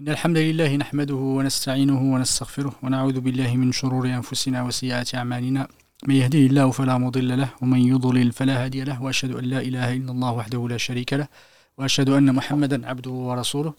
[0.00, 5.68] إن الحمد لله نحمده ونستعينه ونستغفره ونعوذ بالله من شرور أنفسنا وسيئات أعمالنا.
[6.08, 9.92] من يهده الله فلا مضل له ومن يضلل فلا هادي له وأشهد أن لا إله
[9.92, 11.28] إلا الله وحده لا شريك له
[11.78, 13.72] وأشهد أن محمدا عبده ورسوله.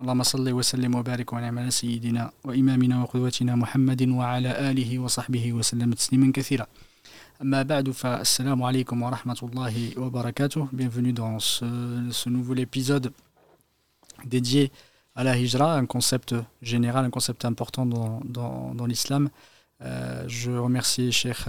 [0.00, 6.32] اللهم صل وسلم وبارك ونعم على سيدنا وإمامنا وقدوتنا محمد وعلى آله وصحبه وسلم تسليما
[6.34, 6.66] كثيرا.
[7.42, 10.68] أما بعد فالسلام عليكم ورحمة الله وبركاته.
[10.72, 11.64] Bienvenue dans ce,
[12.10, 13.12] ce nouvel épisode
[14.24, 14.72] dédié
[15.20, 19.28] à la hijra, un concept général, un concept important dans, dans, dans l'islam.
[19.82, 21.44] Euh, je remercie Cheikh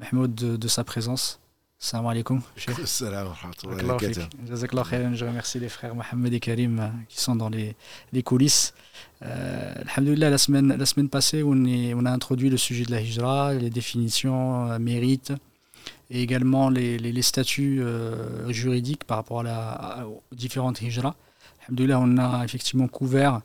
[0.00, 1.38] Mahmoud de, de sa présence.
[1.78, 2.42] Salam alaikum.
[2.84, 3.28] Salam
[5.14, 7.76] Je remercie les frères Mohamed et Karim euh, qui sont dans les,
[8.12, 8.74] les coulisses.
[9.22, 12.90] Euh, Alhamdulillah, la semaine, la semaine passée, on, est, on a introduit le sujet de
[12.90, 15.32] la hijra, les définitions, euh, mérites,
[16.10, 20.82] et également les, les, les statuts euh, juridiques par rapport à la, à, aux différentes
[20.82, 21.14] hijras.
[21.68, 23.40] Alhamdulillah, on a effectivement couvert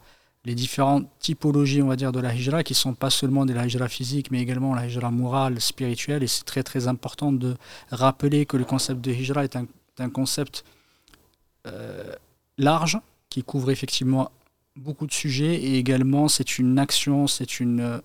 [0.45, 3.87] les différentes typologies, on va de la hijra, qui sont pas seulement de la hijra
[3.87, 6.23] physique, mais également la hijra morale, spirituelle.
[6.23, 7.55] Et c'est très très important de
[7.91, 10.63] rappeler que le concept de hijra est un, concept
[11.67, 12.15] euh,
[12.57, 12.99] large,
[13.29, 14.31] qui couvre effectivement
[14.75, 17.97] beaucoup de sujets, et également c'est une action, c'est une euh,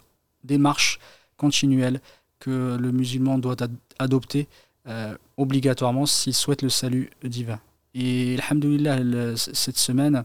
[0.44, 0.98] démarche
[1.38, 2.00] continuelle
[2.38, 4.46] que le musulman doit ad adopter
[4.88, 7.58] euh, obligatoirement s'il souhaite le salut divin.
[7.98, 10.24] Et alhamdoulilah, cette semaine,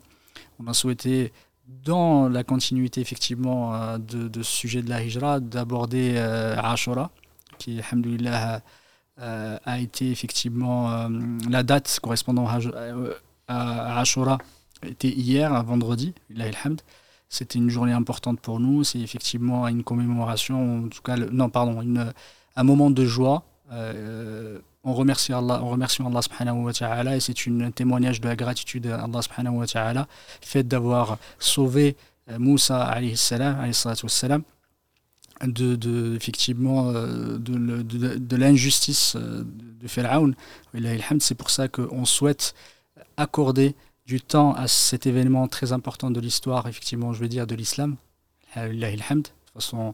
[0.59, 1.31] on a souhaité,
[1.85, 7.11] dans la continuité effectivement euh, de, ce sujet de la hijra, d'aborder euh, Ashura,
[7.57, 8.61] qui alhamdoulilah
[9.19, 11.07] euh, a été effectivement euh,
[11.49, 12.59] la date correspondant à,
[13.47, 14.37] à, Ashura
[14.85, 16.13] était hier, vendredi,
[17.29, 18.83] C'était une journée importante pour nous.
[18.83, 21.81] C'est effectivement une commémoration, en tout cas, non, pardon,
[22.55, 23.45] un moment de joie.
[24.83, 29.03] On remercie Allah, on remercie Allah subhanahu et c'est un témoignage de la gratitude à
[29.03, 29.63] Allah subhanahu
[30.41, 31.95] fait d'avoir sauvé
[32.29, 34.43] euh, Moussa alayhi salam,
[35.43, 40.33] de, de, effectivement de, de, de, de l'injustice de Pharaon.
[41.19, 42.53] C'est pour ça qu'on souhaite
[43.17, 43.75] accorder
[44.05, 47.95] du temps à cet événement très important de l'histoire, effectivement, je veux dire, de l'islam,
[48.55, 49.93] de façon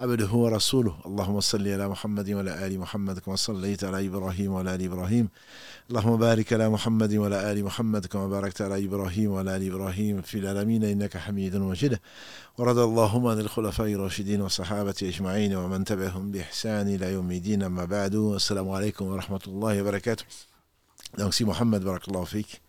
[0.00, 0.94] عبده ورسوله.
[1.06, 5.28] اللهم صل على محمد وعلى آل محمد كما صليت على إبراهيم وعلى آل إبراهيم.
[5.90, 10.38] اللهم بارك على محمد وعلى آل محمد كما باركت على إبراهيم وعلى آل إبراهيم في
[10.38, 10.84] العالمين.
[10.84, 11.98] إنك حميد مجيد.
[12.58, 17.62] ورد اللهم عن الخلفاء الراشدين والصحابة أجمعين ومن تبعهم بإحسان إلى يوم الدين.
[17.62, 20.24] أما بعد السلام عليكم ورحمة الله وبركاته.
[21.18, 22.62] Donc si Mohamed Barakallahu Fik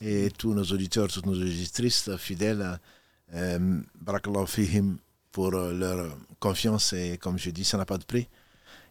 [0.00, 2.78] et tous nos auditeurs, toutes nos auditrices fidèles,
[3.34, 4.98] euh, Barakallahu Fihim
[5.32, 8.28] pour leur confiance et comme je dis, ça n'a pas de prix.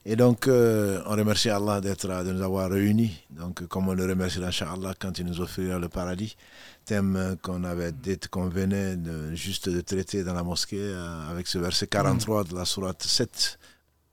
[0.10, 3.12] Et donc, euh, on remercie Allah d'être, de nous avoir réunis.
[3.30, 6.38] Donc, comme on le remercie, Inch'Allah, quand il nous offrira le paradis,
[6.86, 11.48] thème qu'on avait dit qu'on venait de, juste de traiter dans la mosquée euh, avec
[11.48, 13.60] ce verset 43 de la sourate 7.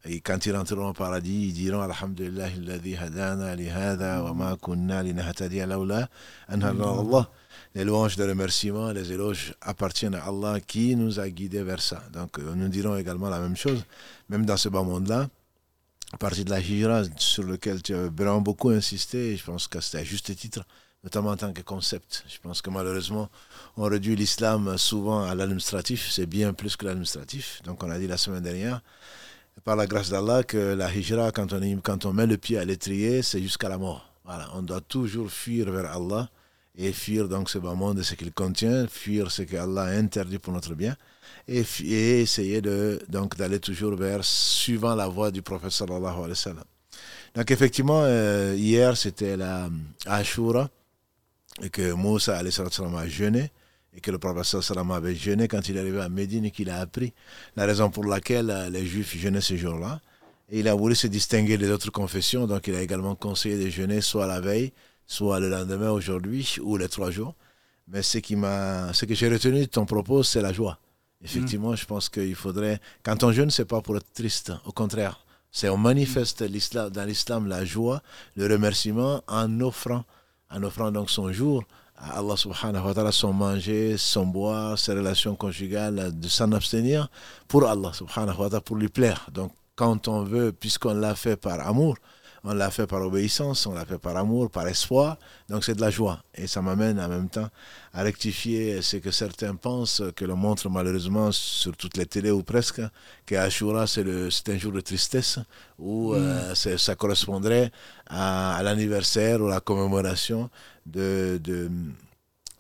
[0.07, 2.49] Et quand ils rentreront au paradis, ils diront Alhamdulillah,
[3.01, 6.09] hadana li hadha wa ma kunna linahtadiya lawla
[6.49, 7.31] an Allah.
[7.75, 12.03] Les louanges de remerciement, les éloges appartiennent à Allah qui nous a guidés vers ça.
[12.13, 13.85] Donc, nous dirons également la même chose,
[14.29, 15.29] même dans ce bas monde-là
[16.17, 19.99] partie de la hijra sur lequel tu as vraiment beaucoup insisté, je pense que c'était
[19.99, 20.65] à juste titre,
[21.03, 22.25] notamment en tant que concept.
[22.29, 23.29] Je pense que malheureusement,
[23.77, 27.63] on réduit l'islam souvent à l'administratif, c'est bien plus que l'administratif.
[27.65, 28.83] Donc on a dit la semaine dernière,
[29.65, 31.53] par la grâce d'Allah, que la hijra, quand
[32.05, 34.11] on, met le pied à l'étrier, c'est jusqu'à la mort.
[34.55, 36.29] On doit toujours fuir vers Allah
[36.77, 39.91] et fuir donc ce bas monde et ce qu'il contient, fuir ce que Allah a
[39.91, 40.97] interdit pour notre bien
[41.49, 41.63] et,
[42.21, 46.65] essayer de, donc d'aller toujours vers, suivant la voie du prophète sallallahu alayhi wa sallam.
[47.35, 49.69] Donc effectivement, euh, hier c'était la
[50.07, 50.71] Ashura,
[51.63, 53.51] et que Moussa alayhi sallam a jeûné,
[53.97, 56.71] et que le prophète sallam avait jeûné quand il est arrivé à Médine et qu'il
[56.71, 57.13] a appris
[57.57, 60.01] la raison pour laquelle les juifs jeûnaient ce jour-là.
[60.51, 63.71] Et il a voulu se distinguer des autres confessions, donc il a également conseillé de
[63.71, 64.73] jeûner soit la veille,
[65.07, 67.35] soit le lendemain aujourd'hui, ou les trois jours.
[67.89, 70.79] Mais ce, qui m'a, ce que j'ai retenu de ton propos, c'est la joie.
[71.23, 71.77] Effectivement, mmh.
[71.77, 72.81] je pense qu'il faudrait.
[73.03, 74.53] Quand on jeûne, c'est pas pour être triste.
[74.67, 78.03] Au contraire, c'est on manifeste l'islam, dans l'islam la joie,
[78.37, 80.05] le remerciement en offrant,
[80.51, 81.65] en offrant donc son jour
[81.97, 87.09] à Allah subhanahu wa ta'ala, son manger, son boire, ses relations conjugales, de s'en abstenir
[87.47, 89.29] pour Allah subhanahu wa ta'ala, pour lui plaire.
[89.33, 91.97] Donc, quand on veut, puisqu'on l'a fait par amour,
[92.45, 95.19] on l'a fait par obéissance, on l'a fait par amour, par espoir.
[95.49, 96.23] Donc c'est de la joie.
[96.35, 97.49] Et ça m'amène en même temps
[97.95, 102.43] à rectifier ce que certains pensent, que l'on montre malheureusement sur toutes les télés ou
[102.43, 102.83] presque,
[103.25, 105.39] que Ashura c'est un jour de tristesse,
[105.79, 106.17] où mm.
[106.17, 107.73] euh, ça correspondrait
[108.07, 110.51] à, l'anniversaire ou à la commémoration
[110.85, 111.71] de, de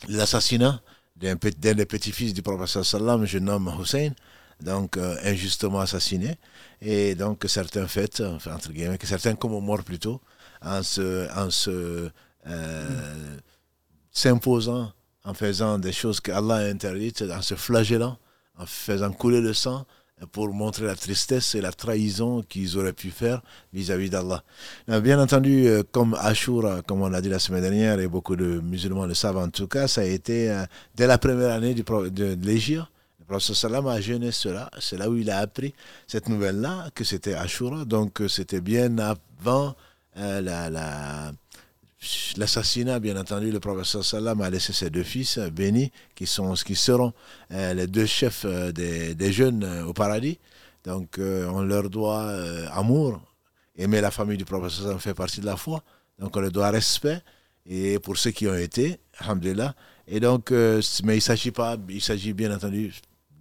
[0.08, 0.80] l'assassinat
[1.16, 4.10] d'un des petits-fils du prophète sallam, je nomme Hussein,
[4.60, 6.36] donc euh, injustement assassiné,
[6.84, 10.20] et donc certains fêtent, enfin, entre guillemets, que certains commémorent plutôt,
[10.62, 12.10] en se,
[12.46, 13.36] euh,
[14.10, 14.92] s'imposant,
[15.24, 18.18] en faisant des choses qu'Allah a interdites, en se flagellant,
[18.58, 19.86] en faisant couler le sang,
[20.30, 23.42] pour montrer la tristesse et la trahison qu'ils auraient pu faire
[23.72, 24.44] vis-à-vis d'Allah.
[24.86, 28.60] Bien entendu, euh, comme Ashura, comme on l'a dit la semaine dernière, et beaucoup de
[28.60, 30.64] musulmans le savent en tout cas, ça a été euh,
[30.94, 32.84] dès la première année de l'Égypte.
[33.28, 34.70] Le prophète a jeûné cela.
[34.78, 35.74] C'est là où il a appris
[36.06, 37.84] cette nouvelle-là, que c'était Ashura.
[37.84, 39.74] Donc euh, c'était bien avant
[40.16, 41.32] la, la
[42.36, 46.54] l'assassinat, bien entendu, le professeur Salam a laissé ses deux fils euh, bénis, qui, sont,
[46.54, 47.12] qui seront
[47.52, 50.38] euh, les deux chefs euh, des, jeunes au paradis.
[50.84, 52.30] Donc, on leur doit
[52.70, 53.18] amour.
[53.74, 55.82] Aimer la famille du professeur Salam fait partie de la foi.
[56.18, 57.22] Donc, on leur doit respect.
[57.64, 59.74] Et pour ceux qui ont été, alhamdulillah.
[60.06, 62.92] Et donc, mais il s'agit pas, il s'agit bien entendu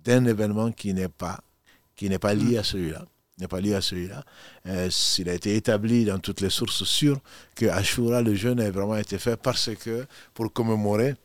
[0.03, 1.41] d'un événement qui n'est pas,
[1.95, 3.05] qui n'est pas lié à celui-là
[3.39, 4.23] n'est pas lié à celui-là.
[4.67, 7.19] Euh, il a été établi dans toutes les sources sûres
[7.55, 11.15] que Ashura, le jeûne, a vraiment été fait parce que, pour commémorer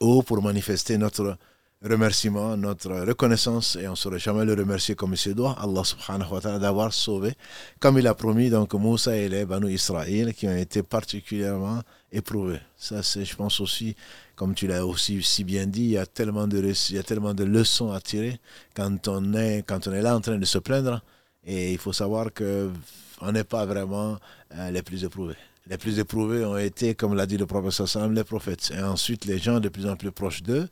[0.00, 1.36] ou pour manifester notre
[1.86, 5.84] remerciement, notre reconnaissance, et on ne saurait jamais le remercier comme il se doit, Allah
[5.84, 7.34] subhanahu wa ta'ala d'avoir sauvé,
[7.80, 11.80] comme il a promis, donc Moussa et les Banu Israël qui ont été particulièrement
[12.12, 12.60] éprouvés.
[12.76, 13.96] Ça, c'est, je pense aussi,
[14.34, 17.02] comme tu l'as aussi si bien dit, il y a tellement de, il y a
[17.02, 18.38] tellement de leçons à tirer
[18.74, 21.02] quand on est, quand on est là en train de se plaindre
[21.44, 24.18] et il faut savoir qu'on n'est pas vraiment
[24.54, 25.36] euh, les plus éprouvés.
[25.68, 28.72] Les plus éprouvés ont été, comme l'a dit le Salam, les prophètes.
[28.76, 30.68] Et ensuite, les gens de plus en plus proches d'eux.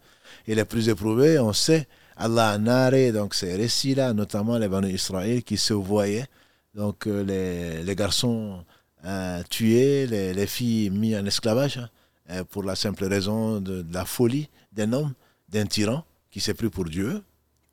[0.47, 1.87] Et les plus éprouvés, on sait,
[2.17, 6.27] Allah a narré donc, ces récits-là, notamment les Banu Israël qui se voyaient.
[6.75, 8.65] Donc, euh, les, les, garçons
[9.05, 11.81] euh, tués, les, les, filles mises en esclavage,
[12.29, 15.13] hein, pour la simple raison de, de la folie d'un homme,
[15.49, 17.23] d'un tyran qui s'est pris pour Dieu,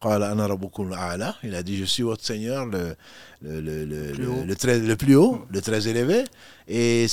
[0.04, 2.96] il a dit, je suis votre Seigneur, le,
[3.42, 6.24] le, le, le, le très, le plus haut, le très élevé.
[6.68, 7.06] Et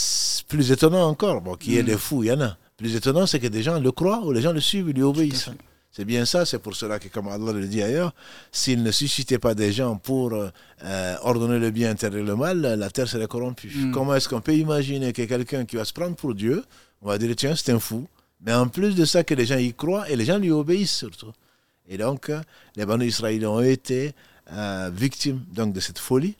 [0.48, 2.56] plus étonnant encore, bon, qui est des fous, il y en a.
[2.78, 5.50] Plus étonnant, c'est que des gens le croient ou les gens le suivent, lui obéissent.
[5.90, 8.14] C'est bien ça, c'est pour cela que, comme Allah le dit ailleurs,
[8.52, 12.90] s'il ne suscitait pas des gens pour euh, ordonner le bien, interdire le mal, la
[12.90, 13.68] terre serait corrompue.
[13.74, 13.90] Mm.
[13.92, 16.62] Comment est-ce qu'on peut imaginer que quelqu'un qui va se prendre pour Dieu,
[17.02, 18.06] on va dire, tiens, c'est un fou,
[18.40, 20.94] mais en plus de ça, que les gens y croient et les gens lui obéissent
[20.96, 21.32] surtout.
[21.88, 22.30] Et donc,
[22.76, 24.12] les Banu Israéliens ont été
[24.52, 26.36] euh, victimes donc, de cette folie.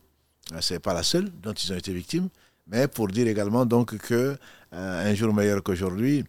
[0.53, 2.29] Euh, Ce n'est pas la seule dont ils ont été victimes,
[2.69, 4.37] mais pour dire également donc que
[4.73, 6.25] un jour meilleur qu'aujourd'hui,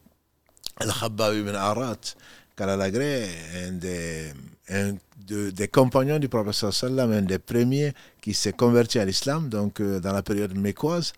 [0.77, 2.15] Al-Khabbab ibn Arat,
[2.55, 3.27] Kalalagré,
[3.65, 4.33] un des,
[4.69, 4.95] un
[5.27, 10.13] des compagnons du professeur Sallam, un des premiers qui s'est converti à l'islam, donc dans
[10.13, 11.13] la période mécoise,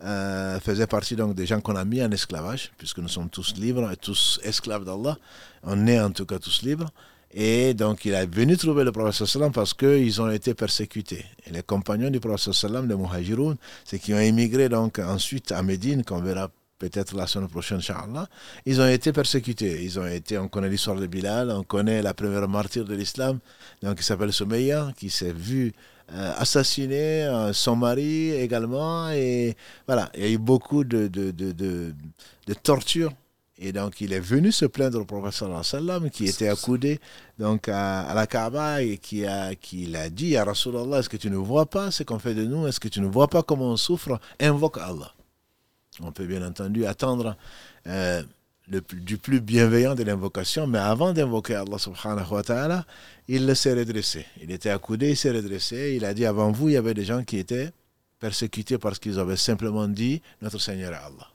[0.00, 3.90] faisait partie donc des gens qu'on a mis en esclavage, puisque nous sommes tous libres
[3.90, 5.16] et tous esclaves d'Allah.
[5.62, 6.90] On est en tout cas tous libres.
[7.36, 11.24] Et donc, il est venu trouver le prophète sallam parce qu'ils ont été persécutés.
[11.44, 15.60] Et les compagnons du prophète sallam, les muhajiroun, c'est qui ont émigré donc ensuite à
[15.64, 16.48] Médine, qu'on verra
[16.78, 18.28] peut-être la semaine prochaine, Inch'Allah,
[18.66, 19.82] ils ont été persécutés.
[19.82, 23.40] Ils ont été, on connaît l'histoire de Bilal, on connaît la première martyre de l'islam,
[23.82, 25.72] donc qui s'appelle Soumeya, qui s'est vu
[26.12, 29.10] euh, assassiner euh, son mari également.
[29.10, 29.56] Et
[29.88, 31.94] voilà, il y a eu beaucoup de, de, de, de,
[32.46, 33.10] de tortures
[33.56, 35.32] et donc, il est venu se plaindre au prophète
[35.62, 37.00] sallam qui était accoudé
[37.38, 41.30] donc, à, la Kaaba et qui a, qui l'a dit à Rasulallah Est-ce que tu
[41.30, 42.66] ne vois pas ce qu'on fait de nous?
[42.66, 44.18] Est-ce que tu ne vois pas comment on souffre?
[44.40, 45.12] Invoque Allah.
[46.00, 47.36] On peut bien entendu attendre
[47.86, 48.24] euh,
[48.66, 52.86] le, du plus bienveillant de l'invocation, mais avant d'invoquer Allah subhanahu wa ta'ala,
[53.28, 54.26] il s'est redressé.
[54.42, 55.94] Il était accoudé, il s'est redressé.
[55.96, 57.70] Il a dit Avant vous, il y avait des gens qui étaient
[58.18, 61.28] persécutés parce qu'ils avaient simplement dit Notre Seigneur est Allah.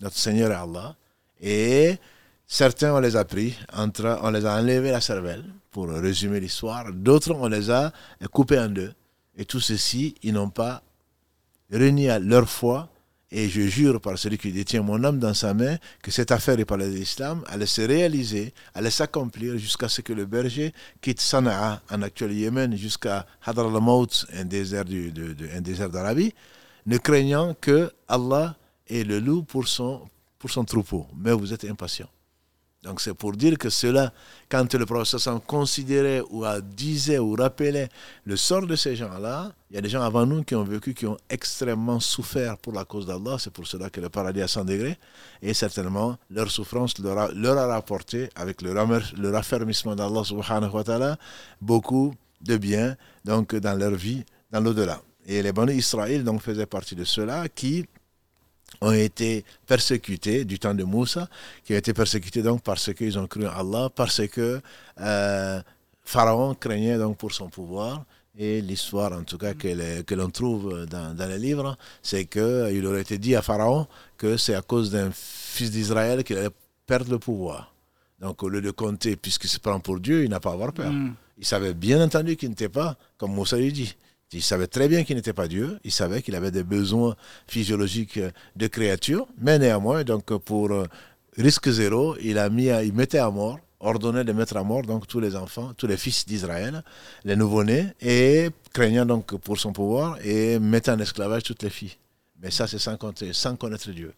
[0.00, 0.94] Notre Seigneur est Allah.
[1.42, 1.96] Et
[2.46, 6.92] certains, on les a pris, on les a enlevé la cervelle, pour résumer l'histoire.
[6.92, 7.92] D'autres, on les a
[8.30, 8.92] coupés en deux.
[9.36, 10.82] Et tout ceci, ils n'ont pas
[11.72, 12.88] renié leur foi.
[13.34, 16.60] Et je jure par celui qui détient mon âme dans sa main que cette affaire
[16.60, 21.80] est par l'islam allait se réaliser, allait s'accomplir jusqu'à ce que le berger quitte Sana'a,
[21.90, 24.84] en actuel Yémen, jusqu'à Hadr al-Maut, un désert
[25.88, 26.34] d'Arabie,
[26.84, 28.54] ne craignant que Allah
[28.86, 30.02] ait le loup pour son,
[30.42, 31.06] pour son troupeau.
[31.16, 32.08] Mais vous êtes impatient.
[32.82, 34.12] Donc c'est pour dire que cela,
[34.48, 37.88] quand le professeur considérait ou disait ou rappelait
[38.24, 40.92] le sort de ces gens-là, il y a des gens avant nous qui ont vécu,
[40.94, 43.36] qui ont extrêmement souffert pour la cause d'Allah.
[43.38, 44.98] C'est pour cela que le paradis à 100 degrés.
[45.40, 48.72] Et certainement, leur souffrance leur a, a rapporté, avec le,
[49.30, 51.18] raffermissement d'Allah subhanahu wa ta'ala,
[51.60, 55.00] beaucoup de bien donc, dans leur vie, dans l'au-delà.
[55.24, 57.86] Et les bons Israël donc, faisaient partie de ceux-là qui
[58.82, 61.28] ont été persécutés du temps de Moussa,
[61.64, 64.60] qui ont été persécutés donc parce qu'ils ont cru en Allah, parce que
[65.00, 65.62] euh,
[66.04, 68.04] Pharaon craignait donc pour son pouvoir.
[68.36, 73.02] Et l'histoire, en tout cas, que, l'on trouve dans, dans les livres, c'est qu'il aurait
[73.02, 73.86] été dit à Pharaon
[74.16, 76.48] que c'est à cause d'un fils d'Israël qu'il allait
[76.86, 77.74] perdre le pouvoir.
[78.20, 80.72] Donc, au lieu de compter, puisqu'il se prend pour Dieu, il n'a pas à avoir
[80.72, 80.90] peur.
[80.90, 81.14] Mm.
[81.38, 83.94] Il savait bien entendu qu'il n'était pas, comme Moussa lui dit,
[84.32, 88.20] il savait très bien qu'il n'était pas Dieu, il savait qu'il avait des besoins physiologiques
[88.56, 90.86] de créature, mais néanmoins, donc pour euh,
[91.36, 95.06] risque zéro, il a mis, il mettait à mort, ordonnait de mettre à mort donc
[95.06, 96.82] tous les enfants, tous les fils d'Israël,
[97.24, 101.96] les nouveau-nés, et craignant donc pour son pouvoir et mettant en esclavage toutes les filles.
[102.40, 102.96] Mais ça, c'est sans,
[103.32, 104.12] sans connaître Dieu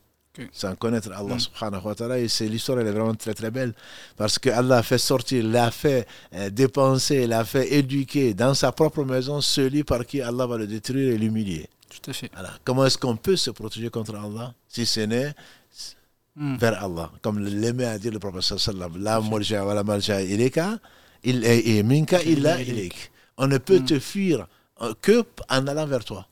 [0.53, 1.41] sans connaître Allah mm.
[1.41, 2.19] subhanahu wa ta'ala.
[2.19, 3.73] Et c'est, l'histoire, elle est vraiment très très belle.
[4.17, 8.73] Parce que Allah a fait sortir, l'a fait euh, dépenser, l'a fait éduquer dans sa
[8.73, 11.69] propre maison celui par qui Allah va le détruire et l'humilier.
[11.89, 12.31] Tout à fait.
[12.65, 15.33] Comment est-ce qu'on peut se protéger contre Allah si ce n'est
[16.37, 16.57] mm.
[16.57, 17.11] vers Allah?
[17.23, 20.79] Comme l'aimait à dire le prophète sallallahu La wa la ilika,
[21.23, 23.11] et minka illa ilik.
[23.37, 23.85] On ne peut mm.
[23.85, 24.47] te fuir
[24.83, 26.27] euh, que en allant vers toi.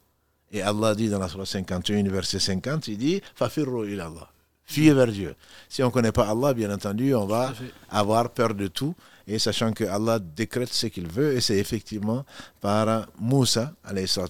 [0.52, 4.28] Et Allah dit dans la Surah 51, verset 50, il dit Fafirru ilallah.
[4.64, 5.34] Fuyez vers Dieu.
[5.68, 7.52] Si on ne connaît pas Allah, bien entendu, on va
[7.90, 8.94] avoir peur de tout.
[9.26, 12.24] Et sachant que Allah décrète ce qu'il veut, et c'est effectivement
[12.60, 14.28] par Moussa, l'histoire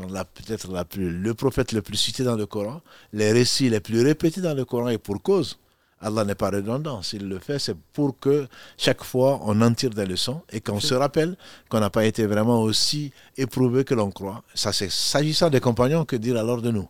[0.00, 2.80] peut-être la plus, le prophète le plus cité dans le Coran,
[3.12, 5.58] les récits les plus répétés dans le Coran, et pour cause.
[6.04, 7.02] Allah n'est pas redondant.
[7.02, 8.46] S'il le fait, c'est pour que
[8.76, 11.36] chaque fois on en tire des leçons et qu'on se rappelle
[11.68, 14.42] qu'on n'a pas été vraiment aussi éprouvé que l'on croit.
[14.54, 16.88] Ça, c'est s'agissant des compagnons que dire alors de nous.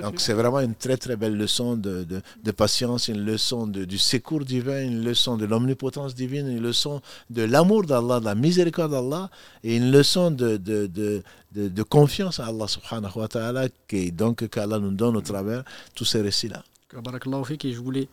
[0.00, 2.06] Donc c'est vraiment une très très belle leçon de,
[2.42, 7.02] de, patience, une leçon de, du secours divin, une leçon de l'omnipotence divine, une leçon
[7.28, 9.28] de l'amour d'Allah, de la miséricorde d'Allah
[9.62, 13.68] et une leçon de, de, confiance à Allah subhanahu wa ta'ala
[14.12, 15.62] donc qu'Allah nous donne au travers
[15.94, 16.62] tous ces récits-là.
[17.72, 18.08] je voulais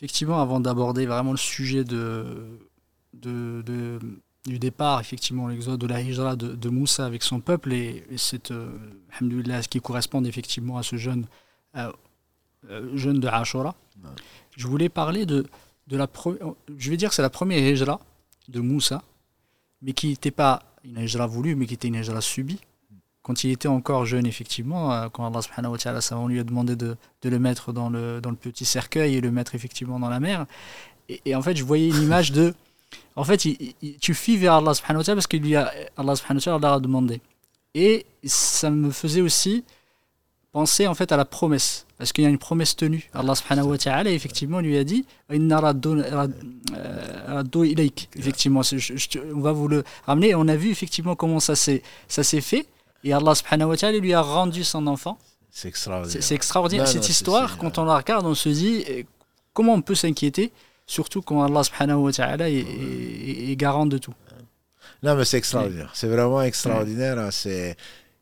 [0.00, 2.58] effectivement, avant d'aborder vraiment le sujet de,
[3.12, 3.98] de,
[4.46, 8.70] du départ, effectivement, l'exode de la hijra de, Moussa avec son peuple et, cette, euh,
[9.20, 11.26] ce qui correspond effectivement à ce jeune,
[11.76, 11.92] euh,
[12.70, 13.74] euh, jeune de Ashura,
[14.56, 15.46] je voulais parler de,
[15.86, 16.08] de la
[16.78, 18.00] je vais dire que c'est la première hijra
[18.48, 19.02] de Moussa,
[19.82, 22.60] mais qui n'était pas une hijra voulue, mais qui était une hijra subie
[23.30, 26.42] quand il était encore jeune, effectivement, euh, quand Allah subhanahu wa ta'ala on lui a
[26.42, 30.00] demandé de, de, le mettre dans le, dans le petit cercueil et le mettre effectivement
[30.00, 30.46] dans la mer.
[31.24, 32.54] Et, en fait, je voyais une image de.
[33.14, 33.36] En fait,
[34.00, 36.74] tu fuis vers Allah subhanahu wa ta'ala parce que lui a, Allah subhanahu wa ta'ala
[36.74, 37.20] a demandé.
[37.76, 39.62] Et ça me faisait aussi
[40.50, 41.86] penser en fait à la promesse.
[41.98, 43.08] Parce qu'il y a une promesse tenue.
[43.14, 46.26] Allah subhanahu wa ta'ala, effectivement, lui a dit euh,
[48.16, 48.62] Effectivement,
[49.32, 50.30] on va vous le ramener.
[50.30, 51.82] Et on a vu effectivement comment ça s'est
[52.40, 52.66] fait.
[53.04, 55.18] Et Allah subhanahu wa ta'ala lui a rendu son enfant.
[55.50, 56.22] C'est extraordinaire.
[56.22, 56.88] C'est extraordinaire.
[56.88, 59.06] Cette histoire, quand on la regarde, on se dit eh,
[59.52, 60.52] comment on peut s'inquiéter,
[60.86, 64.14] surtout quand Allah subhanahu wa ta'ala est, garant de tout.
[65.02, 65.90] Non, mais c'est extraordinaire.
[65.94, 67.18] C'est vraiment extraordinaire.
[67.18, 67.30] Hein.
[67.30, 67.76] C'est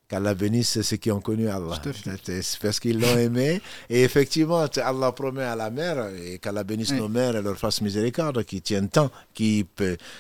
[0.09, 1.81] qu'Allah bénisse ceux qui ont connu Allah.
[2.23, 3.61] C'est parce qu'ils l'ont aimé.
[3.91, 7.81] Et effectivement, Allah promet à la mère, et qu'Allah bénisse nos mères et leur fasse
[7.83, 9.67] miséricorde, qui tiennent tant, qui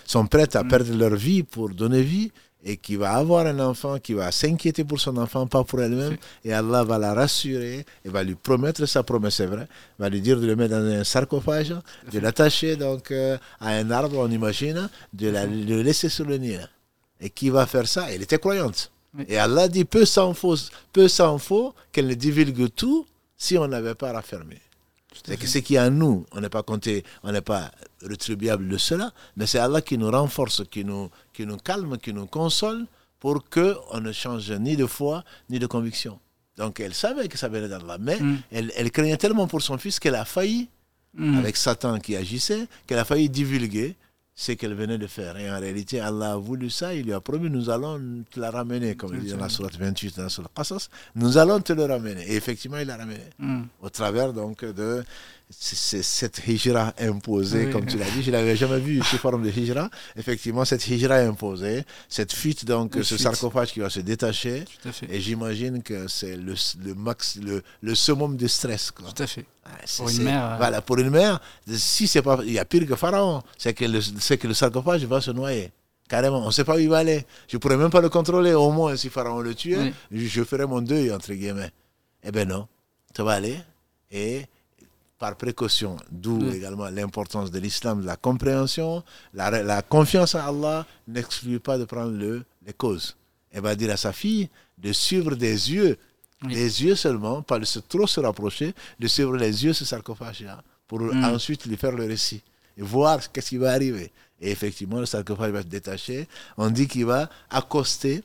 [0.05, 0.69] sont prêtes à mm.
[0.69, 2.33] perdre leur vie pour donner vie
[2.65, 6.17] et qui va avoir un enfant, qui va s'inquiéter pour son enfant, pas pour elle-même,
[6.45, 10.21] et Allah va la rassurer, et va lui promettre sa promesse, c'est vrai, va lui
[10.21, 11.75] dire de le mettre dans un sarcophage,
[12.13, 16.37] de l'attacher donc euh, à un arbre, on imagine, de, la, le laisser sur le
[16.37, 16.59] nid.
[17.21, 18.13] Et qui va faire ça?
[18.13, 18.91] Elle était croyante.
[19.27, 20.57] Et Allah dit, peu s'en faut,
[20.93, 24.59] peu s'en faut qu'elle ne divulgue tout si on n'avait pas raffermé.
[25.29, 27.71] C'est que ce qui est en nous, on n'est pas compté, on n'est pas
[28.03, 32.15] rétribuable de cela, mais c'est Allah qui nous renforce, qui nous, qui nous calme, qui
[32.15, 32.87] nous console
[33.21, 36.19] pour qu'on ne change ni de foi ni de conviction.
[36.57, 38.39] Donc elle savait que ça venait d'Allah, mais mm.
[38.53, 40.71] elle, elle, craignait tellement pour son fils qu'elle a failli,
[41.13, 41.39] mm.
[41.39, 43.97] avec Satan qui agissait, qu'elle a failli divulguer
[44.41, 45.37] ce qu'elle venait de faire.
[45.37, 48.53] Et en réalité, Allah a voulu ça, il lui a promis, nous allons te la
[48.53, 51.85] ramener, comme il dit dans la Sourate 28, dans la Qasas, nous allons te le
[51.85, 52.23] ramener.
[52.23, 53.19] Et effectivement, il l'a ramené.
[53.41, 53.63] Mm.
[53.83, 55.03] Au travers donc de
[55.51, 59.89] cette hijra imposée, comme tu l'as dit, je l'avais jamais vu sous forme de hijra.
[60.17, 64.65] Effectivement, cette hijra imposée, cette fuite, donc ce sarcophage qui va se détacher.
[65.09, 68.91] Et j'imagine que c'est le, le, max, le, le summum de stress.
[68.91, 69.11] Quoi.
[69.11, 69.47] Tout à fait.
[69.97, 70.45] pour une mère.
[70.45, 73.73] Euh, voilà, pour une mère, si c'est pas, il y a pire que Pharaon, c'est
[73.73, 75.73] que le, c'est que le sarcophage va se noyer.
[76.09, 77.25] Carrément, on ne sait pas où il va aller.
[77.49, 78.55] Je ne pourrais même pas le contrôler.
[78.55, 81.71] Au moins, si Pharaon le tuait, je, ferais mon deuil, entre guillemets.
[82.23, 82.67] Eh bien non,
[83.15, 83.59] ça va aller.
[84.11, 84.47] Et
[85.19, 89.03] par précaution, d'où également l'importance de l'islam, de la compréhension,
[89.35, 93.17] la, confiance en Allah n'exclut pas de prendre le, les causes.
[93.51, 94.49] Elle va dire à sa fille
[94.79, 95.99] de suivre des yeux,
[96.43, 100.63] des yeux seulement, pas de se, trop se rapprocher, de suivre les yeux ce sarcophage-là,
[100.87, 101.25] pour mm.
[101.25, 102.43] ensuite lui faire le récit
[102.77, 104.13] et voir qu'est-ce qui va arriver.
[104.41, 106.29] Et effectivement, le sarcophage va se détacher.
[106.57, 108.23] On dit qu'il va accoster,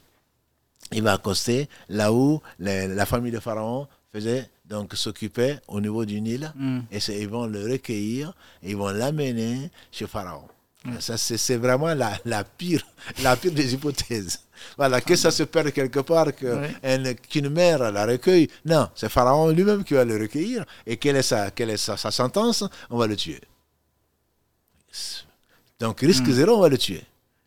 [0.92, 6.22] il va accoster là où la famille de Pharaon faisait donc s'occuper au niveau du
[6.22, 6.80] Nil mm.
[6.92, 10.48] et ils vont le recueillir et ils vont l'amener chez Pharaon.
[10.86, 11.00] Mm.
[11.00, 12.86] Ça, c'est vraiment la, la, pire,
[13.22, 14.40] la pire des hypothèses.
[14.78, 18.50] Voilà, que ça se perde quelque part, qu'une mère la recueille.
[18.66, 20.66] Non, c'est Pharaon lui-même qui va le recueillir.
[20.86, 22.64] Et quelle est, sa, quelle est sa, sentence?
[22.90, 23.42] On va le tuer.
[25.80, 26.32] Donc, risque mm.
[26.32, 27.04] zéro, on va le tuer.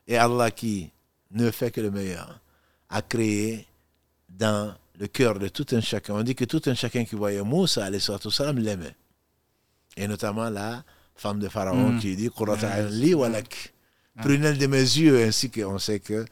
[0.07, 0.91] Et Allah qui
[1.33, 2.39] ne fait que le meilleur,
[2.89, 3.67] a créé
[4.29, 6.15] dans le cœur de tout un chacun.
[6.15, 7.89] On dit que tout un chacun qui voyait Moussa,
[8.31, 8.95] salam, l'aimait.
[9.97, 10.83] Et notamment la
[11.15, 12.01] femme de Pharaon mm.
[12.01, 12.31] qui dit
[12.91, 13.73] li walak.
[14.23, 16.25] Prunelle de mes yeux, ainsi qu'on sait que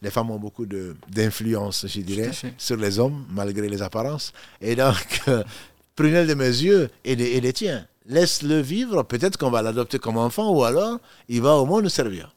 [0.00, 4.32] les femmes ont beaucoup d'influence, je dirais, sur les hommes, malgré les apparences.
[4.60, 5.22] Et donc,
[5.96, 7.84] prunelle de mes yeux et, et les tiens.
[8.06, 11.88] Laisse-le vivre, peut-être qu'on va l'adopter comme enfant, ou alors il va au moins nous
[11.88, 12.32] servir.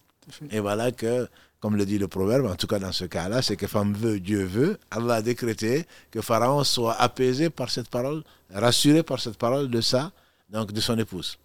[0.50, 1.28] Et voilà que
[1.66, 4.20] comme le dit le proverbe, en tout cas dans ce cas-là, c'est que femme veut,
[4.20, 4.78] Dieu veut.
[4.92, 9.82] Allah a décrété que Pharaon soit apaisé par cette parole, rassuré par cette parole de
[9.82, 10.12] ça,
[10.52, 11.40] donc de son épouse.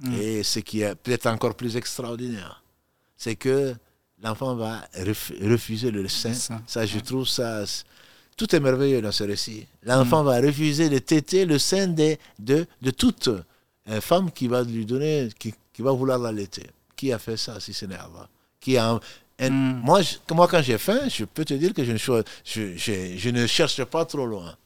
[0.00, 0.12] Hmm.
[0.20, 2.62] Et ce qui est peut-être encore plus extraordinaire,
[3.16, 3.74] c'est que
[4.22, 4.82] l'enfant va
[5.42, 6.34] refuser le sein.
[6.66, 7.64] Ça, je trouve ça.
[8.36, 9.66] Tout est merveilleux dans ce récit.
[9.82, 10.26] L'enfant hmm.
[10.26, 13.28] va refuser de téter le sein de, de, de toute
[13.88, 16.66] euh, femme qui va lui donner, qui, qui va vouloir l'allaiter.
[16.94, 18.28] Qui a fait ça si ce n'est Allah?
[18.60, 18.98] Qui a,
[19.40, 19.80] Hmm.
[19.82, 20.00] Moi,
[20.30, 22.76] moi, quand j'ai faim, je peux te dire que je ne, je,
[23.16, 24.56] je, ne cherche pas trop loin.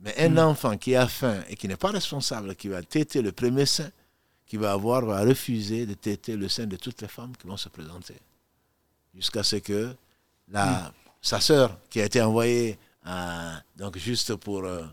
[0.00, 0.38] Mais un hmm.
[0.38, 3.90] enfant qui a faim et qui n'est pas responsable, qui va téter le premier sein,
[4.46, 7.58] qui va avoir, va refuser de téter le sein de toutes les femmes qui vont
[7.58, 8.14] se présenter.
[9.14, 9.94] Jusqu'à ce que
[10.48, 10.92] la, hmm.
[11.20, 12.78] sa sœur, qui a été envoyée
[13.76, 14.84] donc juste pour, euh,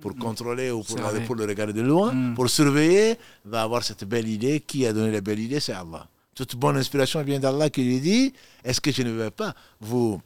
[0.00, 4.28] pour contrôler ou pour, pour le regarder de loin, pour surveiller, va avoir cette belle
[4.28, 4.60] idée.
[4.60, 5.60] Qui a donné la belle idée?
[5.60, 6.06] C'est Allah.
[6.34, 8.32] Toute bonne inspiration vient d'Allah qui lui dit
[8.64, 10.20] Est-ce que je ne vais pas vous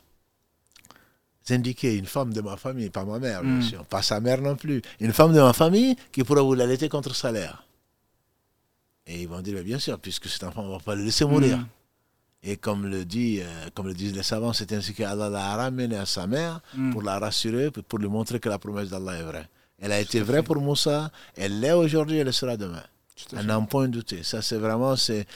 [1.50, 3.62] indiquer une femme de ma famille, pas ma mère, bien hmm.
[3.62, 6.88] sûr, pas sa mère non plus, une femme de ma famille qui pourra vous l'allaiter
[6.88, 7.64] contre salaire
[9.06, 11.24] Et ils vont dire Bien sûr, puisque cet enfant, on ne va pas le laisser
[11.24, 11.58] mourir.
[11.58, 11.66] Hmm.
[12.42, 15.96] Et comme le, dit, euh, comme le disent les savants, c'est ainsi qu'Allah l'a ramené
[15.96, 16.92] à sa mère hmm.
[16.92, 19.48] pour la rassurer, pour lui montrer que la promesse d'Allah est vraie.
[19.80, 22.82] Elle a été vraie pour Moussa, elle l'est aujourd'hui, elle le sera demain.
[23.36, 24.22] À n'en point douter.
[24.22, 25.26] Ça, c'est vraiment, c'est,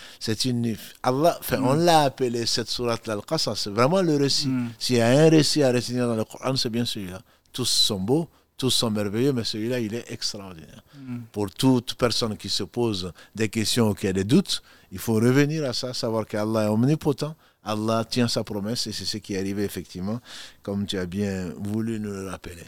[0.44, 0.76] une.
[1.02, 1.84] Allah, on mm.
[1.84, 3.56] l'a appelé cette sourate Al-Qasas.
[3.56, 4.48] C'est vraiment le récit.
[4.48, 4.70] Mm.
[4.78, 7.20] S'il y a un récit à retenir dans le Coran, c'est bien celui-là.
[7.52, 10.82] Tous sont beaux, tous sont merveilleux, mais celui-là, il est extraordinaire.
[10.96, 11.18] Mm.
[11.32, 15.14] Pour toute personne qui se pose des questions ou qui a des doutes, il faut
[15.14, 17.34] revenir à ça, savoir qu'Allah est omnipotent.
[17.64, 20.20] Allah tient sa promesse et c'est ce qui est arrivé effectivement,
[20.62, 22.64] comme tu as bien voulu nous le rappeler.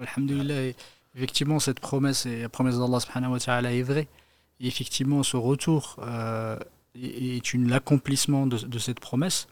[0.00, 0.72] Alhamdulillah,
[1.14, 4.08] effectivement, cette promesse et la promesse d'Allah subhanahu wa ta'ala est vraie
[4.68, 6.56] effectivement, ce retour euh,
[6.94, 9.48] est, une l'accomplissement de, cette promesse.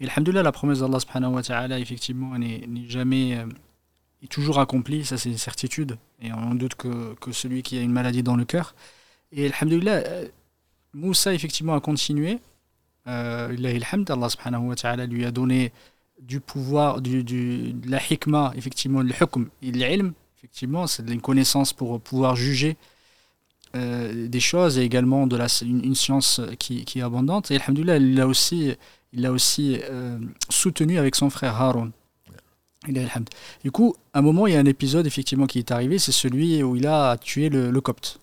[0.00, 3.46] Et alhamdoulilah, la promesse d'Allah subhanahu wa ta'ala, effectivement, n'est jamais, euh,
[4.22, 5.98] est toujours accomplie, ça c'est une certitude.
[6.20, 8.74] Et on doute que, que, celui qui a une maladie dans le cœur.
[9.32, 10.28] Et alhamdoulilah, euh,
[10.92, 12.38] Moussa, effectivement, a continué.
[13.06, 15.72] Euh, Allah subhanahu wa ta'ala lui a donné
[16.20, 21.20] du pouvoir, du, du, de la hikmah, effectivement, le hukm et l'ilm, effectivement, c'est une
[21.20, 22.76] connaissance pour pouvoir juger
[23.74, 27.50] euh, des choses et également de la, une, science qui, qui, est abondante.
[27.50, 28.74] Et Alhamdulillah, il l'a aussi,
[29.12, 31.92] il aussi euh, soutenu avec son frère Haroun.
[33.62, 36.12] Du coup, à un moment, il y a un épisode effectivement qui est arrivé, c'est
[36.12, 38.18] celui où il a tué le, copte.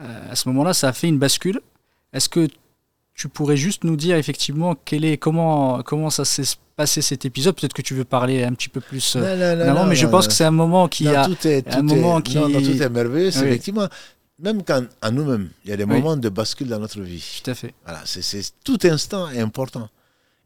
[0.00, 1.60] Euh, à ce moment-là, ça a fait une bascule.
[2.12, 2.48] Est-ce que
[3.14, 7.56] tu pourrais juste nous dire effectivement quel est, comment, comment ça s'est passé cet épisode?
[7.56, 10.32] Peut-être que tu veux parler un petit peu plus non, non, mais je pense que
[10.32, 13.28] c'est un moment qui a tout est, un moment qui tout est merveilleux.
[13.28, 13.88] Effectivement,
[14.38, 17.40] même quand à nous-mêmes, il y a des moments de bascule dans notre vie.
[17.42, 17.74] Tout à fait.
[17.84, 19.88] Voilà, c'est tout instant est important.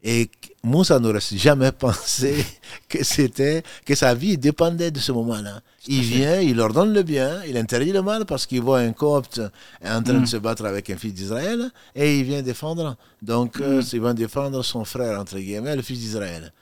[0.01, 0.29] Et
[0.63, 2.45] Moussa n'aurait jamais pensé
[2.87, 5.61] que c'était que sa vie dépendait de ce moment-là.
[5.87, 9.41] Il vient, il ordonne le bien, il interdit le mal parce qu'il voit un copte
[9.83, 10.25] en train de mm.
[10.25, 12.95] se battre avec un fils d'Israël et il vient défendre.
[13.21, 13.85] Donc, euh, mm.
[13.91, 16.53] il va défendre son frère, entre guillemets, le fils d'Israël.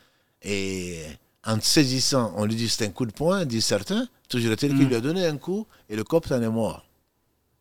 [0.41, 1.03] Et
[1.45, 4.85] en saisissant, on lui dit c'est un coup de poing, dit certains, toujours est-il qu'il
[4.85, 4.89] mm.
[4.89, 6.86] lui a donné un coup et le copte en est mort.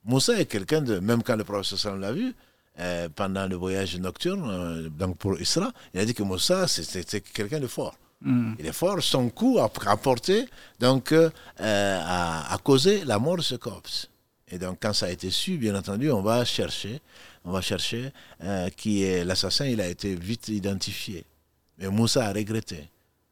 [0.06, 2.32] Moussa est quelqu'un de, même quand le professeur l'a vu,
[2.78, 7.20] euh, pendant le voyage nocturne, euh, donc pour Isra, il a dit que Moussa, c'est
[7.32, 7.96] quelqu'un de fort.
[8.20, 8.54] Hmm.
[8.58, 10.46] Il est fort, son coup a apporté,
[10.78, 13.82] donc, euh, a, causé la mort de ce corps.
[14.48, 17.00] Et donc, quand ça a été su, bien entendu, on va chercher,
[17.44, 18.12] on va chercher
[18.76, 19.66] qui est l'assassin.
[19.66, 21.24] Il a été vite identifié.
[21.78, 22.88] Mais Moussa a regretté.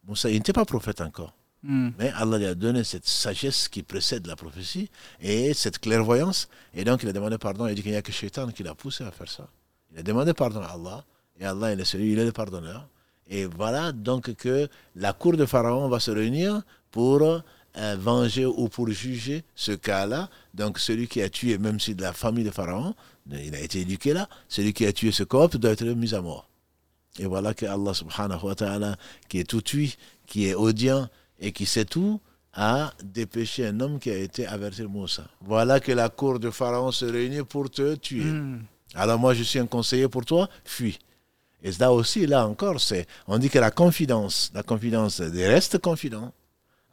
[0.06, 1.32] Moussa, il n'était pas prophète encore.
[1.66, 1.90] Hmm.
[1.98, 6.48] Mais Allah lui a donné cette sagesse qui précède la prophétie et cette clairvoyance.
[6.74, 7.66] Et donc il a demandé pardon.
[7.66, 9.48] Il a dit qu'il n'y a que Shaitan qui l'a poussé à faire ça.
[9.92, 11.04] Il a demandé pardon à Allah.
[11.40, 12.86] Et Allah, il est celui, il est le pardonneur.
[13.26, 18.68] Et voilà donc que la cour de Pharaon va se réunir pour euh, venger ou
[18.68, 20.28] pour juger ce cas-là.
[20.52, 22.94] Donc celui qui a tué, même si de la famille de Pharaon,
[23.30, 26.20] il a été éduqué là, celui qui a tué ce corps doit être mis à
[26.20, 26.50] mort.
[27.18, 28.96] Et voilà que Allah subhanahu wa ta'ala,
[29.28, 29.96] qui est tout tuit,
[30.26, 31.08] qui est audient,
[31.44, 32.20] et qui sait tout,
[32.54, 35.24] a dépêché un homme qui a été averti de Moussa.
[35.40, 38.24] Voilà que la cour de Pharaon se réunit pour te tuer.
[38.24, 38.62] Hmm.
[38.94, 40.98] Alors moi, je suis un conseiller pour toi, fuis.
[41.62, 46.32] Et là aussi, là encore, c'est, on dit que la confidence, la confidence reste confident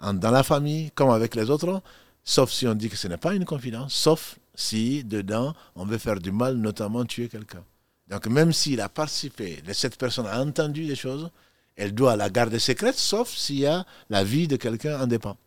[0.01, 1.81] dans la famille comme avec les autres,
[2.23, 5.97] sauf si on dit que ce n'est pas une confidence, sauf si dedans on veut
[5.97, 7.63] faire du mal, notamment tuer quelqu'un.
[8.07, 11.29] Donc même s'il a participé, cette personne a entendu des choses,
[11.75, 15.37] elle doit la garder secrète, sauf s'il y a la vie de quelqu'un en dépend.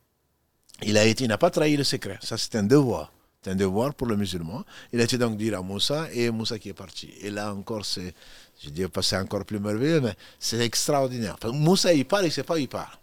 [0.82, 2.18] Il a été, n'a pas trahi le secret.
[2.22, 3.12] Ça, c'est un devoir.
[3.42, 4.64] C'est un devoir pour le musulman.
[4.92, 7.10] Il a été donc dire à Moussa et Moussa qui est parti.
[7.20, 8.14] Et là encore, c'est,
[8.62, 11.36] je dis pas c'est encore plus merveilleux, mais c'est extraordinaire.
[11.52, 12.98] Moussa, il part, il ne sait pas où il part.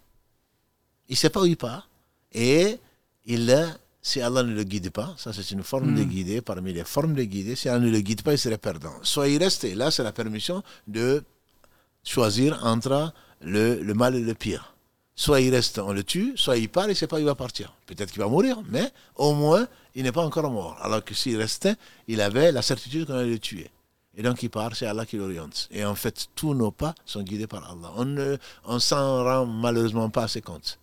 [1.08, 1.88] Il ne sait pas où il part.
[2.34, 2.78] Et
[3.26, 3.70] il
[4.02, 6.10] si Allah ne le guide pas, ça c'est une forme de hmm.
[6.10, 7.56] guider parmi les formes de guider.
[7.56, 8.94] Si Allah ne le guide pas, il serait perdant.
[9.04, 11.24] Soit il reste, là c'est la permission de
[12.04, 14.76] choisir entre le, mal et le pire.
[15.16, 17.26] Soit il reste, on le tue, soit il part et ne sait pas où il
[17.26, 17.74] va partir.
[17.86, 20.78] Peut-être qu'il va mourir, mais au moins, il n'est pas encore mort.
[20.82, 21.76] Alors que s'il restait,
[22.08, 23.70] il avait la certitude qu'on allait le tuer.
[24.16, 25.68] Et donc il part, c'est Allah qui l'oriente.
[25.72, 27.92] Et en fait, tous nos pas sont guidés par Allah.
[27.96, 30.80] On ne s'en rend malheureusement pas assez compte.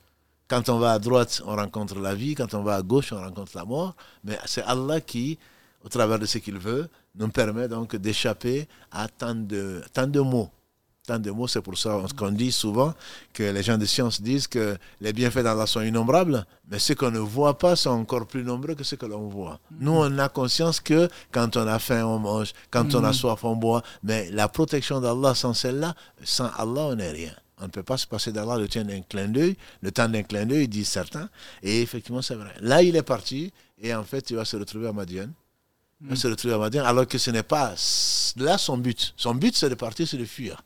[0.46, 2.34] Quand on va à droite, on rencontre la vie.
[2.34, 3.94] Quand on va à gauche, on rencontre la mort.
[4.24, 5.38] Mais c'est Allah qui,
[5.84, 10.20] au travers de ce qu'il veut, nous permet donc d'échapper à tant de, tant de
[10.20, 10.50] mots
[11.08, 11.48] tant de mots.
[11.48, 12.94] C'est pour ça qu'on dit souvent
[13.32, 17.10] que les gens de science disent que les bienfaits d'Allah sont innombrables, mais ceux qu'on
[17.10, 19.58] ne voit pas sont encore plus nombreux que ceux que l'on voit.
[19.80, 23.14] Nous, on a conscience que quand on a faim, on mange, quand on a mm-hmm.
[23.14, 27.32] soif, on boit, mais la protection d'Allah sans celle-là, sans Allah, on n'est rien.
[27.60, 30.22] On ne peut pas se passer d'Allah le temps d'un clin d'œil, le temps d'un
[30.22, 31.28] clin d'œil, disent certains.
[31.62, 32.52] Et effectivement, c'est vrai.
[32.60, 35.28] Là, il est parti, et en fait, il va se retrouver à Madian.
[36.00, 37.74] Il va se retrouver à Madian, alors que ce n'est pas
[38.36, 39.14] là son but.
[39.16, 40.62] Son but, c'est de partir, c'est de fuir.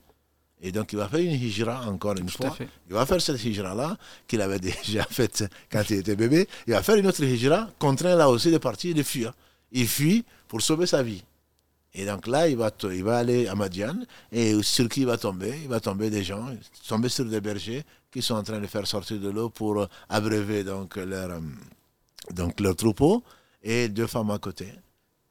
[0.65, 2.57] Et donc, il va faire une hijra encore une fois.
[2.89, 3.97] Il va faire cette hijra-là,
[4.29, 6.49] qu'il avait déjà faite quand il était bébé.
[6.69, 9.33] Il va faire une autre hijra, contraint là aussi de partir et de fuir.
[9.73, 11.25] Il fuit pour sauver sa vie.
[11.95, 13.97] Et donc là, il va, il va aller à Madian,
[14.31, 15.59] et sur qui il va tomber?
[15.63, 16.47] Il va tomber des gens,
[16.89, 20.65] tomber sur des bergers qui sont en train de faire sortir de l'eau pour abreuver
[20.65, 21.41] donc leur, euh,
[22.31, 23.23] donc leur troupeau,
[23.63, 24.69] et deux femmes à côté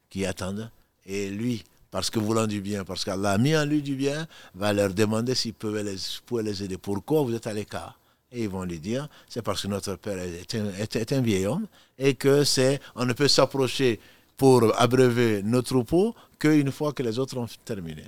[0.08, 0.70] qui attendent.
[1.04, 4.26] Et lui, parce que voulant du bien, parce qu'Allah a mis en lui du bien,
[4.54, 5.96] va leur demander s'il peut les,
[6.42, 6.78] les aider.
[6.78, 7.98] Pourquoi vous êtes à l'écart?
[8.32, 11.46] Et ils vont lui dire, c'est parce que notre père est un, est un vieil
[11.46, 11.66] homme
[11.98, 14.00] et que c'est, on ne peut s'approcher
[14.38, 18.04] pour abreuver nos troupeaux qu'une fois que les autres ont terminé.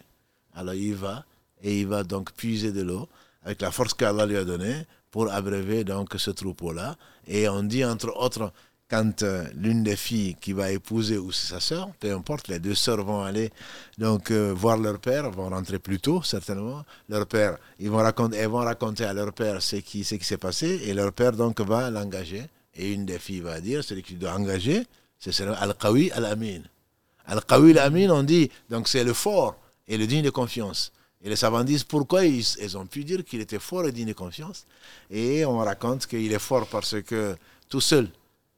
[0.54, 1.26] Alors il va
[1.62, 3.06] et il va donc puiser de l'eau
[3.44, 6.96] avec la force qu'Allah lui a donnée pour abreuver donc ce troupeau-là.
[7.26, 8.50] Et on dit entre autres
[8.94, 12.76] quand euh, l'une des filles qui va épouser ou sa sœur, peu importe, les deux
[12.76, 13.50] sœurs vont aller
[13.98, 16.84] donc euh, voir leur père, vont rentrer plus tôt certainement.
[17.08, 20.24] Leur père, ils vont raconter, elles vont raconter à leur père ce qui ce qui
[20.24, 22.44] s'est passé et leur père donc va l'engager.
[22.76, 24.86] Et une des filles va dire, celui qui doit engager,
[25.18, 26.62] c'est Al-Qawi Al-Amin.
[27.26, 29.56] Al-Qawi Al-Amin, on dit, donc c'est le fort
[29.88, 30.92] et le digne de confiance.
[31.24, 34.08] Et les savants disent pourquoi ils, ils ont pu dire qu'il était fort et digne
[34.08, 34.66] de confiance.
[35.10, 37.36] Et on raconte qu'il est fort parce que
[37.68, 38.08] tout seul,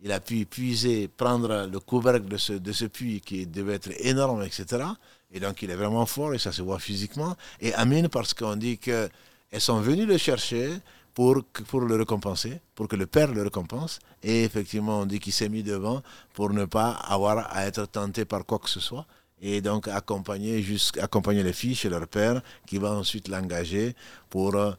[0.06, 3.90] il a pu puiser, prendre le couvercle de ce, de ce puits qui devait être
[3.98, 4.84] énorme, etc.
[5.32, 7.34] Et donc il est vraiment fort et ça se voit physiquement.
[7.60, 9.10] Et Amin parce qu'on dit qu'elles
[9.58, 10.70] sont venues le chercher
[11.12, 13.98] pour, pour le récompenser, pour que le Père le récompense.
[14.22, 16.02] Et effectivement, on dit qu'il s'est mis devant
[16.34, 19.06] pour ne pas avoir à être tenté par quoi que ce soit.
[19.42, 20.64] et donc accompagner,
[21.00, 23.96] accompagner les filles chez leur père qui va ensuite l'engager
[24.30, 24.70] pour, euh,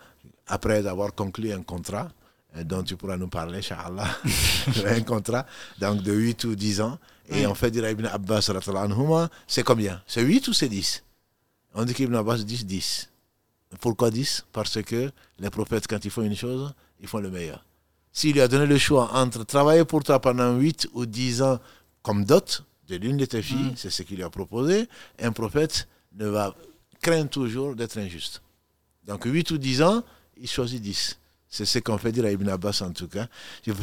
[0.48, 2.08] après avoir conclu un contrat,
[2.64, 4.08] dont tu pourras nous parler, Inch'Allah,
[4.86, 5.46] un contrat
[5.80, 6.98] donc de 8 ou 10 ans.
[7.30, 8.50] Et on fait dire à Ibn Abbas,
[9.48, 10.02] c'est combien?
[10.08, 11.04] C'est 8 ou c'est 10
[11.74, 13.10] On dit qu'Ibn Abbas dit 10.
[13.82, 17.66] Pourquoi 10 Parce que les prophètes, quand ils font une chose, ils font le meilleur.
[18.14, 21.60] S'il lui a donné le choix entre travailler pour toi pendant 8 ou 10 ans
[22.02, 23.76] comme dot de l'une de tes filles, mm.
[23.76, 24.88] c'est ce qu'il lui a proposé,
[25.20, 26.56] un prophète ne va
[27.02, 28.42] craindre toujours d'être injuste.
[29.06, 30.04] Donc 8 ou 10 ans,
[30.38, 31.18] il choisit 10.
[31.50, 33.28] C'est ce qu'on fait dire à Ibn Abbas en tout cas.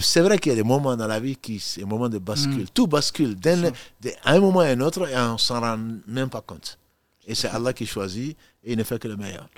[0.01, 2.19] C'est vrai qu'il y a des moments dans la vie qui sont des moments de
[2.19, 2.65] bascule.
[2.65, 2.69] Mm.
[2.75, 3.73] Tout bascule d'un,
[4.25, 6.79] un moment à un autre et on s'en rend même pas compte.
[7.27, 9.49] Et c'est Allah qui choisit et il ne fait que le meilleur.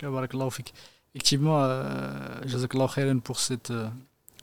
[1.14, 3.88] Effectivement, euh, pour cette, euh,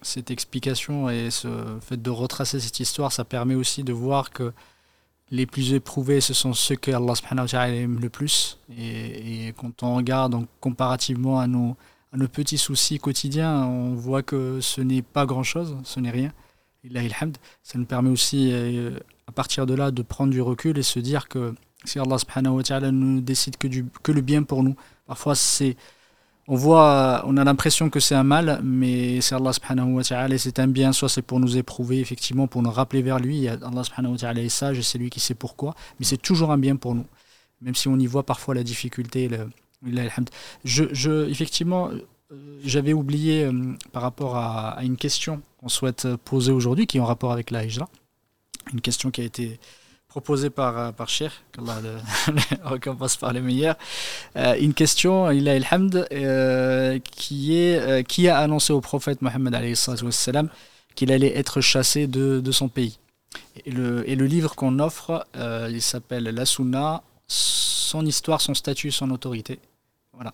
[0.02, 1.48] cette explication et ce
[1.82, 4.52] fait de retracer cette histoire, ça permet aussi de voir que
[5.32, 7.14] les plus éprouvés, ce sont ceux que Allah
[7.70, 8.60] aime le plus.
[8.78, 11.78] Et, et, quand on regarde donc, comparativement à nos,
[12.18, 16.32] nos petits soucis quotidiens, on voit que ce n'est pas grand-chose, ce n'est rien.
[17.64, 21.00] Ça nous permet aussi, euh, à partir de là, de prendre du recul et se
[21.00, 21.54] dire que
[21.86, 25.36] si Allah subhanahu wa ta'ala ne décide que, du, que le bien pour nous, parfois
[25.36, 25.76] c'est
[26.48, 30.38] on voit, on a l'impression que c'est un mal, mais c'est Allah subhanahu wa ta'ala,
[30.38, 33.48] c'est un bien, soit c'est pour nous éprouver, effectivement, pour nous rappeler vers lui.
[33.48, 36.52] Allah subhanahu wa ta'ala est sage et c'est lui qui sait pourquoi, mais c'est toujours
[36.52, 37.06] un bien pour nous,
[37.62, 39.30] même si on y voit parfois la difficulté.
[40.64, 46.52] Je, je, effectivement, euh, j'avais oublié euh, par rapport à, une question qu'on souhaite poser
[46.52, 47.90] aujourd'hui, qui est en rapport avec la hijra,
[48.72, 49.60] une question qui a été
[50.14, 51.82] proposé par, euh, par Cheikh, qu'Allah
[52.64, 53.78] récompense par les meilleurs.
[54.36, 55.56] Euh, une question, il a
[56.12, 59.56] euh, qui, est, qui a annoncé au prophète Mohammed
[60.94, 63.00] qu'il allait être chassé de, de, son pays.
[63.66, 65.26] Et le, et le livre qu'on offre,
[65.72, 69.58] il s'appelle La Sunna, son histoire, son statut, son autorité.
[70.14, 70.34] Voilà.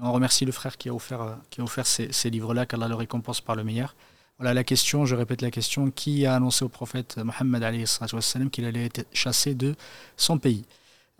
[0.00, 3.40] on remercie le frère qui a offert, qui a offert ces, livres-là, qu'Allah le récompense
[3.40, 3.94] par le meilleur.
[4.38, 7.84] Voilà la question, je répète la question, qui a annoncé au prophète Mohammed
[8.50, 9.74] qu'il allait être chassé de
[10.16, 10.64] son pays?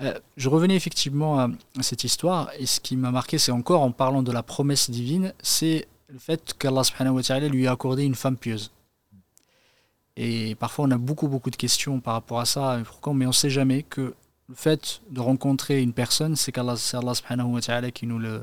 [0.03, 1.49] Euh, Je revenais effectivement à,
[1.81, 5.33] cette histoire, et ce qui m'a marqué, c'est encore en parlant de la promesse divine,
[5.43, 6.83] c'est le fait qu'Allah
[7.49, 8.71] lui a accordé une femme pieuse.
[10.17, 12.81] Et parfois on a beaucoup beaucoup de questions par rapport à ça,
[13.13, 14.15] mais on ne sait jamais que
[14.49, 16.77] le fait de rencontrer une personne, c'est qu'Allah
[17.93, 18.43] qui nous le,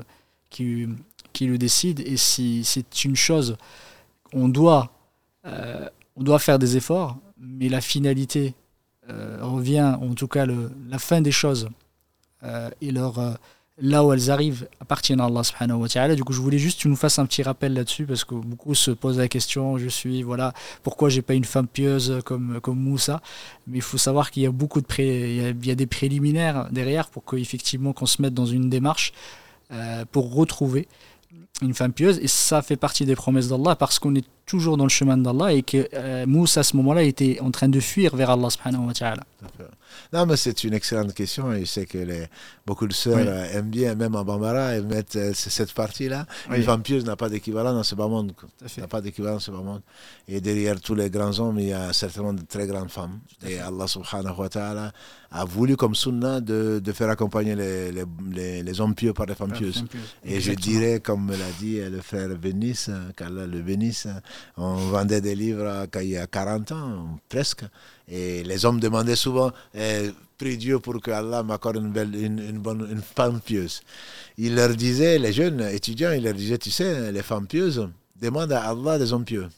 [0.50, 0.86] qui,
[1.32, 3.56] qui le décide, et si c'est une chose
[4.34, 4.90] on doit,
[5.46, 8.54] euh, on doit faire des efforts, mais la finalité
[9.08, 11.68] euh, revient, en tout cas la fin des choses,
[12.42, 13.38] euh, et leur,
[13.78, 16.14] là où elles arrivent appartiennent à Allah subhanahu wa ta'ala.
[16.14, 18.34] Du coup, je voulais juste que tu nous fasses un petit rappel là-dessus, parce que
[18.34, 22.60] beaucoup se posent la question, je suis, voilà, pourquoi j'ai pas une femme pieuse comme,
[22.60, 23.20] comme Moussa?
[23.66, 26.68] Mais il faut savoir qu'il y a beaucoup de pré, il y a, des préliminaires
[26.70, 29.12] derrière pour qu'effectivement qu'on se mette dans une démarche
[30.12, 30.86] pour retrouver
[31.62, 34.84] une femme pieuse et ça fait partie des promesses d'Allah parce qu'on est toujours dans
[34.84, 38.14] le chemin d'Allah et que euh, Moussa à ce moment-là était en train de fuir
[38.16, 39.22] vers Allah subhanahu wa ta'ala.
[40.12, 42.26] Non, mais c'est une excellente question et je sais que les,
[42.66, 46.26] beaucoup de sœurs euh, aiment bien, même en Bambara, elles mettent euh, cette partie-là.
[46.50, 48.32] Une femme pieuse n'a pas d'équivalent dans ce bas monde.
[48.78, 49.82] N'a pas d'équivalent dans ce bas monde.
[50.26, 53.20] Et derrière tous les grands hommes, il y a certainement de très grandes femmes.
[53.46, 54.92] Et Allah subhanahu wa ta'ala
[55.30, 59.34] a voulu comme sunnah de, de faire accompagner les, les, les, hommes pieux par des
[59.34, 59.84] femmes pieuses.
[60.24, 64.08] Et je dirais, comme l'a dit le frère Bénis, qu'Allah le bénisse,
[64.56, 67.64] on vendait des livres il y a 40 ans, presque.
[68.08, 73.40] Et les hommes demandaient souvent, eh, prie Dieu pour que Allah m'accorde une, bonne, femme
[73.40, 73.82] pieuse.
[74.38, 77.88] Il leur disait, les jeunes étudiants, il leur disait, tu sais, les femmes pieuses
[78.20, 79.48] demandent à Allah des hommes pieux.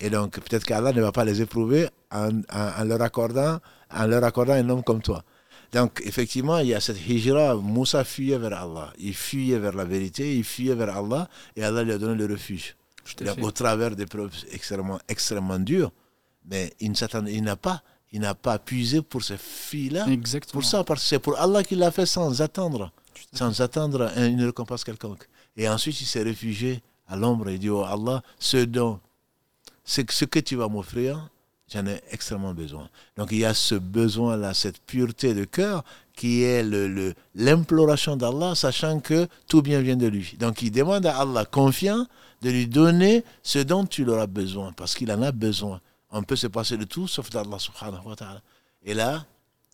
[0.00, 5.02] Et donc, peut-être qu'Allah ne va pas les éprouver en leur accordant un homme comme
[5.02, 5.22] toi.
[5.74, 7.56] Donc, effectivement, il y a cette hijra.
[7.56, 8.92] Moussa fuyait vers Allah.
[8.96, 12.32] Il fuyait vers la vérité, il fuyait vers Allah, et Allah lui a donné le
[12.32, 12.76] refuge.
[13.42, 15.90] Au travers des preuves extrêmement, extrêmement dures.
[16.48, 16.92] Mais il
[17.42, 17.82] n'a pas,
[18.12, 20.06] il n'a pas puisé pour ces filles-là.
[20.52, 22.92] Pour ça, parce que c'est pour Allah qu'il l'a fait sans attendre,
[23.32, 25.28] sans attendre une récompense quelconque.
[25.56, 29.00] Et ensuite, il s'est réfugié à l'ombre et dit Oh Allah, ce don,
[29.84, 31.28] ce que tu vas m'offrir,
[31.72, 32.88] j'en ai extrêmement besoin.
[33.16, 36.62] Donc il y a ce besoin-là, cette pureté de cœur qui est
[37.34, 40.36] l'imploration le, d'Allah, sachant que tout bien vient de lui.
[40.38, 42.06] Donc il demande à Allah, confiant,
[42.42, 45.80] de lui donner ce dont tu auras besoin, parce qu'il en a besoin.
[46.10, 48.42] On peut se passer de tout sauf d'Allah subhanahu wa ta'ala.
[48.84, 49.24] Et là,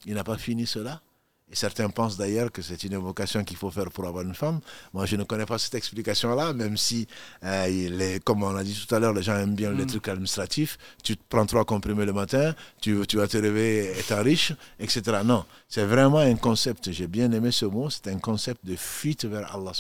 [0.07, 1.03] il n'a pas fini cela.
[1.51, 4.61] Et certains pensent d'ailleurs que c'est une évocation qu'il faut faire pour avoir une femme.
[4.95, 7.09] Moi, je ne connais pas cette explication-là, même si,
[7.45, 9.89] euh, comme on a dit tout à l'heure, les gens aiment bien les mm.
[9.89, 10.79] trucs administratifs.
[11.03, 15.23] Tu prends trois comprimés le matin, tu, tu vas te réveiller étant riche, etc.
[15.25, 16.91] Non, c'est vraiment un concept.
[16.91, 17.89] J'ai bien aimé ce mot.
[17.91, 19.71] C'est un concept de fuite vers Allah.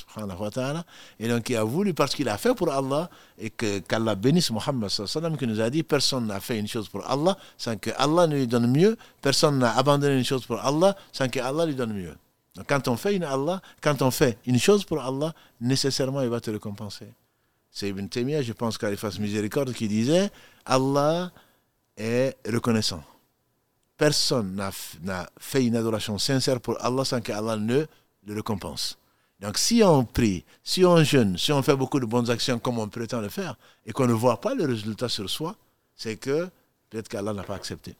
[1.19, 4.89] Et donc, il a voulu, parce qu'il a fait pour Allah, et qu'Allah bénisse Muhammad
[4.89, 8.29] sallam, qui nous a dit personne n'a fait une chose pour Allah sans que Allah
[8.29, 8.97] ne lui donne mieux.
[9.21, 12.15] Personne n'a abandonné une chose pour Allah sans que Allah lui donne mieux.
[12.55, 16.29] Donc, quand on fait une Allah, quand on fait une chose pour Allah, nécessairement il
[16.29, 17.09] va te récompenser.
[17.69, 20.31] C'est Ibn Taymiyyah, je pense qu'il fasse miséricorde, qui disait
[20.65, 21.33] Allah
[21.97, 23.03] est reconnaissant.
[24.01, 24.55] Personne
[25.03, 27.85] n'a fait une adoration sincère pour Allah sans que Allah ne
[28.27, 28.97] le récompense.
[29.41, 32.79] Donc si on prie, si on jeûne, si on fait beaucoup de bonnes actions comme
[32.79, 35.55] on prétend le faire, et qu'on ne voit pas le résultat sur soi,
[35.95, 36.49] c'est que
[36.89, 37.95] peut-être qu'Allah n'a pas accepté.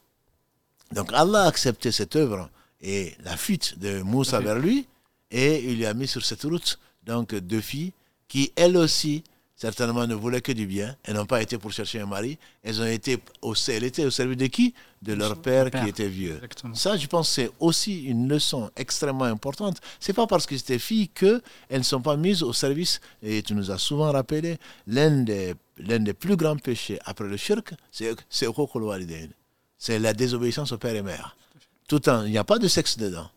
[0.91, 2.49] Donc Allah a accepté cette œuvre
[2.81, 4.87] et la fuite de Moussa vers lui,
[5.29, 7.93] et il lui a mis sur cette route donc deux filles
[8.27, 9.23] qui, elles aussi,
[9.61, 10.95] certainement ne voulaient que du bien.
[11.03, 12.39] Elles n'ont pas été pour chercher un mari.
[12.63, 14.73] Elles ont été au, elles étaient au service de qui?
[15.03, 16.41] De leur père, qui était vieux.
[16.73, 19.77] Ça, je pense, c'est aussi une leçon extrêmement importante.
[19.99, 23.01] C'est pas parce que c'était filles qu'elles ne sont pas mises au service.
[23.21, 27.37] Et tu nous as souvent rappelé, l'un des, l'un des plus grands péchés après le
[27.37, 28.47] shirk, c'est, c'est
[29.77, 31.35] C'est la désobéissance au père et mère.
[31.87, 33.29] Tout en, il n'y a pas de sexe dedans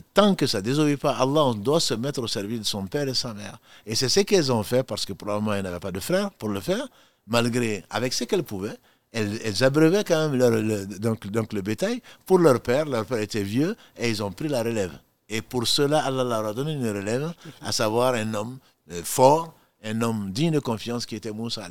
[0.00, 2.86] tant que ça ne désobéit pas Allah, on doit se mettre au service de son
[2.86, 3.58] père et sa mère.
[3.86, 6.48] Et c'est ce qu'elles ont fait parce que probablement elles n'avaient pas de frère pour
[6.48, 6.86] le faire,
[7.26, 8.76] malgré, avec ce qu'elles pouvaient.
[9.12, 12.86] Elles, abreuvaient quand même le, le bétail pour leur père.
[12.86, 14.92] Leur père était vieux et ils ont pris la relève.
[15.28, 18.58] Et pour cela, Allah leur a donné une relève, à savoir un homme
[18.90, 21.68] euh, fort, un homme digne de confiance qui était Moussa.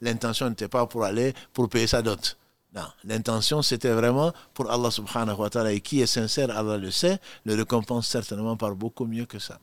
[0.00, 2.36] L'intention n'était pas pour aller pour payer sa dot.
[2.74, 6.90] Non, l'intention c'était vraiment pour Allah subhanahu wa ta'ala et qui est sincère, Allah le
[6.90, 9.58] sait, le récompense certainement par beaucoup mieux que ça.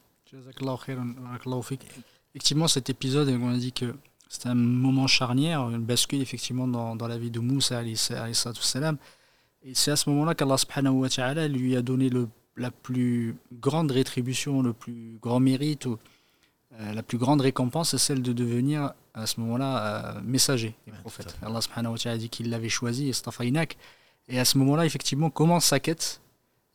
[2.34, 3.94] Effectivement, cet épisode, on a dit que
[4.28, 7.94] c'était un moment charnière, une bascule effectivement dans, dans la vie de Moussa et
[9.74, 13.90] c'est à ce moment-là qu'Allah subhanahu wa ta'ala lui a donné le, la plus grande
[13.90, 15.86] rétribution, le plus grand mérite,
[16.78, 21.36] la plus grande récompense, c'est celle de devenir à ce moment-là euh, messager des prophètes.
[21.42, 23.10] Allah subhanahu wa ta'ala a dit qu'il l'avait choisi,
[24.28, 26.20] et à ce moment-là, effectivement, commence sa quête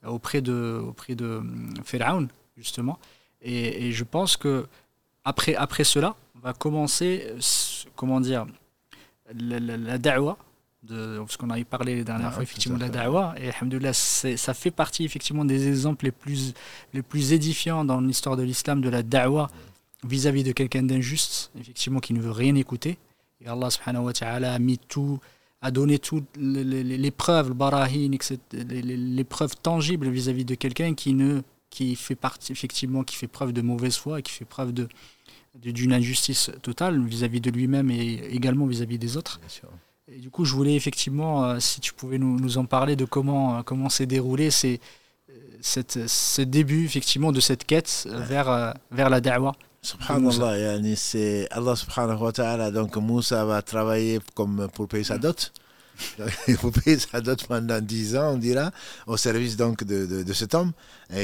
[0.06, 1.42] auprès de, auprès de
[1.84, 2.98] Pharaon, justement.
[3.42, 4.68] Et, je pense que
[5.26, 7.40] après, après cela, va commencer, euh,
[7.96, 8.46] comment dire,
[9.34, 10.38] la, la, da'wa,
[10.84, 14.54] de, parce qu'on a parlé la dernière fois effectivement de la da'wa, et alhamdoulilah, ça
[14.54, 16.54] fait partie effectivement des exemples les plus,
[16.94, 19.50] les plus édifiants dans l'histoire de l'islam de la da'wa
[20.04, 22.98] vis-à-vis de quelqu'un d'injuste, effectivement, qui ne veut rien écouter.
[23.42, 25.20] Et Allah subhanahu wa ta'ala a mis tout,
[25.62, 28.12] a donné toutes les, preuves, le barahin,
[28.52, 33.54] les, preuves tangibles vis-à-vis de quelqu'un qui ne qui fait partie effectivement qui fait preuve
[33.54, 34.88] de mauvaise foi qui fait preuve de
[35.56, 39.40] d'une injustice totale vis-à-vis de lui-même et également vis-à-vis des autres.
[40.08, 43.06] Et du coup, je voulais effectivement, euh, si tu pouvais nous, nous en parler de
[43.06, 44.80] comment euh, comment s'est déroulé c'est
[45.30, 49.56] euh, cette, ce début effectivement de cette quête vers, vers la da'wah.
[49.82, 52.72] Subhanallah, c'est Allah subhanahu wa ta'ala.
[52.72, 55.52] Donc Moussa va travailler comme pour payer sa dot.
[56.48, 58.72] Il faut payer sa dot pendant 10 ans, on dira,
[59.08, 60.72] au service donc de, de, cet homme,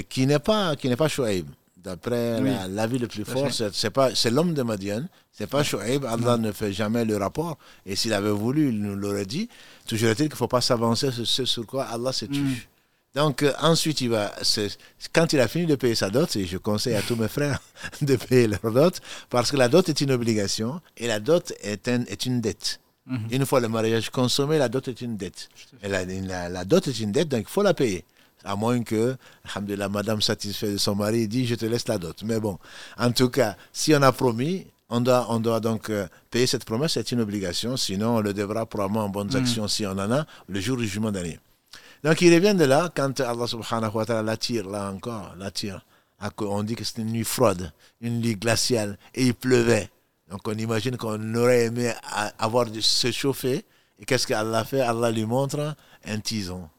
[0.09, 1.47] qui n'est pas, qui n'est pas Shuaib.
[1.77, 6.03] D'après la, vie le plus fort, c'est pas c'est l'homme de Madian, c'est pas Shuaib.
[6.05, 7.57] Allah ne fait jamais le rapport.
[7.85, 9.49] Et s'il avait voulu, il nous l'aurait dit.
[9.85, 12.41] Toujours est-il qu'il ne faut pas s'avancer sur ce sur quoi Allah se tue.
[12.41, 12.55] Mm.
[13.15, 14.33] Donc euh, ensuite, il va,
[15.13, 17.59] quand il a fini de payer sa dot, et je conseille à tous mes frères
[18.01, 18.99] de payer leur dot,
[19.29, 22.81] parce que la dot est une obligation et la dot est, est une dette.
[23.07, 23.27] Mhm.
[23.31, 25.49] Une fois le mariage consommé, la dot est une dette.
[25.81, 28.03] Et la, la, dot est une dette, donc il faut la payer.
[28.43, 29.15] À moins que,
[29.67, 32.21] la madame satisfaite de son mari dit je te laisse la dot.
[32.23, 32.59] Mais bon,
[32.97, 36.65] en tout cas, si on a promis, on doit, on doit donc euh, payer cette
[36.65, 37.77] promesse, c'est une obligation.
[37.77, 39.37] Sinon, on le devra probablement en bonnes mhm.
[39.37, 41.39] actions si on en a le jour du jugement dernier.
[42.05, 45.83] Donc il revient de là, quand Allah subhanahu wa ta'ala l'attire, là encore, l'attire.
[46.37, 49.89] On dit que c'était une nuit froide, une nuit glaciale, et il pleuvait.
[50.29, 51.91] Donc on imagine qu'on aurait aimé
[52.37, 53.65] avoir se chauffer.
[53.97, 54.81] Et qu'est-ce qu'Allah fait?
[54.81, 56.69] Allah lui montre un tison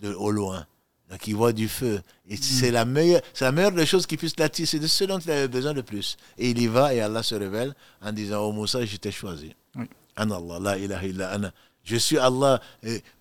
[0.00, 0.66] de, au loin.
[1.08, 2.02] Donc il voit du feu.
[2.28, 2.38] Et mm.
[2.42, 4.66] c'est la meilleure, c'est la meilleure des choses qui puisse l'attirer.
[4.66, 6.16] C'est de ce dont il avait besoin de plus.
[6.36, 9.54] Et il y va et Allah se révèle en disant, oh Moussa, je t'ai choisi.
[9.76, 9.88] Oui.
[10.16, 11.52] Allah, la ilaha illa ana.
[11.84, 12.60] Je suis Allah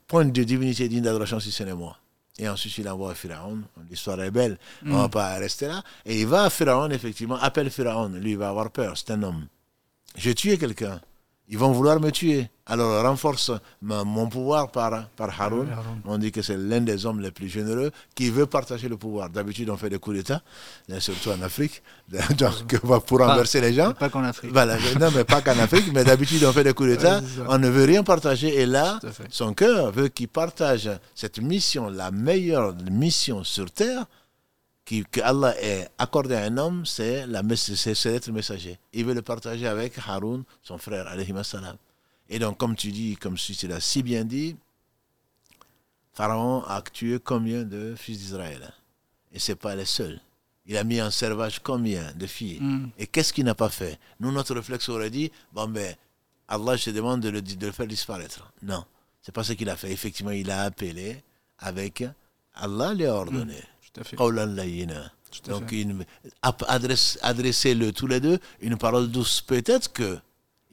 [0.08, 1.98] point de divinité digne d'adoration si ce n'est moi.
[2.40, 3.60] Et ensuite, il envoie Pharaon.
[3.90, 4.58] L'histoire est belle.
[4.86, 5.12] On ne va mm.
[5.12, 5.84] pas rester là.
[6.06, 8.10] Et il va à Pharaon, effectivement, appelle Pharaon.
[8.10, 8.98] Lui, il va avoir peur.
[8.98, 9.48] C'est un homme.
[10.16, 11.00] J'ai tué quelqu'un.
[11.50, 12.50] Ils vont vouloir me tuer.
[12.66, 13.52] Alors renforce
[13.82, 15.68] mon pouvoir par, par Haroun.
[16.06, 19.30] On dit que c'est l'un des hommes les plus généreux qui veut partager le pouvoir.
[19.30, 20.42] D'habitude, on fait des coups d'État,
[21.00, 21.84] surtout en Afrique,
[22.38, 23.92] donc, pour renverser les gens.
[23.94, 24.54] Pas qu'en Afrique.
[25.00, 27.84] non, mais pas qu'en Afrique, mais d'habitude, on fait des coups d'État, on ne veut
[27.86, 28.62] rien partager.
[28.62, 29.00] Et là,
[29.30, 34.06] son cœur veut qu'il partage cette mission, la meilleure mission sur Terre,
[34.86, 38.80] que Allah ait accordé à un homme, c'est d'être messager.
[38.92, 41.78] Il veut le partager avec Haroun, son frère, alayhi salam.
[42.30, 44.56] Et donc, comme tu dis, comme tu l'as si bien dit,
[46.14, 48.72] Pharaon a tué combien de fils d'Israël
[49.32, 50.20] Et ce n'est pas les seuls.
[50.66, 52.60] Il a mis en servage combien de filles?
[52.62, 52.92] Mm.
[52.98, 54.00] Et qu'est-ce qu'il n'a pas fait?
[54.20, 55.96] Nous, notre réflexe aurait dit, bon ben,
[56.48, 58.54] Allah, je te demande de le, de le faire disparaître.
[58.62, 58.86] Non,
[59.22, 59.92] c'est pas ce qu'il a fait.
[59.92, 61.22] Effectivement, il a appelé
[61.60, 62.04] avec
[62.54, 63.62] Allah lui a ordonné.
[65.48, 65.74] Donc,
[67.22, 69.42] adressez-le tous les deux une parole douce.
[69.42, 70.20] Peut-être que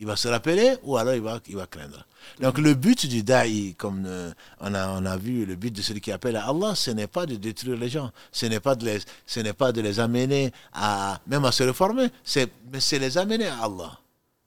[0.00, 2.06] il va se rappeler ou alors il va, il va craindre.
[2.40, 5.82] Donc le but du da'i, comme euh, on, a, on a vu, le but de
[5.82, 8.74] celui qui appelle à Allah, ce n'est pas de détruire les gens, ce n'est pas
[8.74, 12.80] de les, ce n'est pas de les amener à même à se réformer, c'est, mais
[12.80, 13.98] c'est les amener à Allah.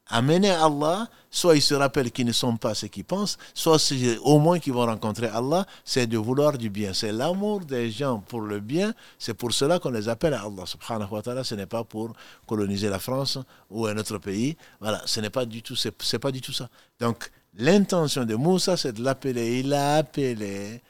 [0.08, 3.78] Amener Allah, soit ils se rappellent qu'ils ne sont pas ce qu'ils pensent, soit
[4.22, 6.94] au moins qu'ils vont rencontrer Allah, c'est de vouloir du bien.
[6.94, 10.64] C'est l'amour des gens pour le bien, c'est pour cela qu'on les appelle à Allah.
[10.64, 12.12] Subhanahu wa ta'ala, ce n'est pas pour
[12.46, 13.36] coloniser la France
[13.68, 14.56] ou un autre pays.
[14.80, 16.68] Voilà, ce n'est pas du tout, c'est pas du tout ça.
[17.00, 19.58] Donc, l'intention de Moussa, c'est de l'appeler.
[19.58, 20.80] Il a appelé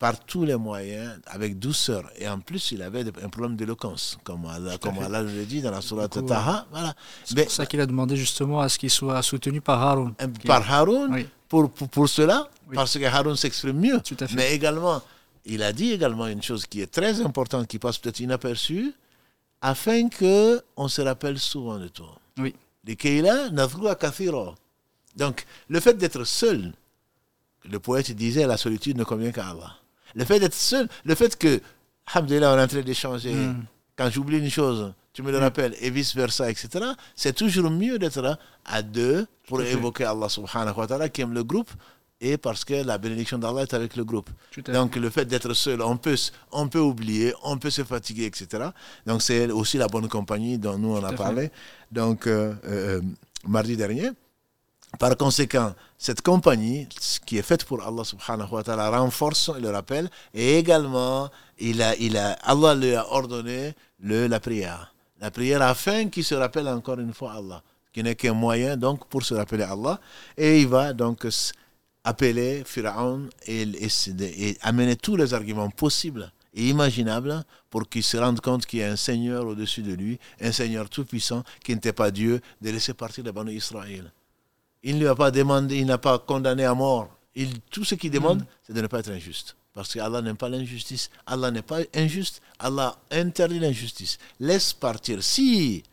[0.00, 2.10] par tous les moyens, avec douceur.
[2.16, 5.70] Et en plus, il avait un problème d'éloquence, comme Allah, comme Allah le dit dans
[5.70, 6.66] la sourate Taha.
[6.70, 6.94] Voilà.
[7.22, 10.14] C'est pour ça qu'il a demandé justement à ce qu'il soit soutenu par Haroun.
[10.22, 14.00] Euh, par Haroun, pour, pour, cela, parce que Haroun s'exprime mieux.
[14.34, 15.02] Mais également,
[15.44, 18.94] il a dit également une chose qui est très importante, qui passe peut-être inaperçue,
[19.60, 22.16] afin qu'on se rappelle souvent de toi.
[22.38, 22.54] Oui.
[25.14, 26.72] Donc, le fait d'être seul,
[27.68, 29.76] le poète disait, la solitude ne convient qu'à Allah.
[30.14, 31.60] Le fait d'être seul, le fait que,
[32.12, 33.64] alhamdoulilah, on est en train d'échanger, hmm.
[33.96, 35.42] quand j'oublie une chose, tu me le hmm.
[35.42, 36.68] rappelles, et vice-versa, etc.,
[37.14, 41.34] c'est toujours mieux d'être là à deux pour évoquer Allah subhanahu wa ta'ala qui aime
[41.34, 41.70] le groupe
[42.20, 44.28] et parce que la bénédiction d'Allah est avec le groupe.
[44.66, 46.16] Donc le fait d'être seul, on peut,
[46.52, 48.68] on peut oublier, on peut se fatiguer, etc.
[49.06, 51.50] Donc c'est aussi la bonne compagnie dont nous on a parlé.
[51.90, 53.00] Donc euh, euh,
[53.48, 54.10] mardi dernier,
[54.98, 56.88] par conséquent, cette compagnie
[57.24, 61.92] qui est faite pour Allah subhanahu wa ta'ala renforce le rappel et également il a,
[62.42, 64.94] Allah lui a ordonné le, la prière.
[65.20, 67.62] La prière afin qu'il se rappelle encore une fois Allah,
[67.92, 70.00] qui n'est qu'un moyen donc pour se rappeler Allah.
[70.36, 71.26] Et il va donc
[72.02, 73.68] appeler Pharaon et,
[74.62, 78.90] amener tous les arguments possibles et imaginables pour qu'il se rende compte qu'il y a
[78.90, 83.22] un Seigneur au-dessus de lui, un Seigneur tout-puissant qui n'était pas Dieu, de laisser partir
[83.22, 84.10] les bancs Israël.
[84.82, 87.08] Il ne lui a pas demandé, il n'a pas condamné à mort.
[87.34, 88.46] Il, tout ce qu'il demande, mm.
[88.62, 89.56] c'est de ne pas être injuste.
[89.72, 91.10] Parce qu'Allah n'aime pas l'injustice.
[91.26, 92.42] Allah n'est pas injuste.
[92.58, 94.18] Allah interdit l'injustice.
[94.40, 95.22] Laisse partir.
[95.22, 95.84] Si,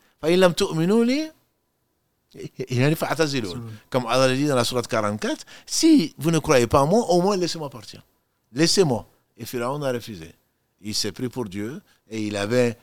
[3.89, 7.05] comme Allah le dit dans la sourate 44, si vous ne croyez pas en moi,
[7.09, 8.03] au moins laissez-moi partir.
[8.51, 9.07] Laissez-moi.
[9.37, 10.33] Et Pharaon a refusé.
[10.81, 12.77] Il s'est pris pour Dieu et il avait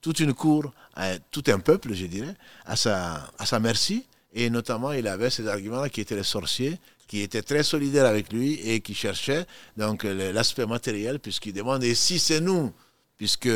[0.00, 0.72] toute une cour,
[1.30, 2.34] tout un peuple, je dirais,
[2.64, 4.06] à sa, à sa merci.
[4.34, 8.32] Et notamment, il avait ces arguments-là qui étaient les sorciers, qui étaient très solidaires avec
[8.32, 12.72] lui et qui cherchaient donc l'aspect matériel, puisqu'il demande et si c'est nous,
[13.18, 13.50] puisque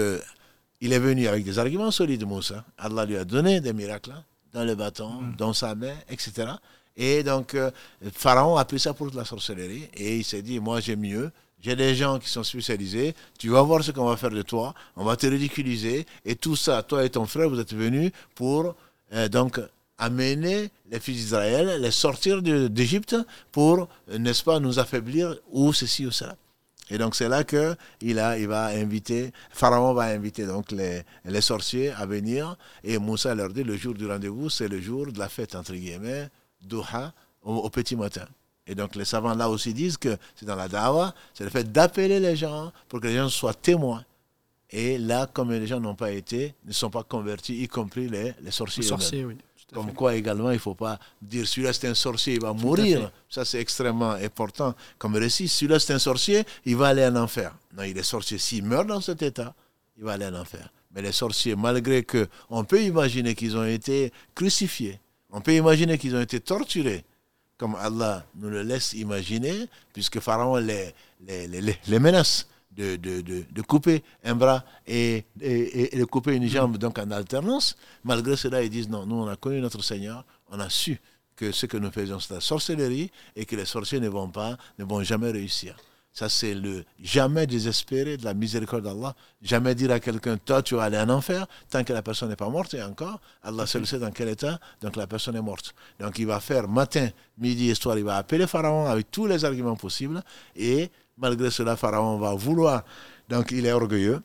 [0.80, 2.64] il est venu avec des arguments solides, Moussa.
[2.76, 4.22] Allah lui a donné des miracles hein,
[4.52, 5.36] dans le bâton, mm.
[5.36, 6.48] dans sa main, etc.
[6.96, 7.70] Et donc, euh,
[8.12, 11.76] Pharaon a pris ça pour la sorcellerie et il s'est dit, moi j'ai mieux, j'ai
[11.76, 15.04] des gens qui sont spécialisés, tu vas voir ce qu'on va faire de toi, on
[15.04, 18.74] va te ridiculiser et tout ça, toi et ton frère, vous êtes venus pour
[19.12, 19.60] euh, donc
[19.98, 23.16] amener les fils d'Israël, les sortir d'Égypte
[23.52, 26.36] pour, n'est-ce pas, nous affaiblir ou ceci ou cela.
[26.88, 31.02] Et donc c'est là que il, a, il va inviter, Pharaon va inviter donc les,
[31.24, 35.10] les sorciers à venir et Moussa leur dit le jour du rendez-vous, c'est le jour
[35.10, 36.28] de la fête, entre guillemets,
[36.62, 38.26] Doha, au, petit matin.
[38.68, 41.70] Et donc les savants là aussi disent que c'est dans la dawa, c'est le fait
[41.70, 44.04] d'appeler les gens pour que les gens soient témoins.
[44.70, 48.34] Et là, comme les gens n'ont pas été, ne sont pas convertis, y compris les,
[48.40, 48.82] les sorciers.
[48.82, 49.36] Les sorciers, oui.
[49.72, 53.10] Comme quoi également, il ne faut pas dire celui-là c'est un sorcier, il va mourir.
[53.28, 55.48] Ça c'est extrêmement important comme récit.
[55.48, 57.52] Celui-là c'est un sorcier, il va aller en enfer.
[57.76, 58.38] Non, il est sorcier.
[58.38, 59.54] S'il meurt dans cet état,
[59.98, 60.70] il va aller en enfer.
[60.94, 65.00] Mais les sorciers, malgré que on peut imaginer qu'ils ont été crucifiés,
[65.30, 67.04] on peut imaginer qu'ils ont été torturés,
[67.58, 70.94] comme Allah nous le laisse imaginer, puisque Pharaon les,
[71.26, 72.46] les, les, les menace
[72.76, 77.10] de, de, de, de, couper un bras et, et, de couper une jambe donc en
[77.10, 77.76] alternance.
[78.04, 81.00] Malgré cela, ils disent non, nous on a connu notre Seigneur, on a su
[81.36, 84.56] que ce que nous faisons, c'est la sorcellerie et que les sorciers ne vont pas,
[84.78, 85.76] ne vont jamais réussir.
[86.16, 89.14] Ça, c'est le jamais désespérer de la miséricorde d'Allah.
[89.42, 92.36] Jamais dire à quelqu'un, toi, tu vas aller en enfer, tant que la personne n'est
[92.36, 92.72] pas morte.
[92.72, 95.74] Et encore, Allah seul sait dans quel état, donc la personne est morte.
[96.00, 99.44] Donc, il va faire matin, midi et soir, il va appeler Pharaon avec tous les
[99.44, 100.22] arguments possibles.
[100.56, 102.84] Et malgré cela, Pharaon va vouloir,
[103.28, 104.22] donc il est orgueilleux,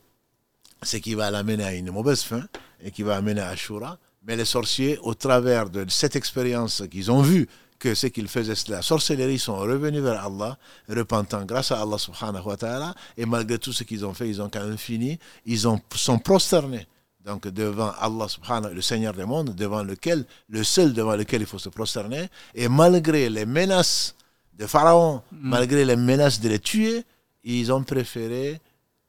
[0.82, 2.42] c'est qui va l'amener à une mauvaise fin
[2.82, 3.98] et qui va amener à Shura.
[4.24, 8.54] Mais les sorciers, au travers de cette expérience qu'ils ont vue, que ce qu'ils faisaient,
[8.68, 10.56] la sorcellerie, sont revenus vers Allah,
[10.88, 14.40] repentant grâce à Allah subhanahu wa ta'ala, et malgré tout ce qu'ils ont fait, ils
[14.40, 16.86] ont quand même fini, ils ont, sont prosternés
[17.24, 21.46] donc devant Allah subhanahu le Seigneur des mondes, devant lequel, le seul devant lequel il
[21.46, 24.14] faut se prosterner, et malgré les menaces
[24.62, 25.48] de Pharaon, mm.
[25.54, 27.04] malgré les menaces de les tuer,
[27.42, 28.60] ils ont préféré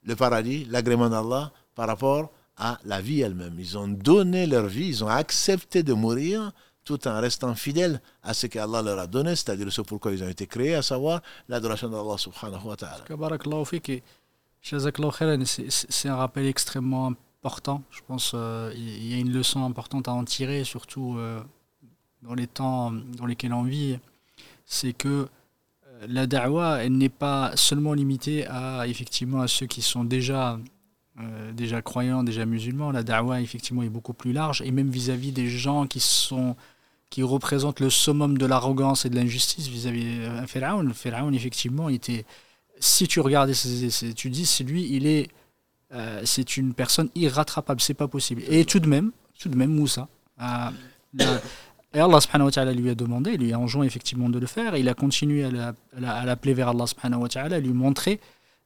[0.04, 3.56] le paradis, l'agrément d'Allah, par rapport à la vie elle-même.
[3.60, 6.52] Ils ont donné leur vie, ils ont accepté de mourir
[6.84, 10.28] tout en restant fidèles à ce qu'Allah leur a donné, c'est-à-dire ce pourquoi ils ont
[10.28, 13.04] été créés, à savoir l'adoration d'Allah subhanahu wa ta'ala.
[14.62, 17.84] C'est un rappel extrêmement important.
[17.92, 21.42] Je pense qu'il euh, y a une leçon importante à en tirer, surtout euh,
[22.22, 24.00] dans les temps dans lesquels on vit.
[24.66, 25.28] C'est que
[26.08, 30.60] la da'wah, n'est pas seulement limitée à, effectivement, à ceux qui sont déjà
[31.54, 35.48] déjà croyants, déjà musulmans, la da'wah effectivement est beaucoup plus large et même vis-à-vis des
[35.48, 36.56] gens qui sont
[37.14, 40.90] qui représente le summum de l'arrogance et de l'injustice vis-à-vis de euh, Pharaon.
[40.96, 42.26] Pharaon, effectivement, était.
[42.80, 43.54] Si tu regardais
[44.16, 45.30] tu dis, c'est lui, il est.
[45.94, 48.42] Euh, c'est une personne irrattrapable, c'est pas possible.
[48.50, 50.08] Et tout de même, tout de même, Moussa.
[50.42, 51.38] Euh,
[51.94, 54.76] et Allah subhanahu wa ta'ala lui a demandé, lui a enjoint effectivement de le faire.
[54.76, 58.20] il a continué à l'appeler vers Allah subhanahu wa ta'ala, à lui montrer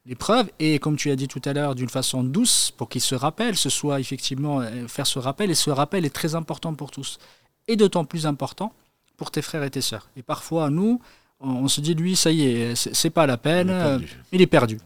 [0.05, 0.49] les preuves.
[0.59, 3.57] Et comme tu as dit tout à l'heure, d'une façon douce, pour qu'il se rappelle,
[3.57, 5.51] ce soit effectivement faire ce rappel.
[5.51, 7.19] Et ce rappel est très important pour tous
[7.67, 8.71] et d'autant plus important
[9.17, 10.09] pour tes frères et tes sœurs.
[10.15, 11.01] Et parfois, nous,
[11.39, 14.01] on, se dit, lui, ça y est, c'est pas la peine,
[14.31, 14.79] il est perdu.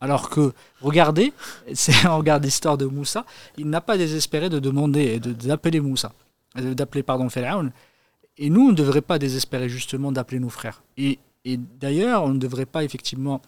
[0.00, 1.32] Alors que, regardez,
[2.04, 3.24] on regarde l'histoire de Moussa,
[3.56, 6.12] il n'a pas désespéré de demander, d'appeler Moussa,
[6.56, 7.70] d'appeler, pardon, Pharaon.
[8.38, 10.82] Et nous, on ne devrait pas désespérer justement d'appeler nos frères.
[10.96, 13.40] Et, et d'ailleurs, on ne devrait pas effectivement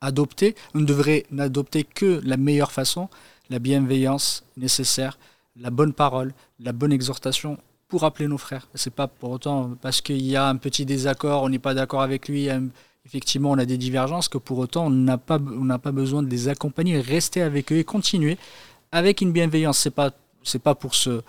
[0.00, 3.08] adopter, on ne devrait n'adopter que la meilleure façon,
[3.50, 5.18] la bienveillance nécessaire,
[5.56, 8.68] la bonne parole, la bonne exhortation pour appeler nos frères.
[8.74, 12.02] C'est pas pour autant parce qu'il y a un petit désaccord, on n'est pas d'accord
[12.02, 12.48] avec lui,
[13.06, 16.48] effectivement on a des divergences, que pour autant on n'a pas, pas besoin de les
[16.48, 18.38] accompagner, rester avec eux et continuer
[18.90, 19.78] avec une bienveillance.
[19.78, 20.10] C'est pas,
[20.62, 21.22] pas pour se,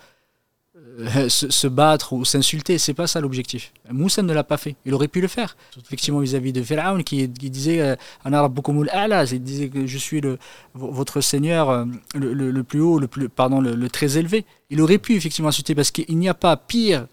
[1.00, 2.78] euh, se, battre ou s'insulter.
[2.78, 3.72] C'est pas ça l'objectif.
[3.90, 4.76] Moussa ne l'a pas fait.
[4.84, 5.56] Il aurait pu le faire.
[5.80, 10.20] Effectivement, vis-à-vis de Pharaon qui, qui disait euh, en arabe il disait que je suis
[10.20, 10.38] le,
[10.74, 11.84] votre Seigneur euh,
[12.14, 14.44] le, le, plus haut, le, plus, pardon, le, très élevé.
[14.70, 17.06] Il aurait pu effectivement insulter parce qu'il n'y a pas pire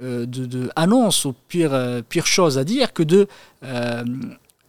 [0.00, 3.28] de, de, annonce ou pire, pire chose à dire que de.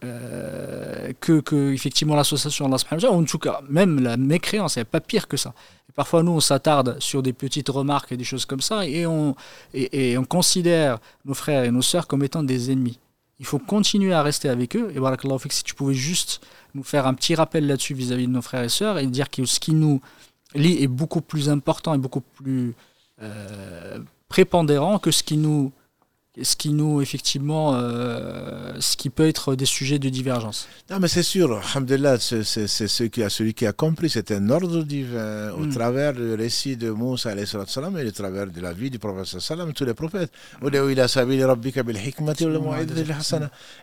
[0.00, 5.36] Que, que, effectivement l'association Allah en tout cas même la mécréance, a pas pire que
[5.36, 5.54] ça.
[5.96, 9.34] Parfois, nous, on s'attarde sur des petites remarques et des choses comme ça, et on,
[10.28, 12.98] considère nos frères et nos sœurs comme étant des ennemis.
[13.38, 14.92] Il faut continuer à rester avec eux.
[14.94, 15.16] Et voilà,
[15.50, 16.42] si tu pouvais juste
[16.74, 19.46] nous faire un petit rappel là-dessus vis-à-vis de nos frères et sœurs, et dire que
[19.46, 20.02] ce qui nous
[20.54, 22.74] lie est beaucoup plus important et beaucoup plus
[23.22, 25.72] euh, prépondérant que ce qui nous
[26.42, 30.68] ce qui nous, effectivement, euh, ce qui peut être des sujets de divergence.
[30.90, 35.64] Non, mais c'est sûr, Alhamdulillah, c'est celui qui a compris, c'est un ordre divin au
[35.64, 35.72] hmm.
[35.72, 39.84] travers du récit de Moussa et au travers de la vie du prophète sallam, tous
[39.84, 40.30] les prophètes.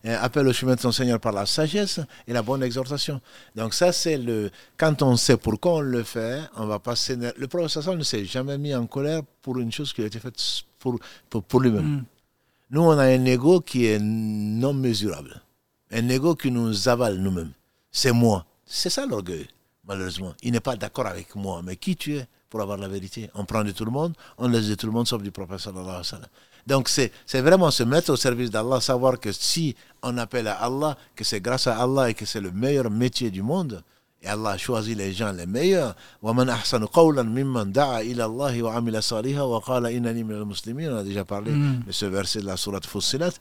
[0.03, 3.21] Appelle au chemin de ton Seigneur par la sagesse et la bonne exhortation.
[3.55, 4.49] Donc ça, c'est le...
[4.77, 7.17] Quand on sait pourquoi on le fait, on va passer...
[7.37, 10.19] Le prophète sallam ne s'est jamais mis en colère pour une chose qui a été
[10.19, 10.39] faite
[10.79, 11.85] pour, pour, lui-même.
[11.85, 12.03] Hmm.
[12.73, 15.39] Nous, on a un ego qui est non mesurable.
[15.91, 17.51] Un ego qui nous avale nous-mêmes.
[17.91, 18.47] C'est moi.
[18.65, 19.47] C'est ça l'orgueil,
[19.87, 20.33] malheureusement.
[20.41, 21.61] Il n'est pas d'accord avec moi.
[21.63, 23.29] Mais qui tu es pour avoir la vérité?
[23.35, 25.59] On prend de tout le monde, on laisse de tout le monde sauf du prophète
[25.59, 26.01] sallallahu.
[26.65, 27.11] Donc c'est
[27.41, 31.41] vraiment se mettre au service d'Allah, savoir que si on appelle à Allah, que c'est
[31.41, 33.83] grâce à Allah et que c'est le meilleur métier du monde,
[34.23, 35.95] et Allah a choisi les gens les meilleurs.
[36.21, 36.45] On a
[41.03, 41.83] déjà parlé mm.
[41.85, 43.31] de ce verset de la sourate Fussilat,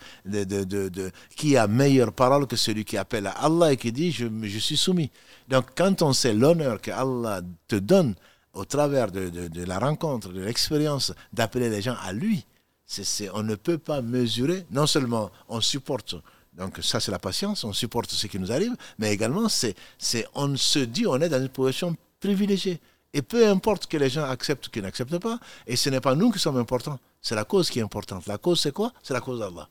[1.36, 4.58] qui a meilleure parole que celui qui appelle à Allah et qui dit je, je
[4.58, 5.10] suis soumis.
[5.48, 8.14] Donc quand on sait l'honneur que Allah te donne
[8.52, 12.44] au travers de la rencontre, de l'expérience, d'appeler les gens à lui,
[12.86, 14.66] C est, on ne peut pas mesurer.
[14.70, 16.16] Non seulement on supporte
[16.52, 20.26] donc ça, c'est la patience, on supporte ce qui nous arrive, mais également, c'est, c'est,
[20.34, 22.78] on se dit, on est dans une position privilégiée.
[23.14, 26.14] Et peu importe que les gens acceptent ou qu'ils n'acceptent pas, et ce n'est pas
[26.14, 28.26] nous qui sommes importants, c'est la cause qui est importante.
[28.26, 28.92] La cause, c'est quoi?
[29.02, 29.68] C'est la cause d'Allah.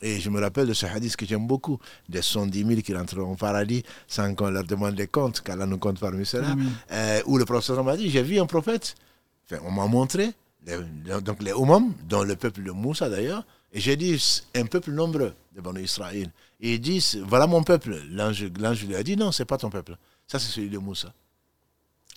[0.00, 3.32] Et je me rappelle de ce hadith que j'aime beaucoup, des 110 000 qui rentreront
[3.32, 6.56] au paradis sans qu'on leur demande des comptes, qu'Allah nous compte parmi ceux-là.
[6.90, 8.96] Euh, où le professeur m'a dit, j'ai vu un prophète,
[9.44, 10.32] enfin, on m'a montré,
[10.66, 15.34] donc les Oumam, dont le peuple de Moussa d'ailleurs, et j'ai dit, un peuple nombreux
[15.54, 16.30] de Banu Israël.
[16.60, 18.02] Et ils disent, voilà mon peuple.
[18.10, 19.96] L'ange lui a dit, non, c'est pas ton peuple.
[20.26, 21.12] Ça, c'est celui de Moussa.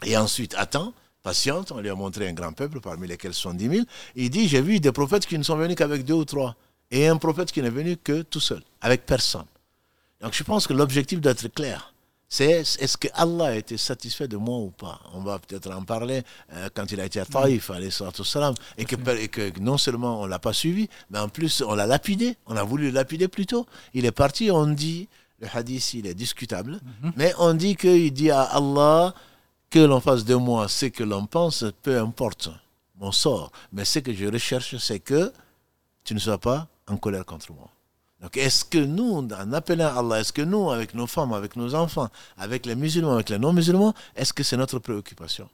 [0.03, 0.93] Et ensuite, attends,
[1.24, 3.86] patiente, on lui a montré un grand peuple, parmi lesquels sont 10 000.
[4.16, 6.56] Il dit, j'ai vu des prophètes qui ne sont venus qu'avec deux ou trois
[6.91, 9.45] et un prophète qui n'est venu que tout seul, avec personne.
[10.22, 11.95] Donc je pense que l'objectif doit être clair.
[12.38, 15.00] C'est est-ce que Allah a été satisfait de moi ou pas?
[15.14, 16.22] On va peut-être en parler
[16.52, 17.72] euh, quand il a été à Taïf,
[18.26, 21.76] salam, et que, et que non seulement on l'a pas suivi, mais en plus on
[21.76, 23.66] l'a lapidé, on a voulu le lapider plus tôt.
[23.94, 25.08] Il est parti, on dit,
[25.40, 27.14] le hadith il est discutable, mhm.
[27.16, 29.14] mais on dit qu'il dit à Allah
[29.70, 32.50] que l'on fasse de moi ce que l'on pense, peu importe
[33.00, 33.50] mon sort.
[33.72, 35.32] Mais ce que je recherche, c'est que
[36.04, 37.70] tu ne sois pas en colère contre moi.
[38.26, 41.76] Donc est-ce que nous, en appelant Allah, est-ce que nous, avec nos femmes, avec nos
[41.76, 42.09] enfants,
[42.39, 45.47] avec les musulmans, avec les non-musulmans, est-ce que c'est notre préoccupation?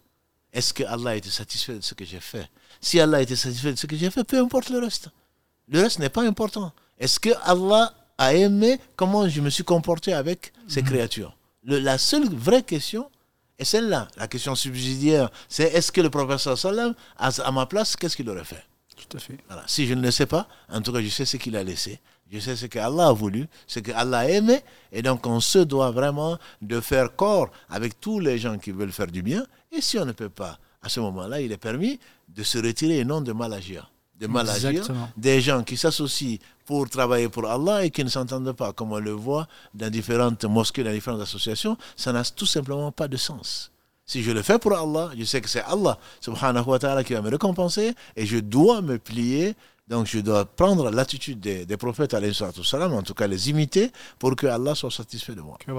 [0.54, 2.50] Est-ce que Allah a été satisfait de ce que j'ai fait?
[2.80, 5.10] Si Allah a été satisfait de ce que j'ai fait, peu importe le reste.
[5.68, 6.72] Le reste n'est pas important.
[6.98, 10.88] Est-ce que Allah a aimé comment je me suis comporté avec ces mhm.
[10.88, 11.36] créatures?
[11.66, 13.12] La seule vraie question
[13.60, 14.08] est celle-là.
[14.16, 18.46] La question subsidiaire, c'est est-ce que le professeur sallam, à ma place, qu'est-ce qu'il aurait
[18.46, 18.64] fait?
[19.10, 19.38] Tout à fait.
[19.68, 22.00] Si je ne le sais pas, en tout cas, je sais ce qu'il a laissé.
[22.32, 24.62] Je sais ce qu'Allah a voulu, ce qu'Allah a aimé.
[24.94, 28.94] Et donc, on se doit vraiment de faire corps avec tous les gens qui veulent
[28.94, 29.46] faire du bien.
[29.72, 33.00] Et si on ne peut pas, à ce moment-là, il est permis de se retirer
[33.00, 33.92] et non de mal agir.
[34.18, 34.88] De mal agir.
[35.18, 39.00] Des gens qui s'associent pour travailler pour Allah et qui ne s'entendent pas, comme on
[39.00, 43.72] le voit dans différentes mosquées, dans différentes associations, ça n'a tout simplement pas de sens.
[44.06, 47.14] Si je le fais pour Allah, je sais que c'est Allah subhanahu wa ta'ala qui
[47.14, 49.56] va me récompenser et je dois me plier.
[49.92, 52.16] Donc je dois prendre l'attitude des, des prophètes,
[52.64, 55.58] salam, en tout cas les imiter pour que Allah soit satisfait de moi.
[55.68, 55.74] Je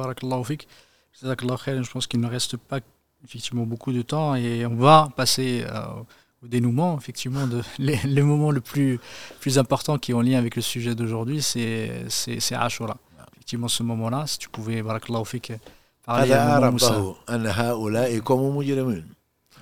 [1.91, 2.81] pense qu'il ne reste pas
[3.25, 5.87] effectivement beaucoup de temps et on va passer euh,
[6.45, 6.99] au dénouement.
[6.99, 9.01] Effectivement, de, les, le moment le plus,
[9.41, 12.05] plus important qui est en lien avec le sujet d'aujourd'hui, c'est
[12.53, 12.99] Ashura.
[13.33, 15.53] Effectivement, ce moment-là, si tu pouvais, barakallahu fik,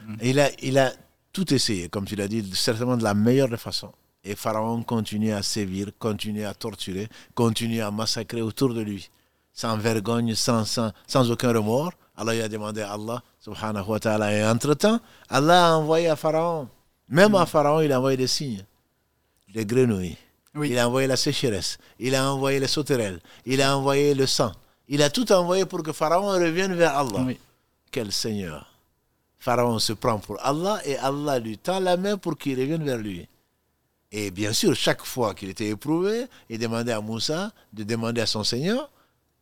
[0.07, 0.14] Mm.
[0.22, 0.92] Il a, il a
[1.32, 3.92] tout essayé, comme tu l'as dit, certainement de la meilleure façon.
[4.22, 9.10] Et Pharaon continue à sévir, continue à torturer, continue à massacrer autour de lui,
[9.52, 11.92] sans vergogne, sans, sans, sans aucun remords.
[12.16, 14.36] Allah il a demandé à Allah, subhanahu wa ta'ala.
[14.36, 15.00] Et entre-temps,
[15.30, 16.68] Allah a envoyé à Pharaon,
[17.08, 17.46] même à.
[17.46, 18.64] Pharaon, il a envoyé des signes,
[19.54, 20.18] des grenouilles.
[20.54, 24.52] Il a envoyé la sécheresse, il a envoyé les sauterelles, il a envoyé le sang.
[24.88, 27.24] Il a tout envoyé pour que Pharaon revienne vers Allah.
[27.92, 28.66] Quel Seigneur.
[29.38, 32.98] Pharaon se prend pour Allah et Allah lui tend la main pour qu'il revienne vers
[32.98, 33.26] lui.
[34.12, 38.26] Et bien sûr, chaque fois qu'il était éprouvé, il demandait à Moussa de demander à
[38.26, 38.90] son Seigneur,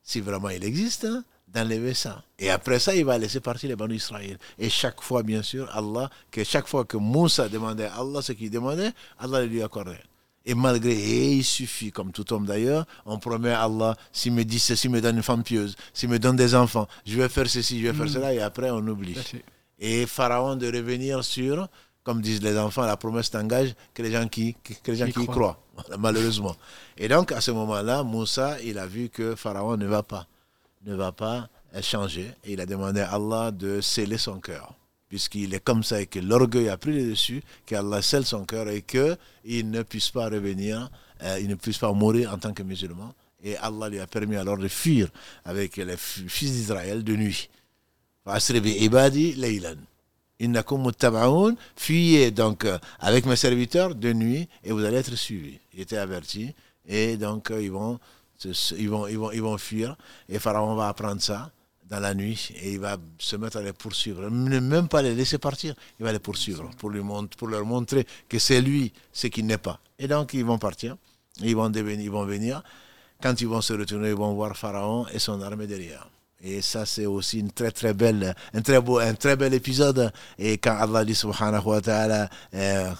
[0.02, 2.22] si vraiment il existe, hein, d'enlever ça.
[2.38, 4.38] Et après ça, il va laisser partir les bancs d'Israël.
[4.58, 8.32] Et chaque fois, bien sûr, Allah, que chaque fois que Moussa demandait à Allah ce
[8.32, 10.00] qu'il demandait, Allah lui accordait.
[10.44, 14.44] Et malgré, et il suffit, comme tout homme d'ailleurs, on promet à Allah, s'il me
[14.44, 17.48] dit ceci, me donne une femme pieuse, s'il me donne des enfants, je vais faire
[17.48, 18.08] ceci, je vais faire mm.
[18.08, 19.16] cela, et après on oublie.
[19.78, 21.68] Et Pharaon de revenir sur,
[22.08, 25.24] comme disent les enfants, la promesse t'engage que les gens qui, que les gens qui,
[25.24, 25.60] y croient,
[25.98, 26.56] malheureusement.
[26.96, 30.26] Et donc à ce moment-là, Moussa, il a vu que Pharaon ne va pas,
[30.86, 31.50] ne va pas
[31.82, 34.72] changer, et il a demandé à Allah de sceller son cœur
[35.10, 38.68] puisqu'il est comme ça et que l'orgueil a pris le dessus, qu'Allah scelle son cœur
[38.68, 40.90] et qu'il ne puisse pas revenir,
[41.22, 43.14] euh, il ne puisse pas mourir en tant que musulman.
[43.42, 45.08] Et Allah lui a permis alors de fuir
[45.44, 47.48] avec les fils d'Israël de nuit.
[51.76, 55.58] Fuyez donc euh, avec mes serviteurs de nuit et vous allez être suivis.
[55.74, 56.54] Il était averti
[56.86, 57.98] et donc euh, ils vont,
[58.44, 59.96] ils vont, ils vont, ils vont fuir
[60.28, 61.50] et Pharaon va apprendre ça
[61.88, 64.28] dans la nuit et il va se mettre à les poursuivre.
[64.30, 67.02] Ne même pas les laisser partir, il va les poursuivre pour, lui
[67.36, 69.80] pour leur montrer que c'est lui ce qui n'est pas.
[69.98, 70.96] Et donc ils vont partir,
[71.40, 72.62] ils vont, devenir, ils vont venir.
[73.20, 76.08] Quand ils vont se retourner, ils vont voir Pharaon et son armée derrière.
[76.40, 80.12] Et ça, c'est aussi une très très belle, un très beau, un très bel épisode.
[80.38, 82.92] Et quand Allah dit subhanahu wa ta'ala, euh,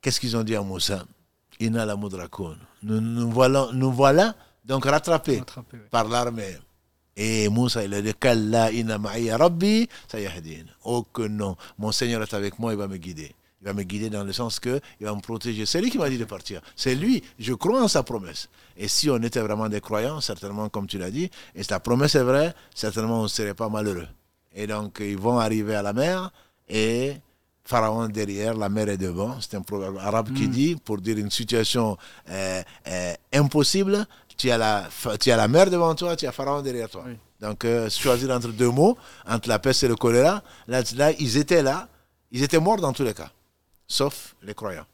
[0.00, 1.04] qu'est-ce qu'ils ont dit à Moussa
[1.58, 5.42] Inna la Nous, nous, voilà, nous voilà donc rattrapé,
[5.90, 6.56] par l'armée.
[7.16, 8.98] Et Moussa, il a dit Kalla inna
[9.36, 9.88] Rabbi
[10.84, 13.34] Oh que non, mon Seigneur est avec moi, il va me guider.
[13.60, 15.66] Il va me guider dans le sens que il va me protéger.
[15.66, 16.60] C'est lui qui m'a dit de partir.
[16.76, 17.22] C'est lui.
[17.38, 18.48] Je crois en sa promesse.
[18.76, 22.14] Et si on était vraiment des croyants, certainement, comme tu l'as dit, et sa promesse
[22.14, 24.08] est vraie, certainement on ne serait pas malheureux.
[24.54, 26.32] Et donc, ils vont arriver à la mer
[26.68, 27.16] et
[27.64, 29.40] Pharaon derrière, la mer est devant.
[29.40, 30.50] C'est un proverbe arabe qui hmm.
[30.50, 31.96] dit, pour dire une situation
[32.28, 34.06] euh, euh, impossible,
[34.36, 34.88] tu as, la,
[35.20, 37.04] tu as la mer devant toi, tu as Pharaon derrière toi.
[37.40, 41.36] Donc, euh, choisir entre deux mots, entre la peste et le choléra, là, là, ils
[41.36, 41.88] étaient là,
[42.32, 43.30] ils étaient morts dans tous les cas,
[43.90, 44.86] sauf les croyants.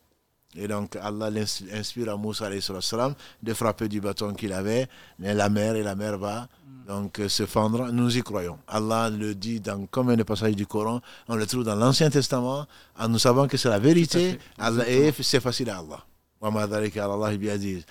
[0.57, 1.29] Et donc Allah
[1.73, 4.89] inspire à Moussa de frapper du bâton qu'il avait
[5.19, 6.49] la mer et la mer va
[6.89, 7.91] donc se fendre.
[7.93, 8.59] Nous y croyons.
[8.67, 12.67] Allah le dit dans combien de passages du Coran On le trouve dans l'Ancien Testament.
[13.09, 14.39] Nous savons que c'est la vérité.
[14.59, 16.05] Allah, et c'est facile à Allah.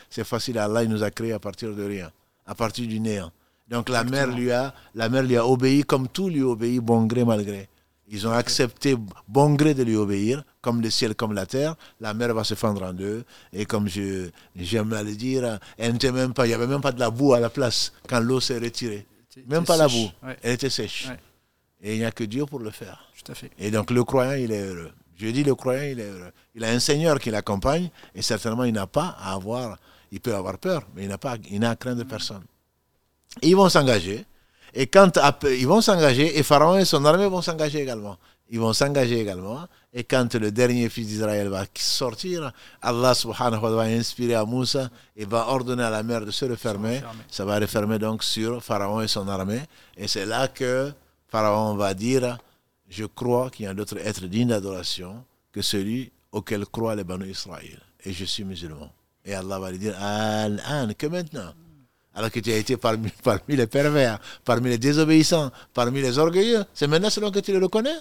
[0.09, 0.83] C'est facile à Allah.
[0.83, 2.09] Il nous a créé à partir de rien,
[2.47, 3.31] à partir du néant.
[3.67, 7.05] Donc la mer lui a, la mer lui a obéi comme tout lui obéit, bon
[7.05, 7.67] gré mal gré.
[8.07, 8.95] Ils ont accepté
[9.27, 11.75] bon gré de lui obéir, comme le ciel, comme la terre.
[11.99, 13.23] La mer va se fendre en deux.
[13.51, 16.91] Et comme je, j'aime à le dire, elle même pas, il n'y avait même pas
[16.91, 19.07] de la boue à la place quand l'eau s'est retirée.
[19.47, 20.09] Même pas la boue.
[20.43, 21.09] Elle était sèche.
[21.81, 23.09] Et il n'y a que Dieu pour le faire.
[23.23, 23.51] Tout à fait.
[23.57, 24.91] Et donc le croyant, il est heureux.
[25.17, 26.31] Je dis le croyant, il est heureux.
[26.53, 29.77] Il a un Seigneur qui l'accompagne et certainement il n'a pas à avoir,
[30.11, 32.43] il peut avoir peur, mais il n'a pas, il n'a à craindre personne.
[33.41, 34.25] ils vont s'engager.
[34.75, 38.17] Et quand ils vont s'engager, et Pharaon et son armée vont s'engager également.
[38.49, 39.65] Ils vont s'engager également.
[39.93, 42.51] Et quand le dernier fils d'Israël va sortir,
[42.81, 46.31] Allah subhanahu wa ta'ala va inspirer à Moussa et va ordonner à la mer de
[46.31, 47.01] se refermer.
[47.31, 49.61] Ça va refermer donc sur Pharaon et son armée.
[49.97, 50.91] Et c'est là que
[51.29, 52.37] Pharaon va dire
[52.89, 57.31] Je crois qu'il y a d'autres êtres dignes d'adoration que celui auquel croient les Banu
[57.31, 57.79] Israël.
[58.03, 58.91] Et je suis musulman.
[59.23, 61.53] Et Allah va lui dire Al-An, que maintenant?
[62.15, 66.63] Alors que tu as été parmi, parmi les pervers, parmi les désobéissants, parmi les orgueilleux.
[66.73, 67.95] C'est maintenant selon que tu le reconnais.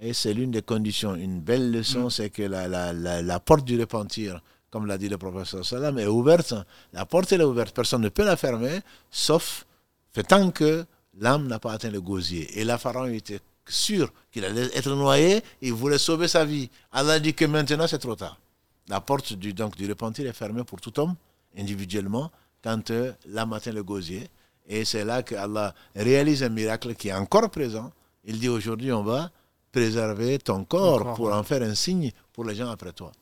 [0.00, 1.14] Et c'est l'une des conditions.
[1.14, 2.10] Une belle leçon, mm.
[2.10, 6.06] c'est que la, la, la, porte du repentir, comme l'a dit le professeur Salam, est
[6.06, 6.54] ouverte.
[6.92, 7.74] La porte est ouverte.
[7.74, 9.66] Personne ne peut la fermer, sauf
[10.12, 10.84] fait tant que
[11.18, 12.58] l'âme n'a pas atteint le gosier.
[12.58, 16.68] Et la pharaon était sûr qu'il allait être noyé, il voulait sauver sa vie.
[16.90, 18.38] Allah dit que maintenant c'est trop tard.
[18.88, 21.14] La porte du, donc, du repentir est fermée pour tout homme,
[21.56, 22.92] individuellement, quand
[23.26, 24.28] la matin le gosier.
[24.68, 27.92] Et c'est là que Allah réalise un miracle qui est encore présent.
[28.24, 29.30] Il dit aujourd'hui, on va
[29.72, 33.12] préserver ton corps pour en faire un signe pour les gens après toi.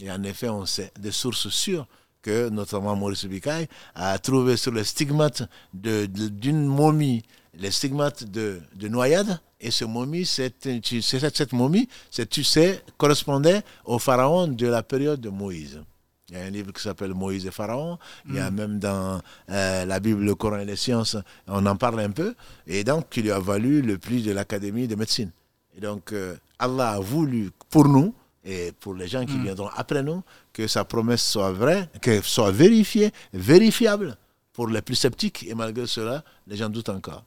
[0.00, 1.86] Et en effet, on sait des sources sûres
[2.20, 7.22] que notamment Maurice Bucaille a trouvé sur les stigmates d'une momie,
[7.54, 9.40] les stigmates de, de, noyade.
[9.60, 11.88] Et ce momie, cette, cette momie,
[12.30, 15.80] tu sais, correspondait au pharaon de la période de Moïse.
[16.30, 17.98] Il y a un livre qui s'appelle Moïse et Pharaon.
[18.28, 18.54] Il y a mm.
[18.54, 19.20] même dans
[19.50, 21.16] euh, la Bible, le Coran et les sciences,
[21.46, 22.34] on en parle un peu.
[22.66, 25.30] Et donc, qui lui a valu le prix de l'Académie de médecine.
[25.76, 29.42] Et donc, euh, Allah a voulu pour nous et pour les gens qui mm.
[29.42, 30.22] viendront après nous
[30.52, 34.16] que sa promesse soit vraie, qu'elle soit vérifiée, vérifiable
[34.54, 35.44] pour les plus sceptiques.
[35.46, 37.24] Et malgré cela, les gens doutent encore.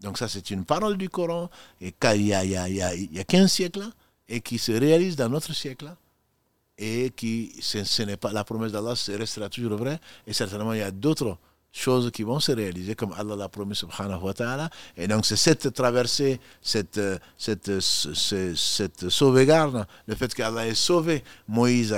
[0.00, 1.48] Donc, ça, c'est une parole du Coran
[1.80, 3.84] et il y a, il y a, il y a, il y a 15 siècles
[4.28, 5.88] et qui se réalise dans notre siècle
[6.78, 9.98] et qui, ce, n'est pas la promesse d'Allah, restera toujours vrai.
[10.26, 11.38] Et certainement, il y a d'autres
[11.74, 14.70] choses qui vont se réaliser comme Allah l'a promis subhanahu wa ta'ala.
[14.96, 17.00] Et donc c'est cette traversée, cette,
[17.36, 21.94] cette, cette, sauvegarde, le fait qu'Allah ait sauvé Moïse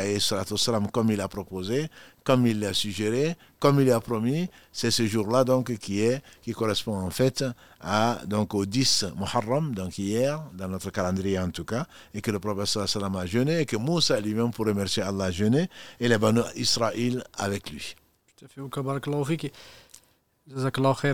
[0.92, 1.90] comme il a proposé,
[2.26, 6.50] comme il l'a suggéré, comme il a promis, c'est ce jour-là donc qui est qui
[6.52, 7.44] correspond en fait
[7.80, 12.32] à donc au 10 Muharram, donc hier dans notre calendrier en tout cas, et que
[12.32, 15.70] le prophète sallam a jeûné et que Moussa lui-même pour remercier Allah a jeûné
[16.00, 17.94] et les Banu Israël avec lui.
[18.36, 18.60] Tout à fait.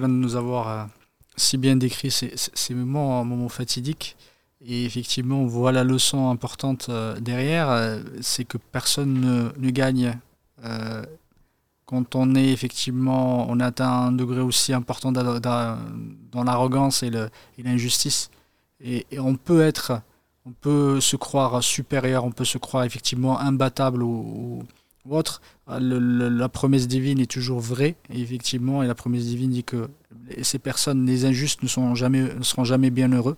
[0.01, 0.85] de nous avoir euh,
[1.37, 4.17] si bien décrit ces, ces moments, moments fatidiques.
[4.65, 9.71] Et effectivement, on voit la leçon importante euh, derrière, euh, c'est que personne ne, ne
[9.71, 10.17] gagne
[11.85, 17.11] quand on est effectivement, on atteint un degré aussi important dans l'arrogance et
[17.59, 18.31] l'injustice.
[18.81, 20.01] Et, et, on peut être,
[20.45, 24.65] on peut se croire supérieur, on peut se croire effectivement imbattable ou
[25.11, 29.89] autre, ah, la promesse divine est toujours vraie, effectivement, et la promesse divine dit que
[30.43, 33.37] ces personnes, les injustes, ne, sont jamais, ne seront jamais bien heureux.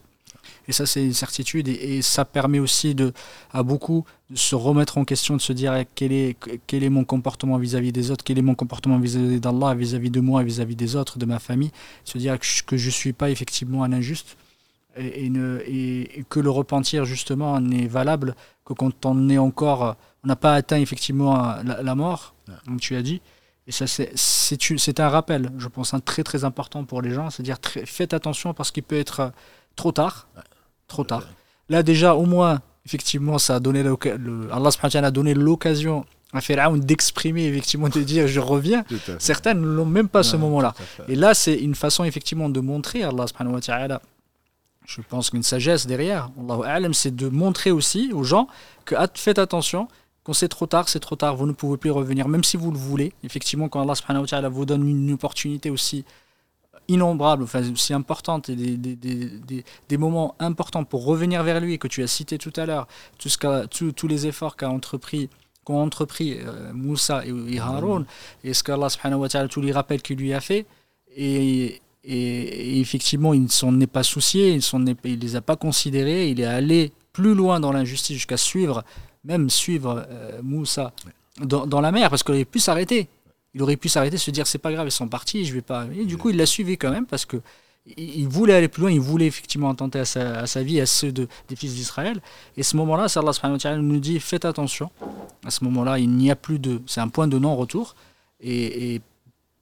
[0.69, 3.13] Et ça, c'est une certitude, et, ça permet aussi de,
[3.53, 6.37] à beaucoup de se remettre en question, de se dire eh, quel est,
[6.67, 10.21] quel est mon comportement vis-à-vis des autres, quel est mon comportement vis-à-vis d'Allah, vis-à-vis de
[10.21, 11.71] moi, vis-à-vis des autres, de ma famille,
[12.05, 14.37] se dire que je ne suis pas effectivement un injuste,
[14.97, 20.37] et, et, que le repentir, justement, n'est valable que quand on est encore on n'a
[20.37, 22.35] pas atteint effectivement la, mort,
[22.65, 23.21] comme tu as dit.
[23.67, 27.31] Et ça, c'est un rappel, je pense, un très très important pour les gens.
[27.31, 29.33] C'est-à-dire, faites attention parce qu'il peut être
[29.77, 30.29] trop tard.
[30.89, 31.25] Trop tard.
[31.69, 33.97] Là, déjà, au moins, effectivement, ça a donné le,
[34.53, 38.85] Allah a donné l'occasion à Pharaon d'exprimer, effectivement, de dire je reviens.
[39.19, 40.75] Certains ne l'ont même pas à ce moment-là.
[41.09, 44.03] Et là, c'est une façon, effectivement, de montrer Allah subhanahu wa ta'ala.
[44.85, 46.31] Je pense qu'une sagesse derrière,
[46.93, 48.49] c'est de montrer aussi aux gens
[48.85, 49.89] que faites attention,
[50.25, 52.71] quand c'est trop tard, c'est trop tard, vous ne pouvez plus revenir, même si vous
[52.71, 53.13] le voulez.
[53.23, 56.05] Effectivement, quand Allah subhanahu wa ta'ala vous donne une opportunité aussi
[56.89, 61.79] innombrable, enfin aussi importante, et des, des, des, des, moments importants pour revenir vers lui,
[61.79, 62.87] que tu as cité tout à l'heure,
[63.19, 65.29] tout ce tous les efforts qu'a entrepris
[65.65, 68.05] qu'ont entrepris euh, Moussa et, Haroun,
[68.45, 70.67] et ce qu'Allah subhanahu wa ta'ala, tous les rappels qu'il lui a fait,
[71.17, 76.29] et, et, effectivement, il ne s'en est pas soucié, il ne les a pas considérés,
[76.29, 78.85] il est allé plus loin dans l'injustice jusqu'à suivre,
[79.25, 80.93] même suivre euh, Moussa
[81.41, 83.09] dans, dans, la mer, parce qu'il aurait pu s'arrêter
[83.55, 85.87] il aurait pu s'arrêter, se dire c'est pas grave, ils sont partis, je vais pas.
[85.97, 87.41] Et du coup, il l'a suivi quand même parce que
[87.97, 90.87] il voulait aller plus loin, il voulait effectivement attenter à sa, à sa vie, à
[90.87, 92.21] ceux de, des fils d'Israël.
[92.57, 94.91] Et ce moment-là, Allah nous dit faites attention.
[95.45, 96.81] À ce moment-là, il n'y a plus de.
[96.87, 97.95] C'est un point de non-retour.
[98.41, 99.01] Et,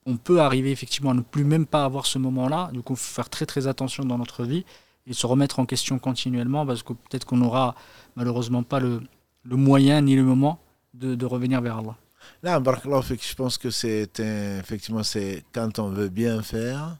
[0.05, 2.70] on peut arriver effectivement à ne plus même pas avoir ce moment-là.
[2.72, 4.64] Du coup, il faut faire très très attention dans notre vie
[5.07, 7.76] et se remettre en question continuellement parce que peut-être qu'on n'aura
[8.16, 9.01] malheureusement pas le,
[9.45, 10.59] le, moyen ni le moment
[10.95, 11.97] de, de revenir vers Allah.
[12.43, 16.97] Là, je pense que c'est effectivement c'est quand on veut bien faire,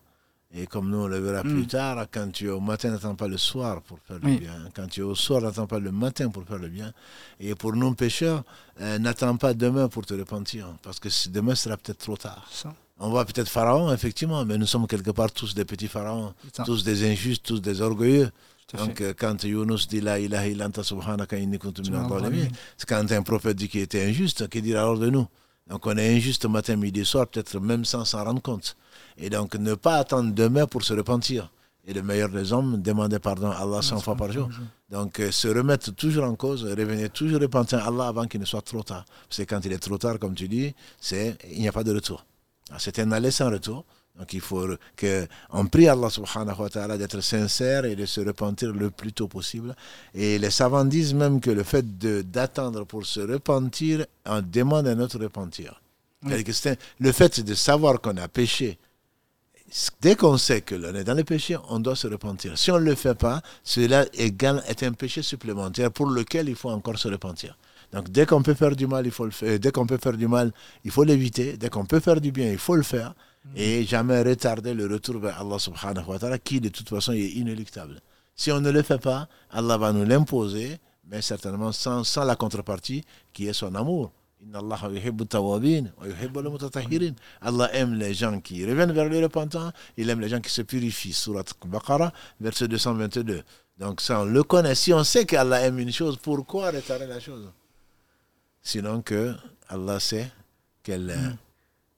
[0.55, 1.67] et comme nous on le verra plus mm.
[1.67, 4.69] tard, quand tu es au matin, n'attends pas le soir pour faire le bien.
[4.75, 6.93] Quand tu es au soir, n'attends pas le matin pour faire le bien.
[7.41, 8.45] Et pour nous pécheurs,
[8.81, 12.47] euh, n'attends pas demain pour te repentir, parce que demain sera peut-être trop tard.
[12.99, 16.85] On voit peut-être Pharaon, effectivement, mais nous sommes quelque part tous des petits pharaons, tous
[16.85, 18.31] des injustes, tous des orgueilleux.
[18.75, 21.83] Donc, euh, quand Yunus dit La ilaha illa subhanaka inni kuntu
[22.77, 25.27] c'est quand un prophète dit qu'il était injuste, qu'il dit alors de nous?
[25.69, 28.77] Donc, on est injuste matin, midi, soir, peut-être même sans s'en rendre compte.
[29.17, 31.51] Et donc, ne pas attendre demain pour se repentir.
[31.85, 34.49] Et le meilleur des hommes, demander pardon à Allah 100 fois par jour.
[34.91, 38.45] Donc, euh, se remettre toujours en cause, revenir toujours repentir à Allah avant qu'il ne
[38.45, 39.05] soit trop tard.
[39.29, 41.83] Parce que quand il est trop tard, comme tu dis, c'est il n'y a pas
[41.83, 42.25] de retour.
[42.79, 43.85] C'est un aller sans retour.
[44.19, 44.67] Donc il faut
[44.99, 49.27] qu'on prie Allah subhanahu wa ta'ala d'être sincère et de se repentir le plus tôt
[49.27, 49.75] possible.
[50.15, 51.99] Et les savants disent même que le fait
[52.31, 55.81] d'attendre pour se repentir en demande un autre repentir.
[57.01, 58.79] le fait de savoir qu'on a péché,
[60.01, 62.59] dès qu'on sait que l'on est dans le péché, on doit se repentir.
[62.59, 66.71] Si on ne le fait pas, cela est un péché supplémentaire pour lequel il faut
[66.71, 67.57] encore se repentir.
[67.93, 69.59] Donc dès qu'on peut faire du mal, il faut le faire.
[69.59, 70.53] Dès qu'on peut faire du mal,
[70.85, 71.57] il faut l'éviter.
[71.57, 73.15] Dès qu'on peut faire du bien, il faut le faire
[73.55, 77.21] et jamais retarder le retour vers Allah subhanahu wa ta'ala qui de toute façon est
[77.21, 78.01] inéluctable.
[78.35, 82.37] Si on ne le fait pas, Allah va nous l'imposer, mais certainement sans, sans la
[82.37, 84.13] contrepartie qui est son amour.
[87.41, 90.63] Allah aime les gens qui reviennent vers le repentant, il aime les gens qui se
[90.63, 91.13] purifient.
[91.13, 93.43] Surat Baqarah, verset 222.
[93.79, 94.75] Donc ça, on le connaît.
[94.75, 97.53] Si on sait qu'Allah aime une chose, pourquoi retarder la chose?
[98.63, 99.35] Sinon que
[99.69, 100.31] Allah sait
[100.83, 101.07] qu'elle...
[101.07, 101.37] Mm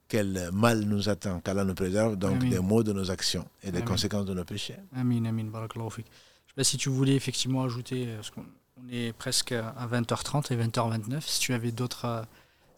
[0.09, 3.83] quel mal nous attend, qu'Allah nous préserve donc des maux de nos actions et des
[3.83, 4.77] conséquences de nos péchés.
[4.95, 8.45] Amin, amin, barakallahu Je sais pas si tu voulais effectivement ajouter, euh, parce qu'on
[8.91, 12.23] est presque à 20h30 et 20h29, si tu avais d'autres, euh,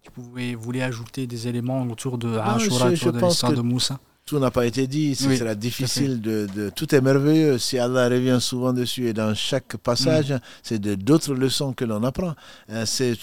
[0.03, 3.99] tu pouvais, voulais ajouter des éléments autour de Ashura, autour de l'histoire de Moussa.
[4.25, 7.59] tout n'a pas été dit, ce sera difficile de, de, Tout est merveilleux.
[7.59, 10.41] Si Allah revient souvent dessus et dans chaque passage, mm.
[10.63, 12.35] c'est de d'autres leçons que l'on apprend.
[12.71, 13.15] Euh, c'est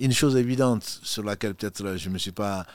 [0.00, 2.66] une chose évidente sur laquelle peut-être je ne me suis pas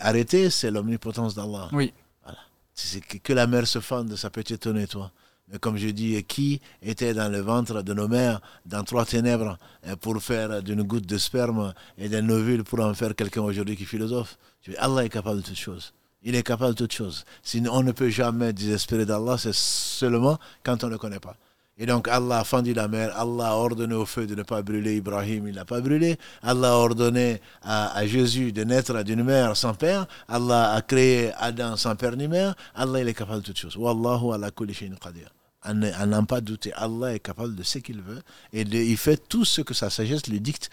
[0.00, 1.68] arrêté, c'est l'omnipotence d'Allah.
[1.72, 1.92] Oui.
[2.24, 2.38] Voilà.
[2.74, 5.10] C'est que, la mer se fende, ça peut t'étonner, toi.
[5.50, 9.58] Mais comme je dis, qui était dans le ventre de nos mères, dans trois ténèbres,
[9.86, 13.76] euh, pour faire d'une goutte de sperme et d'un ovule pour en faire quelqu'un aujourd'hui
[13.76, 14.36] qui philosophe
[14.76, 15.94] Allah est capable de toutes choses.
[16.22, 17.24] Il est capable de toutes choses.
[17.42, 21.36] Sinon, on ne peut jamais désespérer d'Allah, c'est seulement quand on ne le connaît pas.
[21.80, 24.62] Et donc Allah a fendu la mer, Allah a ordonné au feu de ne pas
[24.62, 26.18] brûler Ibrahim, il n'a pas brûlé.
[26.42, 30.06] Allah a ordonné à, Jésus de naître d'une mère sans père.
[30.26, 32.56] Allah a créé Adam sans père ni mère.
[32.74, 33.76] Allah il est capable de toutes choses.
[33.76, 35.30] Wallahu ala kulli qadir.
[35.62, 38.22] À n'en pas douter, Allah est capable de ce qu'il veut
[38.52, 40.70] et il fait tout ce que sa sagesse lui dicte,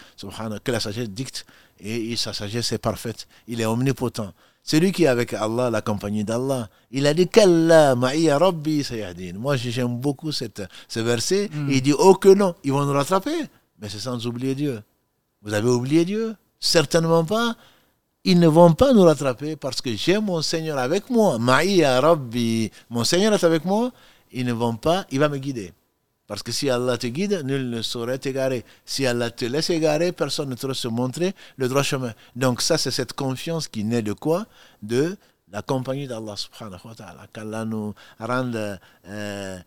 [0.63, 1.45] que la sagesse dicte
[1.79, 3.27] et sa sagesse est parfaite.
[3.47, 4.31] Il est omnipotent.
[4.67, 9.33] Celui qui est avec Allah, la compagnie d'Allah, il a dit Kalla ma'iya rabbi sayyadin.
[9.37, 11.51] Moi, j'aime beaucoup cette, ce verset.
[11.53, 11.69] Hmm.
[11.69, 13.45] Il dit Oh que non, ils vont nous rattraper.
[13.79, 14.81] Mais c'est sans oublier Dieu.
[15.43, 16.35] Vous avez oublié Dieu?
[16.59, 17.55] Certainement pas.
[18.23, 21.37] Ils ne vont pas nous rattraper parce que j'ai mon Seigneur avec moi.
[21.37, 22.71] Ma'iya rabbi.
[22.89, 23.91] Mon Seigneur est avec moi.
[24.31, 25.73] Ils ne vont pas, il va me guider.
[26.27, 28.65] Parce que si Allah te guide, nul ne saurait t'égarer.
[28.85, 32.13] Si Allah te laisse égarer, personne ne saurait se montrer le droit chemin.
[32.35, 34.47] Donc ça, c'est cette confiance qui naît de quoi?
[34.81, 35.17] De
[35.51, 37.27] la compagnie d'Allah subhanahu wa ta'ala.
[37.31, 39.59] Qu'Allah nous rende euh,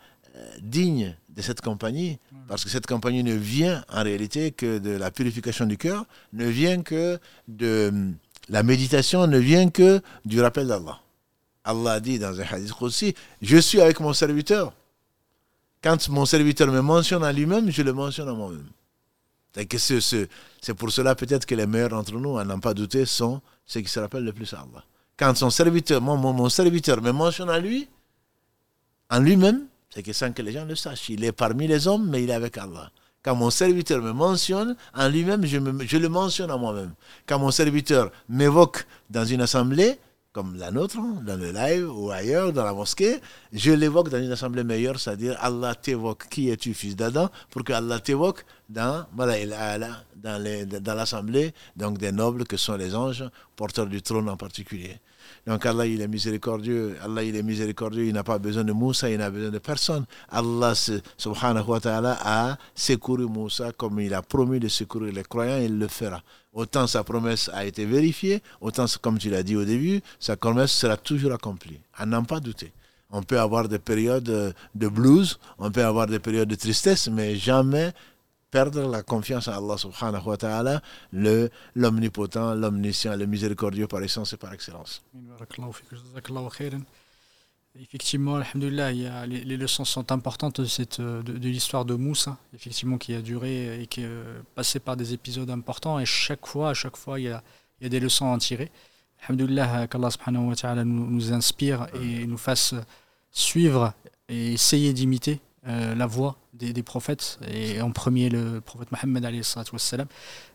[0.60, 5.10] digne de cette compagnie, parce que cette compagnie ne vient en réalité que de la
[5.10, 7.92] purification du cœur, ne vient que de
[8.48, 10.98] la méditation, ne vient que du rappel d'Allah.
[11.64, 14.72] Allah dit dans un hadith aussi, je suis avec mon serviteur.
[15.82, 18.66] Quand mon serviteur me mentionne à lui-même, je le mentionne à moi-même.
[19.54, 23.80] C'est pour cela peut-être que les meilleurs d'entre nous, à n'en pas douter, sont ceux
[23.80, 24.84] qui se rappellent le plus à Allah.
[25.16, 26.00] Quand mon, serviteur
[27.02, 27.88] me mentionne à lui,
[29.10, 32.08] en lui-même, c'est que sans que les gens le sachent, il est parmi les hommes,
[32.08, 32.90] mais il est avec Allah.
[33.22, 36.92] Quand mon serviteur me mentionne, en lui-même, je le mentionne à moi-même.
[37.26, 39.98] Quand mon serviteur m'évoque dans une assemblée,
[40.38, 43.16] comme la nôtre, dans le live ou ailleurs, dans la mosquée,
[43.52, 47.72] je l'évoque dans une assemblée meilleure, c'est-à-dire Allah t'évoque qui es-tu, fils d'Adam, pour que
[47.72, 53.24] Allah t'évoque dans, dans l'assemblée, donc des nobles que sont les anges,
[53.56, 55.00] porteurs du trône en particulier.
[55.46, 56.96] Donc Allah, il est miséricordieux.
[57.02, 58.04] Allah, il est miséricordieux.
[58.04, 60.04] Il n'a pas besoin de Moussa, il n'a besoin de personne.
[60.30, 60.74] Allah,
[61.16, 65.78] subhanahu wa ta'ala, a secouru Moussa comme il a promis de secourir les croyants, il
[65.78, 66.22] le fera.
[66.52, 70.72] Autant sa promesse a été vérifiée, autant, comme tu l'as dit au début, sa promesse
[70.72, 71.78] sera toujours accomplie.
[71.94, 72.72] À n'en pas douter.
[73.10, 77.36] On peut avoir des périodes de blues, on peut avoir des périodes de tristesse, mais
[77.36, 77.92] jamais
[78.50, 80.82] perdre la confiance en Allah subhanahu wa ta'ala,
[81.12, 85.02] l'omnipotent, l'omniscient, le miséricordieux par essence et par excellence.
[87.80, 93.22] Effectivement, les, les, leçons sont importantes de, cette, de, l'histoire de Moussa, effectivement, qui a
[93.22, 94.10] duré et qui est
[94.54, 96.00] passé par des épisodes importants.
[96.00, 97.42] Et chaque fois, à chaque fois, il y a,
[97.80, 98.72] il y a des leçons à en tirer.
[99.22, 102.74] Alhamdulillah, qu'Allah subhanahu wa ta'ala nous, nous, inspire et nous fasse
[103.30, 103.92] suivre
[104.28, 109.24] et essayer d'imiter euh, la voix des, prophètes, et en premier le prophète Mohammed.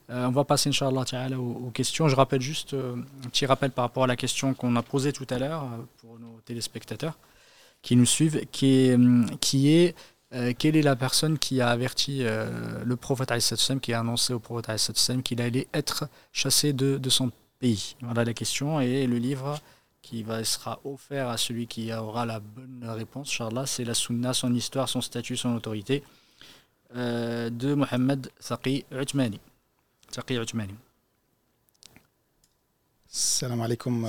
[0.10, 1.06] Euh, on va passer, Inch'Allah,
[1.38, 2.08] aux, aux, questions.
[2.08, 5.14] Je rappelle juste euh, un petit rappel par rapport à la question qu'on a posée
[5.14, 5.68] tout à l'heure
[6.00, 7.18] pour nos téléspectateurs
[7.84, 9.00] qui nous suivent, qui est,
[9.40, 9.96] qui est
[10.58, 13.32] quelle est la personne qui a averti le prophète
[13.82, 17.96] qui a annoncé au prophète qu'il allait être chassé de, de son pays?
[18.02, 19.60] Voilà la question et le livre
[20.04, 24.34] qui va, sera offert à celui qui aura la bonne réponse, Inch'Allah, c'est la Sunna,
[24.34, 26.04] son histoire, son statut, son autorité,
[26.96, 29.40] euh, de Mohamed Thaqi Utmani.
[30.12, 30.76] Thaqi Utmani.
[33.08, 34.08] Salam alaikum.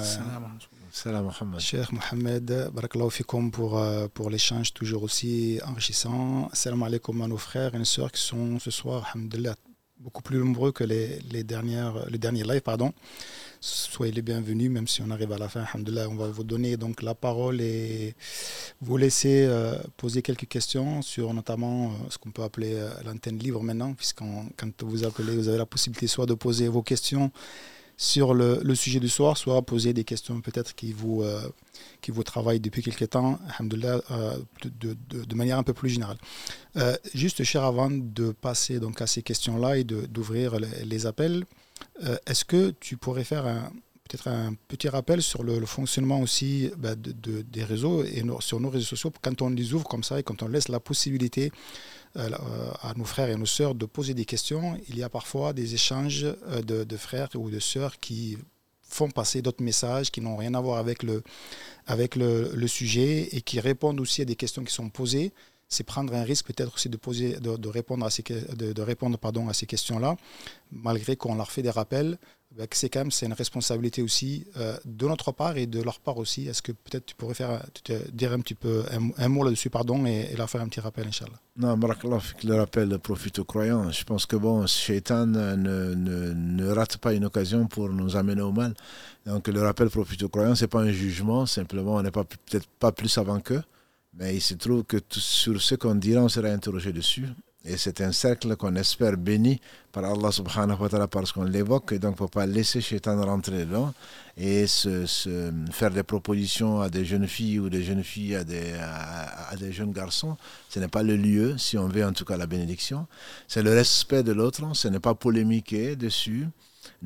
[0.90, 1.60] Salam Mohamed.
[1.60, 6.50] Cheikh Mohamed, barakallahu fikum pour, euh, pour l'échange toujours aussi enrichissant.
[6.52, 9.54] Salam alaikum à nos frères et nos sœurs qui sont ce soir, alhamdulillah,
[9.98, 12.62] beaucoup plus nombreux que les, les, dernières, les derniers lives.
[12.62, 12.92] Pardon.
[13.66, 15.64] Soyez les bienvenus, même si on arrive à la fin.
[15.74, 18.14] On va vous donner donc la parole et
[18.82, 23.38] vous laisser euh, poser quelques questions sur notamment euh, ce qu'on peut appeler euh, l'antenne
[23.38, 27.32] libre maintenant, puisqu'on quand vous appelez, vous avez la possibilité soit de poser vos questions
[27.96, 31.24] sur le, sujet du soir, soit poser des questions peut-être qui vous,
[32.02, 36.18] qui vous travaillent depuis quelques temps, de, de, de, manière un peu plus générale.
[37.14, 41.44] juste, cher, avant de passer donc à ces questions-là et d'ouvrir les, appels,
[42.26, 43.70] est-ce que tu pourrais faire
[44.08, 48.70] peut-être un petit rappel sur le, fonctionnement aussi bah, de, des réseaux et sur nos
[48.70, 51.50] réseaux sociaux quand on les ouvre comme ça et quand on laisse la possibilité
[52.16, 52.30] euh,
[52.82, 55.74] à nos frères et nos sœurs de poser des questions, il y a parfois des
[55.74, 58.38] échanges euh, de, frères ou de sœurs qui
[58.82, 61.24] font passer d'autres messages qui n'ont rien à voir avec le,
[61.86, 65.32] avec le, sujet et qui répondent aussi à des questions qui sont posées
[65.68, 69.48] c'est prendre un risque peut-être aussi de, poser, de, répondre à ces, de, répondre, pardon,
[69.48, 70.16] à ces questions-là,
[70.70, 72.18] malgré qu'on leur fait des rappels.
[72.56, 75.98] Ben, c'est quand même c'est une responsabilité aussi euh, de notre part et de leur
[75.98, 76.46] part aussi.
[76.46, 77.60] Est-ce que peut-être tu pourrais faire,
[78.12, 78.84] dire un petit peu
[79.16, 81.40] un, mot là-dessus, pardon, et, leur faire un petit rappel, Inch'Allah?
[81.56, 83.90] Non, le rappel profite aux croyants.
[83.90, 88.42] Je pense que bon, Shaitan ne, ne, ne, rate pas une occasion pour nous amener
[88.42, 88.74] au mal.
[89.26, 92.68] Donc le rappel profite aux croyants, ce n'est pas un jugement, simplement on n'est peut-être
[92.78, 93.62] pas plus avant qu'eux.
[94.16, 97.26] Mais il se trouve que sur ce qu'on dira, on sera interrogé dessus.
[97.66, 99.58] Et c'est un cercle qu'on espère béni
[99.90, 101.92] par Allah subhanahu wa ta'ala parce qu'on l'évoque.
[101.92, 103.94] Et donc, il ne faut pas laisser Shaitan rentrer dedans
[104.36, 105.06] et se,
[105.72, 109.72] faire des propositions à des jeunes filles ou des jeunes filles à des, à, des
[109.72, 110.36] jeunes garçons.
[110.68, 113.06] Ce n'est pas le lieu, si on veut en tout cas la bénédiction.
[113.48, 114.60] C'est le respect de l'autre.
[114.74, 116.46] Ce n'est pas polémiquer dessus.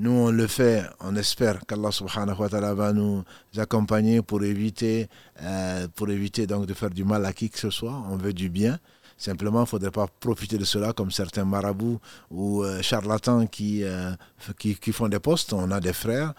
[0.00, 3.24] Nous, on le fait, on espère qu'Allah subhanahu wa ta'ala va nous
[3.56, 5.08] accompagner pour éviter,
[5.42, 8.00] euh, pour éviter donc de faire du mal à qui que ce soit.
[8.08, 8.78] On veut du bien.
[9.16, 11.98] Simplement, il ne faudrait pas profiter de cela comme certains marabouts
[12.30, 14.12] ou euh, charlatans qui, euh,
[14.56, 15.52] qui, qui, font des postes.
[15.52, 16.32] On a des frères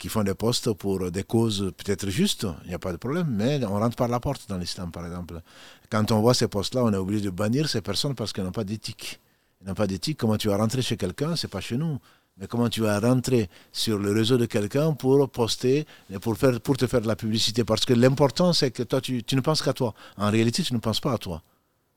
[0.00, 3.28] qui font des postes pour des causes peut-être justes, il n'y a pas de problème,
[3.30, 5.40] mais on rentre par la porte dans l'islam, par exemple.
[5.90, 8.50] Quand on voit ces postes-là, on est obligé de bannir ces personnes parce qu'elles n'ont
[8.50, 9.20] pas d'éthique.
[9.62, 10.18] Ils n'ont pas d'éthique.
[10.18, 11.36] Comment tu vas rentrer chez quelqu'un?
[11.36, 12.00] C'est pas chez nous.
[12.38, 15.86] Mais comment tu vas rentrer sur le réseau de quelqu'un pour poster,
[16.20, 17.64] pour, faire, pour te faire de la publicité?
[17.64, 19.94] Parce que l'important, c'est que toi, tu, ne penses qu'à toi.
[20.18, 21.42] En réalité, tu ne penses pas à toi.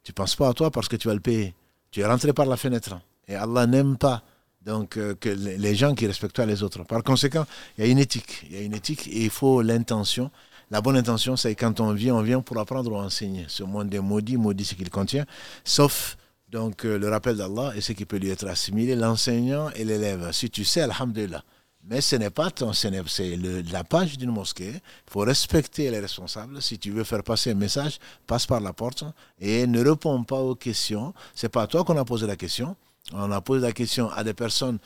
[0.03, 1.53] Tu ne penses pas à toi parce que tu vas le payer.
[1.91, 2.97] Tu es rentré par la fenêtre.
[3.27, 4.23] Et Allah n'aime pas
[4.65, 6.83] donc euh, les gens qui respectent les autres.
[6.83, 7.45] Par conséquent,
[7.77, 8.45] il y a une éthique.
[8.49, 10.31] Il y a une éthique et il faut l'intention.
[10.71, 13.45] La bonne intention, c'est quand on vient, on vient pour apprendre ou enseigner.
[13.47, 15.25] Ce monde est maudit, maudit ce qu'il contient,
[15.63, 16.17] sauf
[16.51, 20.31] donc euh, le rappel d'Allah et ce qui peut lui être assimilé, l'enseignant et l'élève.
[20.31, 21.43] Si tu sais, alhamdulillah.
[21.85, 24.73] Mais ce n'est pas ton, c'est la page d'une mosquée.
[24.73, 26.61] Il faut respecter les responsables.
[26.61, 29.05] Si tu veux faire passer un message, passe par la porte
[29.39, 31.13] et ne réponds pas aux questions.
[31.33, 32.75] C'est pas à toi qu'on a posé la question.
[33.13, 34.77] On a posé la question à des personnes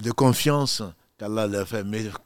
[0.00, 0.82] de confiance
[1.18, 1.68] qu'Allah leur,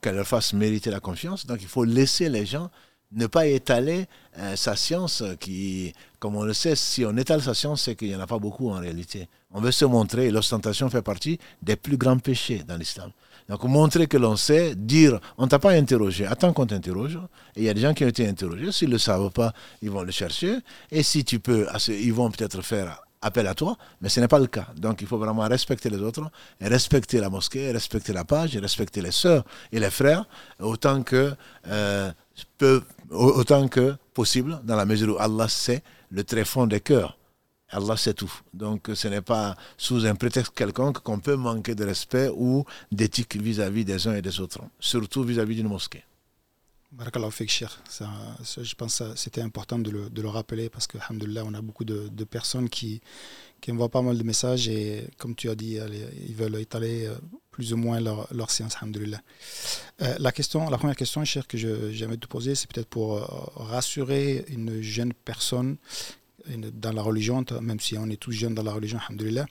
[0.04, 1.44] leur fasse mériter la confiance.
[1.44, 2.70] Donc il faut laisser les gens
[3.14, 4.06] ne pas étaler
[4.38, 8.08] euh, sa science qui, comme on le sait, si on étale sa science, c'est qu'il
[8.08, 9.28] n'y en a pas beaucoup en réalité.
[9.52, 13.10] On veut se montrer, l'ostentation fait partie des plus grands péchés dans l'islam.
[13.48, 17.18] Donc montrer que l'on sait, dire, on t'a pas interrogé, attends qu'on t'interroge.
[17.56, 19.52] Et il y a des gens qui ont été interrogés, s'ils ne le savent pas,
[19.82, 20.58] ils vont le chercher.
[20.90, 24.38] Et si tu peux, ils vont peut-être faire appel à toi, mais ce n'est pas
[24.38, 24.66] le cas.
[24.76, 26.28] Donc il faut vraiment respecter les autres,
[26.60, 30.24] et respecter la mosquée, respecter la page, respecter les sœurs et les frères,
[30.60, 31.32] autant que,
[31.68, 32.12] euh,
[33.12, 37.18] autant que possible, dans la mesure où Allah sait le tréfonds des cœurs.
[37.70, 38.32] Allah sait tout.
[38.52, 43.36] Donc ce n'est pas sous un prétexte quelconque qu'on peut manquer de respect ou d'éthique
[43.36, 46.04] vis-à-vis des uns et des autres, surtout vis-à-vis d'une mosquée.
[47.88, 48.10] Ça,
[48.44, 51.84] je pense que c'était important de le, de le, rappeler parce que, on a beaucoup
[51.86, 53.00] de, de, personnes qui,
[53.62, 55.78] qui envoient pas mal de messages et, comme tu as dit,
[56.28, 57.14] ils veulent étaler euh,
[57.52, 62.16] plus ou moins leur, leur science, euh, la, question, la première question, cher, que j'aimerais
[62.16, 65.76] te poser, c'est peut-être pour euh, rassurer une jeune personne
[66.58, 69.46] dans la religion, même si on est tous jeunes dans la religion, alhamdoulilah,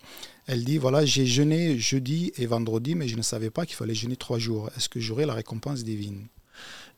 [0.46, 3.96] elle dit voilà, j'ai jeûné jeudi et vendredi, mais je ne savais pas qu'il fallait
[3.96, 4.70] jeûner trois jours.
[4.76, 6.28] Est-ce que j'aurai la récompense divine?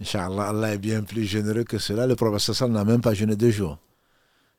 [0.02, 2.08] Inch'Allah, Allah est bien plus généreux que cela.
[2.08, 3.78] Le prophète n'a même pas jeûné deux jours.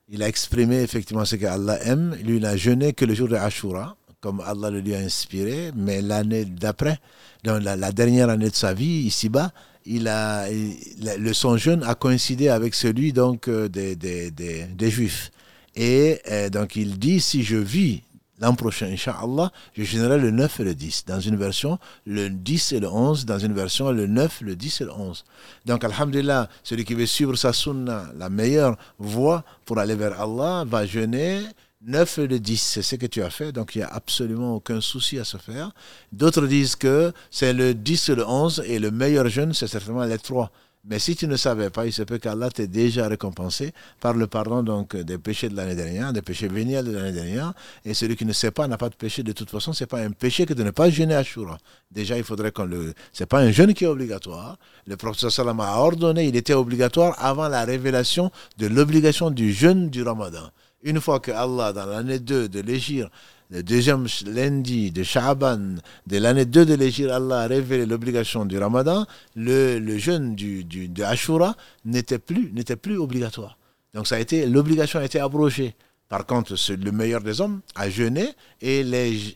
[0.08, 2.16] Il a exprimé effectivement ce qu'Allah aime.
[2.22, 5.70] Lui, il n'a jeûné que le jour de Ashura, comme Allah le lui a inspiré,
[5.74, 6.98] mais l'année d'après,
[7.42, 9.52] dans la, dernière année de sa vie, ici-bas,
[9.86, 15.30] il a, le, son jeûne a coïncidé avec celui donc euh, des, des, des, Juifs.
[15.74, 18.02] Et euh, donc il dit, si je vis
[18.40, 21.04] l'an prochain, Inch'Allah, je générerai le 9 et le 10.
[21.06, 23.26] Dans une version, le 10 et le 11.
[23.26, 25.24] Dans une version, le 9, le 10 et le 11.
[25.66, 30.64] Donc, Alhamdulillah, celui qui veut suivre sa sunna, la meilleure voie pour aller vers Allah,
[30.66, 31.40] va jeûner
[31.86, 34.54] 9 et le 10, c'est ce que tu as fait, donc il n'y a absolument
[34.54, 35.70] aucun souci à se faire.
[36.12, 40.04] D'autres disent que c'est le 10 et le 11, et le meilleur jeûne, c'est certainement
[40.04, 40.50] les 3.
[40.86, 44.26] Mais si tu ne savais pas, il se peut qu'Allah t'ait déjà récompensé par le
[44.26, 47.54] pardon donc des péchés de l'année dernière, des péchés véniels de l'année dernière.
[47.86, 49.22] Et celui qui ne sait pas n'a pas de péché.
[49.22, 51.56] De toute façon, c'est pas un péché que de ne pas jeûner à Shura.
[51.90, 52.92] Déjà, il faudrait qu'on le.
[53.14, 54.58] C'est pas un jeûne qui est obligatoire.
[54.86, 59.88] Le prophète sallam a ordonné, il était obligatoire avant la révélation de l'obligation du jeûne
[59.88, 60.50] du Ramadan.
[60.82, 63.08] Une fois que Allah, dans l'année 2 de l'Égypte,
[63.54, 65.76] le deuxième lundi de Sha'ban
[66.08, 70.88] de l'année 2 de l'Égypte, Allah a révélé l'obligation du Ramadan, le, jeûne du, du,
[70.88, 73.56] de Ashura n'était plus, obligatoire.
[73.94, 75.76] Donc ça a l'obligation a été abrogée.
[76.08, 78.28] Par contre, le meilleur des hommes a jeûné
[78.60, 78.84] et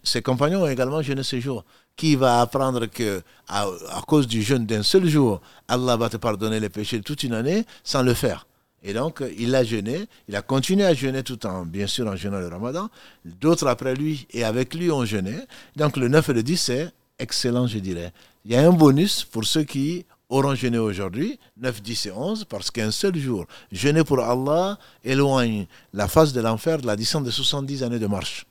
[0.03, 1.65] ses compagnons ont également jeûné ce jour.
[1.95, 3.67] Qui va apprendre que à
[4.07, 7.35] cause du jeûne d'un seul jour, Allah va te pardonner les péchés de toute une
[7.35, 8.48] année sans le faire?
[8.83, 12.15] Et donc, il a jeûné, il a continué à jeûner tout en, bien sûr, en
[12.15, 12.89] jeûnant le ramadan.
[13.25, 15.35] D'autres après lui et avec lui ont jeûné.
[15.77, 18.13] Donc, le 9 et le 10, c'est excellent, je dirais.
[18.45, 22.45] Il y a un bonus pour ceux qui auront jeûné aujourd'hui, 9, 10 et 11,
[22.45, 27.25] parce qu'un seul jour, jeûner pour Allah éloigne la face de l'enfer de la distance
[27.25, 28.47] de 70 années de marche.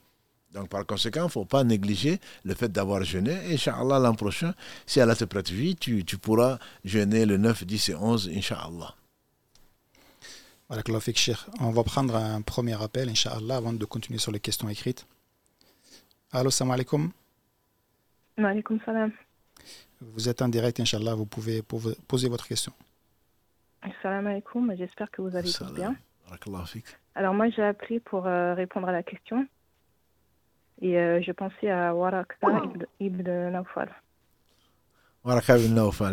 [0.54, 3.38] Donc, par conséquent, il ne faut pas négliger le fait d'avoir jeûné.
[3.48, 4.54] Et Inch'Allah, l'an prochain,
[4.86, 8.96] si Allah te prête vie, tu, tu pourras jeûner le 9, 10 et 11, Inch'Allah.
[10.70, 15.08] On va prendre un premier appel, Inch'Allah, avant de continuer sur les questions écrites.
[16.32, 17.12] Allô, salam alaikum.
[18.38, 19.12] Alaikum salam.
[20.02, 22.74] Vous êtes en direct, Inch'Allah, vous pouvez poser votre question.
[24.02, 25.96] Salam alaikum, j'espère que vous allez tous bien.
[27.16, 29.48] Alors moi j'ai appris pour euh, répondre à la question
[30.82, 32.48] et euh, je pensais à Warakta
[33.00, 33.90] ibn Nawfal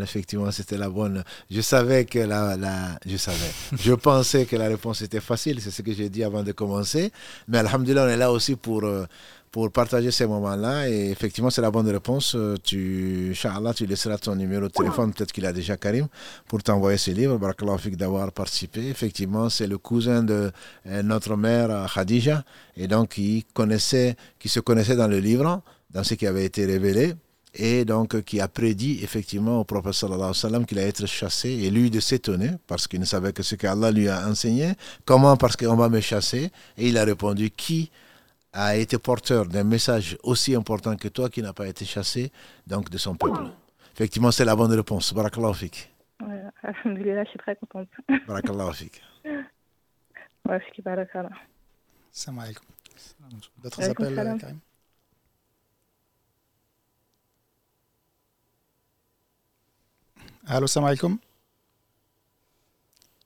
[0.02, 1.22] effectivement, c'était la bonne.
[1.50, 3.50] Je savais que la, la, je savais.
[3.78, 5.60] Je pensais que la réponse était facile.
[5.60, 7.12] C'est ce que j'ai dit avant de commencer.
[7.48, 9.06] Mais Alhamdulillah, on est là aussi pour, euh,
[9.52, 10.88] pour partager ces moments-là.
[10.88, 12.34] Et effectivement, c'est la bonne réponse.
[12.34, 15.12] Euh, tu, Inch'Allah, tu laisseras ton numéro de téléphone.
[15.12, 16.08] Peut-être qu'il a déjà Karim
[16.48, 17.38] pour t'envoyer ses livres.
[17.38, 18.88] Barakallahu fik d'avoir participé.
[18.88, 20.50] Effectivement, c'est le cousin de
[20.86, 22.42] euh, notre mère Khadija.
[22.76, 26.66] Et donc, qui connaissait, qui se connaissait dans le livre, dans ce qui avait été
[26.66, 27.14] révélé.
[27.54, 31.06] Et donc qui a prédit effectivement au prophète sallallahu alayhi wa sallam qu'il allait être
[31.06, 34.72] chassé et lui de s'étonner parce qu'il ne savait que ce qu'Allah lui a enseigné.
[35.04, 35.36] Comment?
[35.36, 36.50] Parce qu'on va me chasser.
[36.76, 37.90] Et il a répondu qui
[38.52, 42.30] a été porteur d'un message aussi important que toi qui n'a pas été chassé
[42.66, 43.42] donc de son peuple?
[43.94, 45.14] Effectivement, c'est la bonne réponse.
[45.14, 45.90] Barakallahu fik.
[46.62, 47.88] Alhamdulillah, je suis très contente.
[48.26, 49.02] Barakallahu fik.
[50.46, 51.30] Merci, barakallah.
[52.12, 52.66] Salam alaikum.
[53.62, 54.60] D'autres appels, Karim?
[60.46, 61.18] Allô, salam alaikum.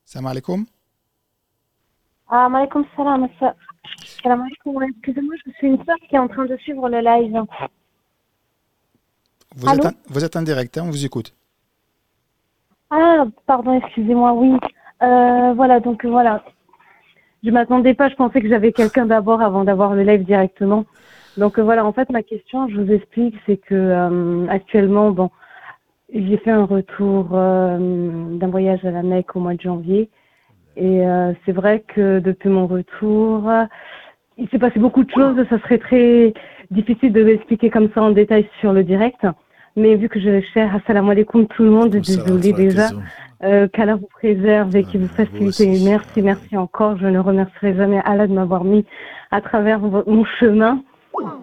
[0.05, 0.67] Salam alaikum.
[2.29, 3.29] Ah, alaikum salam.
[4.23, 4.83] Salam alaikum.
[4.83, 7.43] Excusez-moi, je suis une soeur qui est en train de suivre le live.
[9.57, 11.35] Vous, êtes, en, vous êtes en direct, hein, on vous écoute.
[12.91, 14.57] Ah, pardon, excusez-moi, oui.
[15.03, 16.45] Euh, voilà, donc voilà.
[17.43, 20.85] Je m'attendais pas, je pensais que j'avais quelqu'un d'abord avant d'avoir le live directement.
[21.37, 25.31] Donc voilà, en fait, ma question, je vous explique, c'est que euh, actuellement, bon,
[26.13, 30.09] j'ai fait un retour euh, d'un voyage à la Mecque au mois de janvier.
[30.77, 33.51] Et euh, c'est vrai que depuis mon retour,
[34.37, 35.37] il s'est passé beaucoup de choses.
[35.51, 36.33] Ça serait très
[36.71, 39.27] difficile de l'expliquer comme ça en détail sur le direct.
[39.77, 42.89] Mais vu que je cher, assalamu alaikum tout le monde, désolé déjà.
[43.45, 45.85] Euh, qu'Allah vous préserve et qu'il vous facilite.
[45.85, 46.99] Merci, merci encore.
[46.99, 48.85] Je ne remercierai jamais Allah de m'avoir mis
[49.31, 50.83] à travers mon chemin.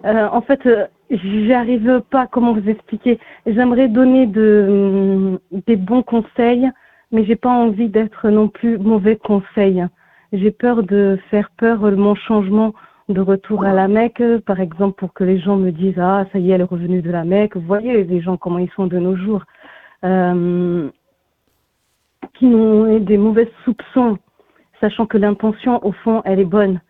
[0.04, 3.18] Euh, en fait, euh, j'arrive pas comment vous expliquer.
[3.46, 6.70] J'aimerais donner de, des bons conseils,
[7.12, 9.84] mais j'ai pas envie d'être non plus mauvais conseil.
[10.32, 12.74] J'ai peur de faire peur mon changement
[13.08, 16.38] de retour à la Mecque, par exemple, pour que les gens me disent ah ça
[16.38, 17.56] y est, elle est revenue de la Mecque.
[17.56, 19.44] Voyez les gens comment ils sont de nos jours,
[20.04, 20.88] euh,
[22.34, 24.18] qui ont des mauvais soupçons,
[24.80, 26.80] sachant que l'intention au fond elle est bonne.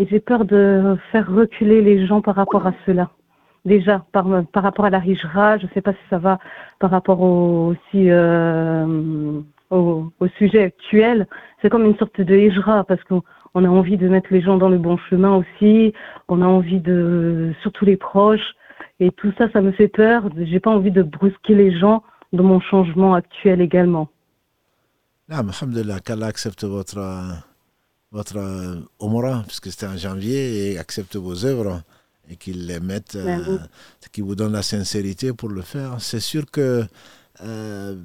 [0.00, 3.10] Et j'ai peur de faire reculer les gens par rapport à cela.
[3.66, 6.38] Déjà, par, par rapport à la Hijra, je ne sais pas si ça va
[6.78, 11.26] par rapport au, aussi euh, au, sujet actuel.
[11.60, 13.20] C'est comme une sorte de Hijra parce qu'on
[13.54, 15.92] a envie de mettre les gens dans le bon chemin aussi.
[16.28, 18.54] On a envie de, surtout les proches.
[19.00, 20.30] Et tout ça, ça me fait peur.
[20.34, 22.02] J'ai pas envie de brusquer les gens
[22.32, 24.08] dans mon changement actuel également.
[25.30, 25.42] Ah,
[26.02, 26.98] qu'Allah accepte votre
[28.12, 31.82] votre euh, puisque c'était en janvier, et accepte vos œuvres
[32.28, 33.58] et qu'il les mette, euh,
[34.12, 35.96] qu'il vous donne la sincérité pour le faire.
[36.00, 36.84] C'est sûr que
[37.42, 37.96] euh,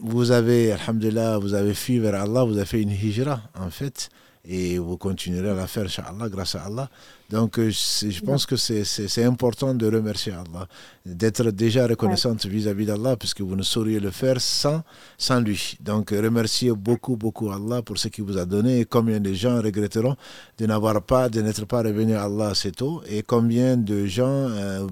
[0.00, 4.10] vous avez, alhamdulillah, vous avez fui vers Allah, vous avez fait une hijra, en fait,
[4.46, 6.90] et vous continuerez à la faire, inshallah, grâce à Allah.
[7.30, 10.68] Donc, euh, je pense que c'est important de remercier Allah,
[11.06, 14.82] d'être déjà reconnaissante vis-à-vis d'Allah, puisque vous ne sauriez le faire sans,
[15.16, 15.78] sans lui.
[15.80, 18.80] Donc, remerciez beaucoup, beaucoup Allah pour ce qu'il vous a donné.
[18.80, 20.16] Et combien de gens regretteront
[20.58, 23.02] de n'avoir pas, de n'être pas revenu à Allah assez tôt.
[23.08, 24.86] Et combien de gens euh,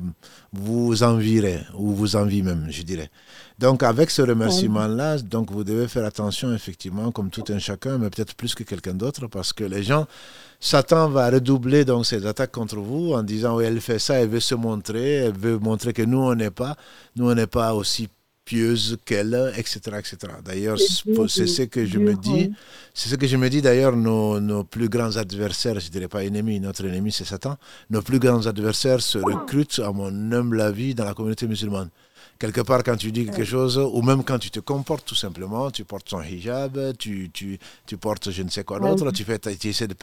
[0.53, 3.11] vous envieraient, ou vous envient même, je dirais.
[3.63, 8.11] Donc, avec ce remerciement-là, donc vous devez faire attention, effectivement, comme tout un chacun, mais
[8.11, 10.09] peut-être plus que quelqu'un d'autre, parce que les gens
[10.59, 14.31] Satan va redoubler donc ses attaques contre vous en disant oui, elle fait ça, elle
[14.31, 16.75] veut se montrer, elle veut montrer que nous on n'est pas,
[17.15, 18.09] nous on n'est pas aussi
[18.45, 20.17] pieuse qu'elle, etc., etc.
[20.45, 20.77] D'ailleurs,
[21.29, 22.51] c'est ce que je me dis,
[22.93, 26.25] c'est ce que je me dis d'ailleurs, nos, nos, plus grands adversaires, je dirais pas
[26.25, 27.57] ennemis, notre ennemi c'est Satan,
[27.91, 31.91] nos plus grands adversaires se recrutent, à mon humble avis, dans la communauté musulmane
[32.43, 35.71] quelque part quand tu dis quelque chose, ou même quand tu te comportes tout simplement,
[35.71, 37.57] tu portes ton hijab, tu, tu,
[37.87, 39.95] tu portes je ne sais quoi d'autre, tu, fais, tu essaies de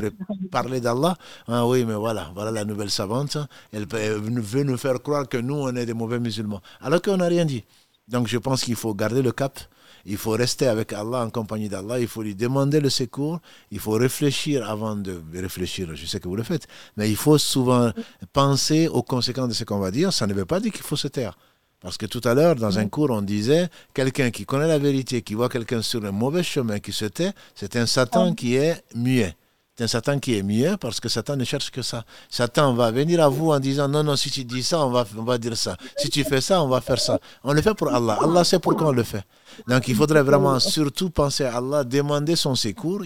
[0.49, 1.17] parler d'Allah.
[1.49, 3.37] Ah oui, mais voilà, voilà la nouvelle savante,
[3.73, 7.27] elle, veut nous faire croire que nous, on est des mauvais musulmans, alors qu'on n'a
[7.27, 7.65] rien dit.
[8.07, 9.59] Donc je pense qu'il faut garder le cap.
[10.05, 11.99] Il faut rester avec Allah en compagnie d'Allah.
[11.99, 13.41] Il faut lui demander le secours.
[13.69, 15.89] Il faut réfléchir avant de réfléchir.
[15.93, 16.67] Je sais que vous le faites.
[16.95, 17.91] Mais il faut souvent
[18.31, 20.13] penser aux conséquences de ce qu'on va dire.
[20.13, 21.37] Ça ne veut pas dire qu'il faut se taire.
[21.81, 25.21] Parce que tout à l'heure, dans un cours, on disait quelqu'un qui connaît la vérité,
[25.21, 28.83] qui voit quelqu'un sur un mauvais chemin, qui se tait, c'est un Satan qui est
[28.95, 29.33] muet.
[29.77, 32.03] C'est un Satan qui est muet parce que Satan ne cherche que ça.
[32.29, 35.05] Satan va venir à vous en disant non, non, si tu dis ça, on va,
[35.17, 35.77] on va dire ça.
[35.95, 37.17] Si tu fais ça, on va faire ça.
[37.45, 38.17] On le fait pour Allah.
[38.21, 39.23] Allah sait pourquoi on le fait.
[39.69, 43.03] Donc il faudrait vraiment surtout penser à Allah, demander son secours,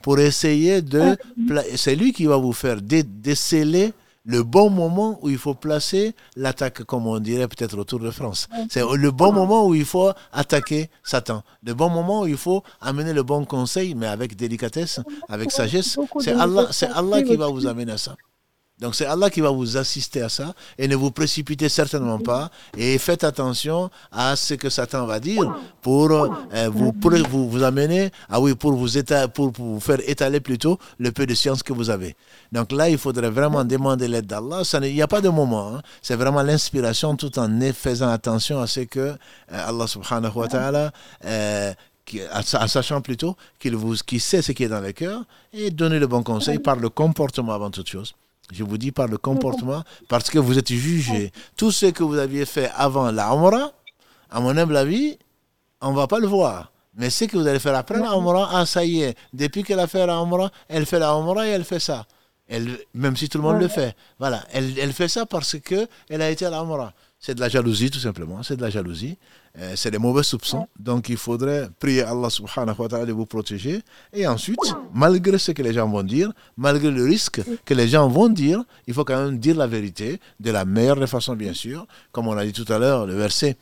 [0.00, 1.16] pour essayer de.
[1.74, 3.92] C'est lui qui va vous faire déceler
[4.24, 8.48] le bon moment où il faut placer l'attaque, comme on dirait peut-être autour de France.
[8.68, 11.42] C'est le bon moment où il faut attaquer Satan.
[11.64, 15.98] Le bon moment où il faut amener le bon conseil, mais avec délicatesse, avec sagesse.
[16.20, 18.16] C'est Allah, Allah qui va vous amener à ça.
[18.80, 22.50] Donc c'est Allah qui va vous assister à ça et ne vous précipitez certainement pas
[22.76, 26.28] et faites attention à ce que Satan va dire pour, euh,
[26.72, 26.92] vous,
[27.28, 28.88] vous, vous amener, ah oui, pour vous,
[29.34, 32.16] pour, vous faire étaler plutôt le peu de science que vous avez.
[32.52, 34.62] Donc là, il faudrait vraiment demander l'aide d'Allah.
[34.82, 35.74] Il n'y a pas de moment.
[35.74, 35.82] Hein.
[36.00, 39.14] C'est vraiment l'inspiration tout en faisant attention à ce que euh,
[39.50, 40.90] Allah subhanahu wa ta'ala
[41.26, 41.72] euh,
[42.32, 46.22] en sachant plutôt qu'il sait ce qui est dans le cœur et donner le bon
[46.22, 48.14] conseil par le comportement avant toute chose.
[48.52, 51.32] Je vous dis par le comportement, parce que vous êtes jugé.
[51.56, 53.72] Tout ce que vous aviez fait avant la Umrah,
[54.30, 55.18] à mon humble avis,
[55.80, 56.72] on ne va pas le voir.
[56.94, 59.80] Mais ce que vous allez faire après la Umrah, ah ça y est, depuis qu'elle
[59.80, 62.06] a fait la Umrah, elle fait la Umrah et elle fait ça.
[62.48, 63.94] Elle, même si tout le monde le fait.
[64.18, 66.92] Voilà, elle, elle fait ça parce qu'elle a été à la Umrah.
[67.20, 68.42] C'est de la jalousie, tout simplement.
[68.42, 69.18] C'est de la jalousie.
[69.58, 70.68] Euh, c'est des mauvais soupçons.
[70.78, 73.80] Donc, il faudrait prier Allah subhanahu wa ta'ala de vous protéger.
[74.12, 74.60] Et ensuite,
[74.94, 78.62] malgré ce que les gens vont dire, malgré le risque que les gens vont dire,
[78.86, 81.86] il faut quand même dire la vérité de la meilleure des façons, bien sûr.
[82.12, 83.56] Comme on a dit tout à l'heure, le verset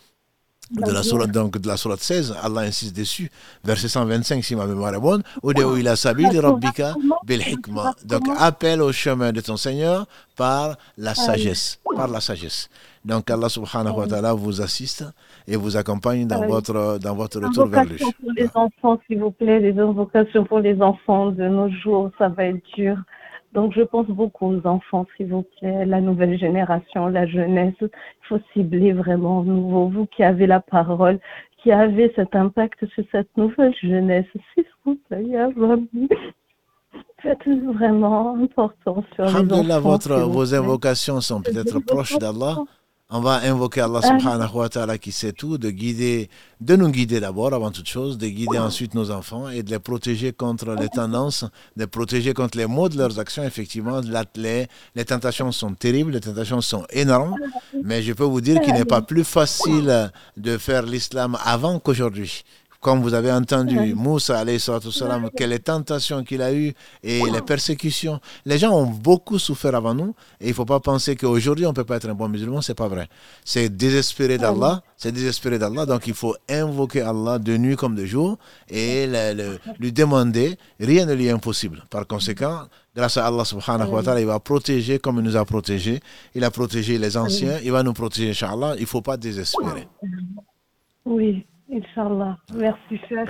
[0.71, 3.31] de la sourate, donc de la sourate 16, Allah insiste dessus,
[3.65, 7.95] verset 125 si ma mémoire est bonne, où il a de rabbika bil hikma.
[8.05, 12.69] Donc appelle au chemin de ton Seigneur par la sagesse, par la sagesse.
[13.05, 15.05] Donc Allah subhanahu wa ta'ala vous assiste
[15.47, 17.99] et vous accompagne dans votre dans votre retour vers lui.
[17.99, 22.29] pour les enfants, s'il vous plaît, les invocations pour les enfants de nos jours, ça
[22.29, 22.97] va être dur.
[23.55, 27.75] Donc, je pense beaucoup aux enfants, s'il vous plaît, la nouvelle génération, la jeunesse.
[27.81, 27.89] Il
[28.29, 29.89] faut cibler vraiment nouveau.
[29.89, 31.19] Vous qui avez la parole,
[31.63, 35.25] qui avez cet impact sur cette nouvelle jeunesse, s'il vous plaît,
[37.23, 39.81] faites vraiment important sur les enfants.
[39.81, 42.59] Votre, vos invocations sont peut-être proches d'Allah
[43.11, 46.29] on va invoquer Allah subhanahu wa ta'ala qui sait tout, de guider,
[46.61, 49.79] de nous guider d'abord avant toute chose, de guider ensuite nos enfants et de les
[49.79, 51.45] protéger contre les tendances,
[51.77, 53.43] de les protéger contre les maux de leurs actions.
[53.45, 54.01] Effectivement,
[54.37, 57.37] les, les tentations sont terribles, les tentations sont énormes,
[57.83, 62.45] mais je peux vous dire qu'il n'est pas plus facile de faire l'islam avant qu'aujourd'hui
[62.81, 68.21] comme vous avez entendu, Moussa, salam, quelles tentations qu'il a eues et les persécutions.
[68.47, 71.71] Les gens ont beaucoup souffert avant nous et il ne faut pas penser qu'aujourd'hui on
[71.71, 73.09] ne peut pas être un bon musulman, c'est pas vrai.
[73.45, 78.05] C'est désespéré d'Allah, c'est désespéré d'Allah, donc il faut invoquer Allah de nuit comme de
[78.05, 78.39] jour
[78.69, 79.09] et
[79.79, 81.85] lui demander, rien ne lui est impossible.
[81.91, 82.63] Par conséquent,
[82.95, 86.01] grâce à Allah subhanahu wa ta'ala, il va protéger comme il nous a protégés.
[86.35, 88.75] Il a protégé les anciens, il va nous protéger, Inch'Allah.
[88.77, 89.89] Il ne faut pas désespérer.
[91.05, 91.47] Oui.
[91.71, 92.39] Inch'Allah.
[92.55, 93.27] Merci, cher.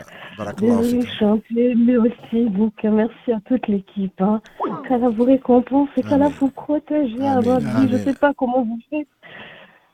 [0.58, 4.20] Désolé, je mais aussi, donc merci à toute l'équipe.
[4.20, 4.40] Hein.
[4.86, 7.10] Qu'Allah vous récompense et qu'Allah vous protège.
[7.10, 9.08] Je ne sais pas comment vous faites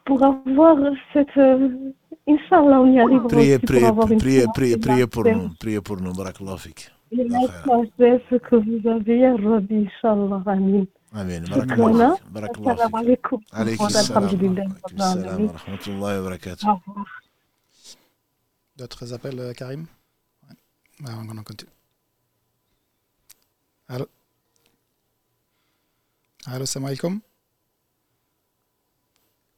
[0.04, 0.76] pour avoir
[1.12, 1.36] cette.
[1.38, 1.68] Euh,
[2.28, 3.28] Inch'Allah, on y arrivera.
[3.28, 5.48] Priez, priez, priez, priez, priez pour nous.
[5.58, 6.12] Priez pour nous.
[6.12, 6.90] Barakallah fik.
[7.12, 10.42] Et la sagesse que vous avez, Ya Rabbi, Inch'Allah.
[10.46, 10.86] Amin.
[11.12, 11.70] Salam.
[11.70, 12.16] Alhamdulillah.
[12.34, 12.40] Wa
[15.52, 16.66] rahmatullahi wa barakatuh.
[18.76, 19.86] D'autres appels, euh, Karim?
[20.48, 21.12] Ouais.
[21.12, 21.70] On en continue.
[23.88, 24.06] Allô?
[26.46, 27.20] Allô, salam alaikum?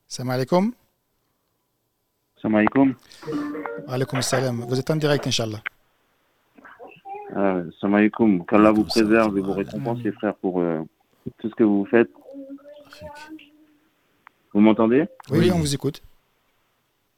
[0.06, 0.72] Salam alaikum?
[2.42, 2.94] Salam alaikum.
[3.88, 4.60] Alaikum salam.
[4.60, 5.62] Vous êtes en direct, Inch'Allah.
[7.36, 8.44] Euh, salam alaikum.
[8.44, 10.82] Qu'Allah vous préserve et vous récompense, les frères, pour euh,
[11.38, 12.10] tout ce que vous faites.
[14.52, 15.06] Vous m'entendez?
[15.30, 16.02] Oui, on vous écoute.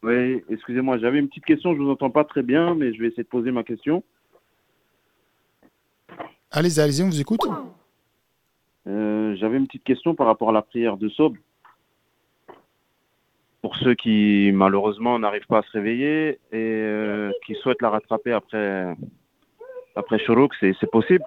[0.01, 3.01] Oui, excusez-moi, j'avais une petite question, je ne vous entends pas très bien, mais je
[3.01, 4.03] vais essayer de poser ma question.
[6.51, 7.41] Allez-y, allez-y, on vous écoute.
[8.87, 11.35] Euh, j'avais une petite question par rapport à la prière de Sob.
[13.61, 18.31] Pour ceux qui, malheureusement, n'arrivent pas à se réveiller et euh, qui souhaitent la rattraper
[18.31, 18.95] après,
[19.95, 21.25] après Shuruk, c'est possible?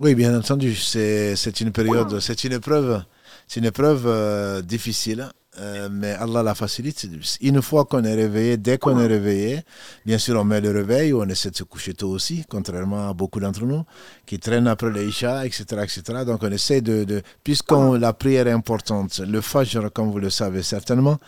[0.00, 0.74] Oui, bien entendu.
[0.74, 3.04] C'est une période, c'est une épreuve,
[3.46, 5.28] c'est une épreuve euh, difficile
[5.58, 7.06] euh, mais Allah la facilite.
[7.40, 9.62] Une fois qu'on est réveillé, dès qu'on est réveillé,
[10.04, 13.14] bien sûr, on met le réveil, on essaie de se coucher tôt aussi, contrairement à
[13.14, 13.82] beaucoup d'entre nous
[14.26, 16.24] qui traînent après l'Isha, etc., etc.
[16.26, 20.30] Donc, on essaie de, de puisque la prière est importante, le Fajr, comme vous le
[20.30, 21.18] savez certainement,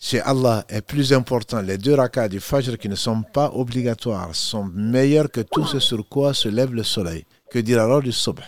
[0.00, 1.60] chez Allah est plus important.
[1.60, 5.78] Les deux rakats du Fajr qui ne sont pas obligatoires sont meilleurs que tout ce
[5.78, 7.24] sur quoi se lève le soleil.
[7.52, 8.40] Que dire alors du Subh?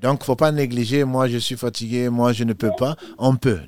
[0.00, 2.96] Donc, faut pas négliger, moi je suis fatigué, moi je ne peux pas.
[3.16, 3.60] On peut.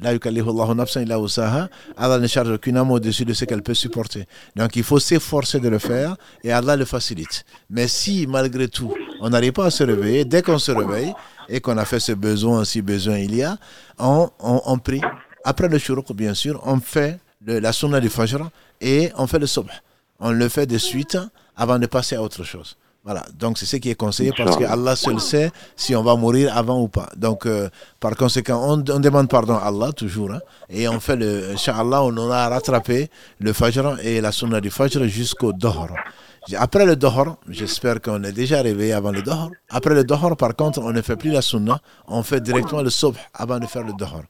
[1.96, 4.26] Allah ne charge aucune âme au-dessus de ce qu'elle peut supporter.
[4.54, 7.44] Donc, il faut s'efforcer de le faire et Allah le facilite.
[7.70, 11.14] Mais si, malgré tout, on n'arrive pas à se réveiller, dès qu'on se réveille
[11.48, 13.56] et qu'on a fait ce besoin, si besoin il y a,
[13.98, 15.00] on, on, prie.
[15.44, 18.50] Après le shuruk, bien sûr, on fait la sunna du fajr
[18.82, 19.70] et on fait le subh.
[20.20, 21.16] On le fait de suite
[21.56, 22.76] avant de passer à autre chose.
[23.08, 26.14] Voilà, donc c'est ce qui est conseillé parce que Allah seul sait si on va
[26.14, 27.08] mourir avant ou pas.
[27.16, 27.70] Donc, euh,
[28.00, 30.30] par conséquent, on, demande pardon à Allah toujours.
[30.30, 31.52] Hein, et on fait le.
[31.52, 33.08] Inch'Allah, on en a rattrapé
[33.38, 35.88] le Fajr et la Sunna du Fajr jusqu'au Dohr.
[36.58, 39.52] Après le Dohr, j'espère qu'on est déjà arrivé avant le Dohr.
[39.70, 42.90] Après le Dohr, par contre, on ne fait plus la Sunna, on fait directement le
[42.90, 44.20] Subh avant de faire le Dohr.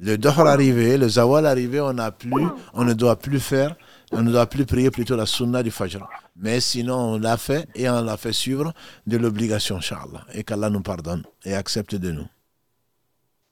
[0.00, 3.76] Le Dohr arrivé, le Zawal arrivé, on, a plus, on ne doit plus faire
[4.12, 6.06] on ne doit plus prier plutôt la sunna du Fajr.
[6.36, 8.72] Mais sinon, on l'a fait et on l'a fait suivre
[9.06, 10.26] de l'obligation, Inch'Allah.
[10.34, 12.26] Et qu'Allah nous pardonne et accepte de nous.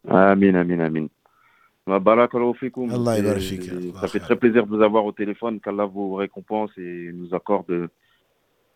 [0.08, 1.06] Amin, amin, amin.
[1.86, 2.28] Allah
[4.00, 5.60] Ça fait très plaisir de vous avoir au téléphone.
[5.60, 7.88] Qu'Allah vous récompense et nous accorde,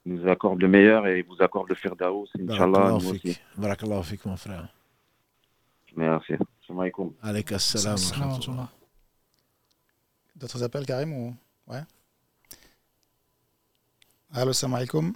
[0.04, 2.28] nous accorde le meilleur et vous accorde le firdaus.
[2.38, 2.98] Inch'Allah.
[3.56, 4.68] Barakallahu fik, mon frère.
[5.96, 6.34] Merci.
[6.66, 7.12] Salam alaikum.
[7.22, 7.58] Alaikum
[10.36, 11.34] D'autres appels, Karim ou...
[11.68, 11.82] Ouais.
[14.38, 15.14] Allô, salam alaikum.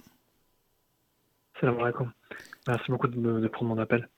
[1.59, 2.11] Salam alaikum.
[2.67, 4.09] Merci beaucoup de, prendre mon appel.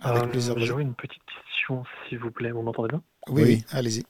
[0.00, 0.54] Avec euh, plaisir.
[0.56, 2.50] J'aurais une petite question, s'il vous plaît.
[2.50, 3.02] Vous m'entendez bien?
[3.28, 4.02] Oui, allez-y.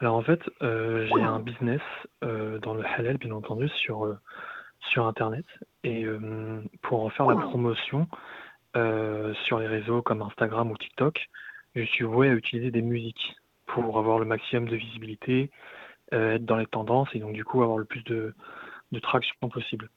[0.00, 1.80] Alors en fait, euh, j'ai un business
[2.24, 4.18] euh, dans le halal, bien entendu, sur,
[4.90, 5.46] sur Internet.
[5.84, 6.04] Et
[6.82, 8.08] pour en faire la promotion
[8.74, 11.28] sur les réseaux comme Instagram ou TikTok,
[11.76, 13.36] je suis voué à utiliser des musiques
[13.66, 15.81] pour avoir le maximum de visibilité, euh,
[16.12, 18.34] être dans les tendances et donc du coup avoir le plus de,
[19.02, 19.88] traction possible.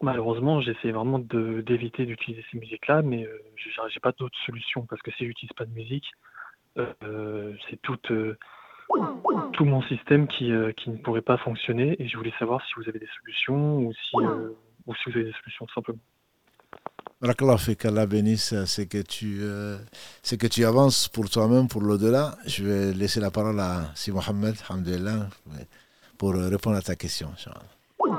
[0.00, 5.02] Malheureusement, j'essaie vraiment d'éviter d'utiliser ces musiques-là, mais euh, je n'ai pas d'autre solution parce
[5.02, 6.12] que si j'utilise pas de musique,
[6.76, 12.34] euh, c'est tout, tout mon système qui, qui, ne pourrait pas fonctionner et je voulais
[12.38, 14.16] savoir si vous avez des solutions ou si,
[14.86, 16.00] ou si vous avez des solutions tout simplement.
[17.20, 19.78] Allah bénisse, c'est que, tu, euh,
[20.22, 22.36] que tu avances pour toi-même, pour l'au-delà.
[22.46, 24.56] Je vais laisser la parole à Si Mohamed,
[26.16, 27.30] pour répondre à ta question.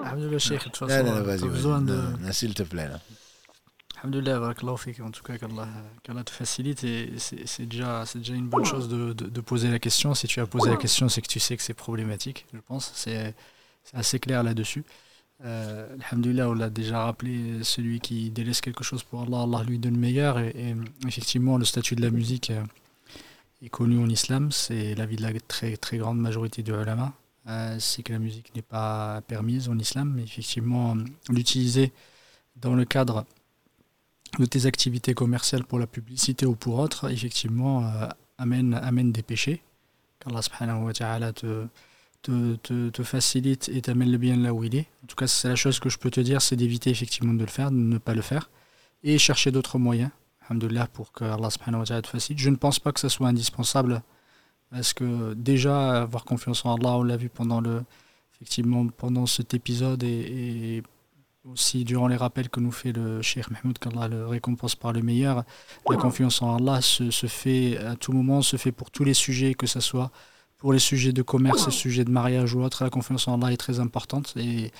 [0.03, 1.97] Alhamdulillah, Cheikh, de toute façon, vas-y, besoin de...
[2.31, 2.89] S'il te plaît.
[4.01, 6.83] Alhamdulillah, en tout cas, qu'Allah te facilite.
[6.83, 10.13] Et c'est déjà, déjà une bonne chose de, de, poser la question.
[10.13, 12.91] Si tu as posé la question, c'est que tu sais que c'est problématique, je pense.
[12.95, 13.33] C'est
[13.93, 14.83] assez clair là-dessus.
[15.45, 19.79] Euh, Alhamdulillah, on l'a déjà rappelé, celui qui délaisse quelque chose pour Allah, Allah lui
[19.79, 20.39] donne le meilleur.
[20.39, 20.75] Et,
[21.07, 22.63] effectivement, le statut de la musique euh,
[23.63, 24.51] est connu en islam.
[24.51, 27.13] C'est l'avis de la très, très grande majorité de ulama.
[27.47, 30.13] Euh, c'est que la musique n'est pas permise en islam.
[30.15, 30.97] Mais effectivement,
[31.29, 31.93] l'utiliser
[32.57, 33.25] dans le cadre
[34.37, 37.89] de tes activités commerciales pour la publicité ou pour autre, effectivement,
[38.37, 39.61] amène, amène des péchés.
[40.19, 41.65] Qu'Allah subhanahu wa ta'ala te
[42.21, 44.87] te, te, facilite et t'amène le bien là où il est.
[45.03, 47.39] En tout cas, c'est la chose que je peux te dire, c'est d'éviter effectivement de
[47.39, 48.49] le faire, de ne pas le faire,
[49.03, 50.11] et chercher d'autres moyens,
[50.47, 52.39] alhamdoulilah, pour que Allah subhanahu wa ta'ala te facilite.
[52.39, 54.01] Je ne pense pas que ce soit indispensable,
[54.71, 57.83] parce que déjà, avoir confiance en Allah, on l'a vu pendant le
[58.35, 60.81] effectivement pendant cet épisode et,
[61.45, 65.01] aussi durant les rappels que nous fait le Cheikh Mahmoud, qu'Allah le récompense par le
[65.01, 65.43] meilleur,
[65.89, 69.13] la confiance en Allah se, se, fait à tout moment, se fait pour tous les
[69.13, 70.11] sujets, que ce soit
[70.59, 73.53] pour les sujets de commerce, les sujets de mariage ou autre, la confiance en Allah
[73.53, 74.33] est très importante.
[74.37, 74.71] Et,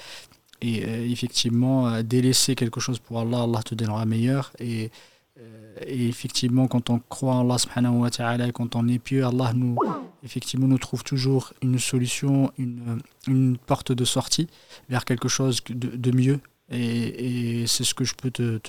[0.63, 4.51] euh, effectivement, euh, délaisser quelque chose pour Allah, Allah te donnera meilleur.
[4.59, 4.91] Et,
[5.39, 9.53] euh, effectivement, quand on croit en Allah subhanahu wa ta'ala, quand on est pieux, Allah
[9.55, 9.77] nous,
[10.21, 14.47] effectivement, nous trouve toujours une solution, une, porte de sortie
[14.89, 16.41] vers quelque chose de, mieux.
[16.69, 18.59] Et, c'est ce que je peux te,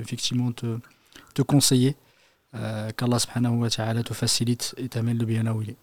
[0.00, 1.96] effectivement te, conseiller.
[2.54, 3.18] Euh, Qu'Allah
[4.04, 5.76] te facilite et t'amène le bien là où il est.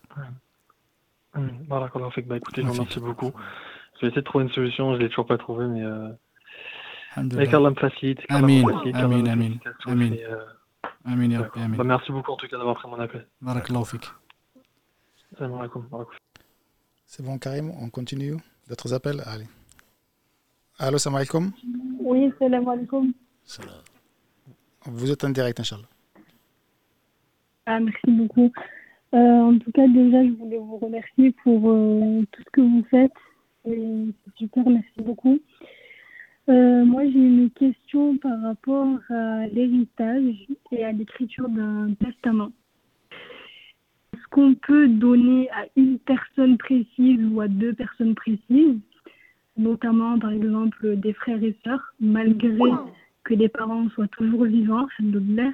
[1.39, 3.31] Mmh, bah, écoutez, je vous remercie beaucoup.
[3.95, 5.83] Je vais essayer de trouver une solution, je ne l'ai toujours pas trouvé, mais.
[5.83, 6.09] Euh...
[7.33, 8.19] Mais qu'Allah me facilite.
[8.29, 8.63] Amin,
[8.93, 9.51] amin, amin.
[9.85, 10.11] Amin.
[11.05, 11.77] Amin, amin.
[11.77, 13.25] Bah, merci beaucoup en tout cas d'avoir pris mon appel.
[13.41, 14.05] Barakallahu fik.
[17.05, 18.37] C'est bon, Karim, on continue.
[18.67, 19.21] D'autres appels?
[19.25, 19.47] Allez.
[20.77, 21.51] Allô, salam alaikum.
[21.99, 23.13] Oui, salam alaikum.
[24.85, 25.87] Vous êtes en direct, Inch'Allah.
[27.65, 28.51] Ah, merci beaucoup.
[29.13, 32.85] Euh, en tout cas, déjà, je voulais vous remercier pour euh, tout ce que vous
[32.91, 33.11] faites.
[33.65, 34.05] C'est
[34.37, 35.39] super, merci beaucoup.
[36.49, 40.35] Euh, moi, j'ai une question par rapport à l'héritage
[40.71, 42.51] et à l'écriture d'un testament.
[44.13, 48.79] Est-ce qu'on peut donner à une personne précise ou à deux personnes précises,
[49.57, 52.57] notamment par exemple des frères et sœurs, malgré
[53.23, 55.51] que les parents soient toujours vivants, alhamdoulilah,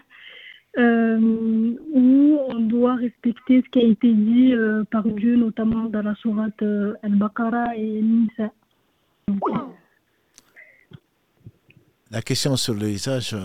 [0.77, 6.15] où on doit respecter ce qui a été dit euh, par Dieu, notamment dans la
[6.15, 8.52] sourate euh, Al-Baqarah et Nisa.
[12.11, 13.35] La question sur l'héritage,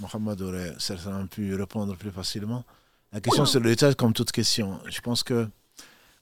[0.00, 2.64] Mohamed aurait certainement pu répondre plus facilement.
[3.12, 5.46] La question sur l'héritage, comme toute question, je pense que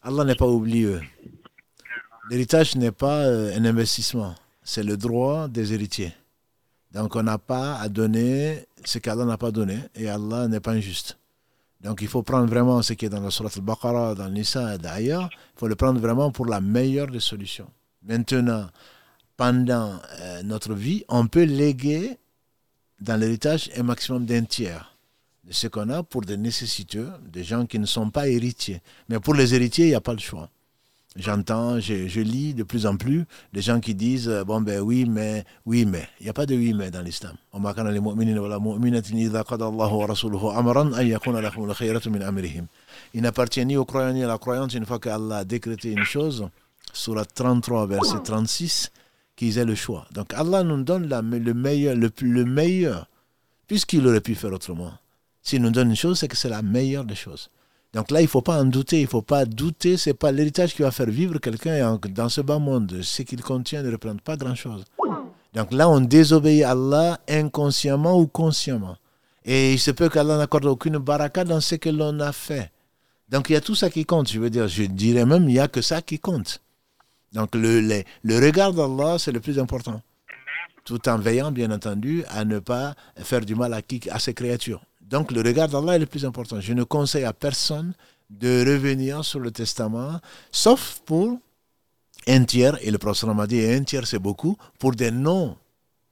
[0.03, 0.97] Allah n'est pas oublié.
[2.29, 4.35] L'héritage n'est pas un investissement.
[4.63, 6.13] c'est le droit des héritiers.
[6.93, 10.71] Donc on n'a pas à donner ce qu'Allah n'a pas donné et Allah n'est pas
[10.71, 11.17] injuste.
[11.81, 14.77] Donc il faut prendre vraiment ce qui est dans la Surat al-Baqarah, dans Nisa et
[14.77, 17.67] d'ailleurs, il faut le prendre vraiment pour la meilleure des solutions.
[18.03, 18.67] Maintenant,
[19.37, 22.17] pendant euh, notre vie, on peut léguer
[22.99, 24.95] dans l'héritage un maximum d'un tiers
[25.43, 28.81] de ce qu'on a pour des nécessiteux, des gens qui ne sont pas héritiers.
[29.09, 30.49] Mais pour les héritiers, il n'y a pas le choix.
[31.17, 34.79] J'entends, je, je, lis de plus en plus des gens qui disent euh, bon ben
[34.79, 37.35] oui mais oui mais il n'y a pas de oui mais dans l'islam.
[43.13, 46.05] Il n'appartient ni aux croyants ni à la croyance une fois qu'Allah a décrété une
[46.05, 46.47] chose,
[46.93, 48.91] surat 33 verset 36,
[49.35, 50.05] qu'ils aient le choix.
[50.13, 53.07] Donc Allah nous donne la, le meilleur, le, le meilleur,
[53.67, 54.93] puisqu'il aurait pu faire autrement.
[55.43, 57.49] S'il nous donne une chose, c'est que c'est la meilleure des choses.
[57.93, 60.13] Donc là, il ne faut pas en douter, il ne faut pas douter, ce n'est
[60.13, 63.01] pas l'héritage qui va faire vivre quelqu'un dans ce bas monde.
[63.01, 64.85] Ce qu'il contient ne représente pas grand-chose.
[65.53, 68.95] Donc là, on désobéit à Allah inconsciemment ou consciemment.
[69.43, 72.71] Et il se peut qu'Allah n'accorde aucune baraka dans ce que l'on a fait.
[73.27, 74.29] Donc il y a tout ça qui compte.
[74.31, 76.61] Je veux dire, je dirais même, il n'y a que ça qui compte.
[77.33, 80.01] Donc le, regard d'Allah, c'est le plus important.
[80.85, 84.33] Tout en veillant, bien entendu, à ne pas faire du mal à, qui, à ses
[84.33, 84.81] créatures.
[85.11, 86.59] Donc le regard d'Allah est le plus important.
[86.59, 87.93] Je ne conseille à personne
[88.29, 90.19] de revenir sur le testament,
[90.51, 91.37] sauf pour
[92.27, 95.57] un tiers, et le prophète m'a dit un tiers c'est beaucoup, pour des non,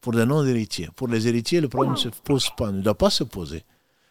[0.01, 0.89] pour des non-héritiers.
[0.95, 3.63] Pour les héritiers, le problème ne se pose pas, ne doit pas se poser.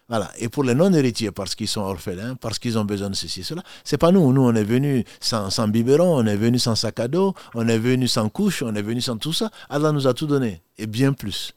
[0.09, 0.31] Voilà.
[0.39, 3.63] Et pour les non-héritiers, parce qu'ils sont orphelins, parce qu'ils ont besoin de ceci, cela,
[3.85, 4.33] c'est pas nous.
[4.33, 7.69] Nous, on est venus sans, sans biberon, on est venus sans sac à dos, on
[7.69, 9.51] est venus sans couche, on est venus sans tout ça.
[9.69, 11.53] Allah nous a tout donné, et bien plus.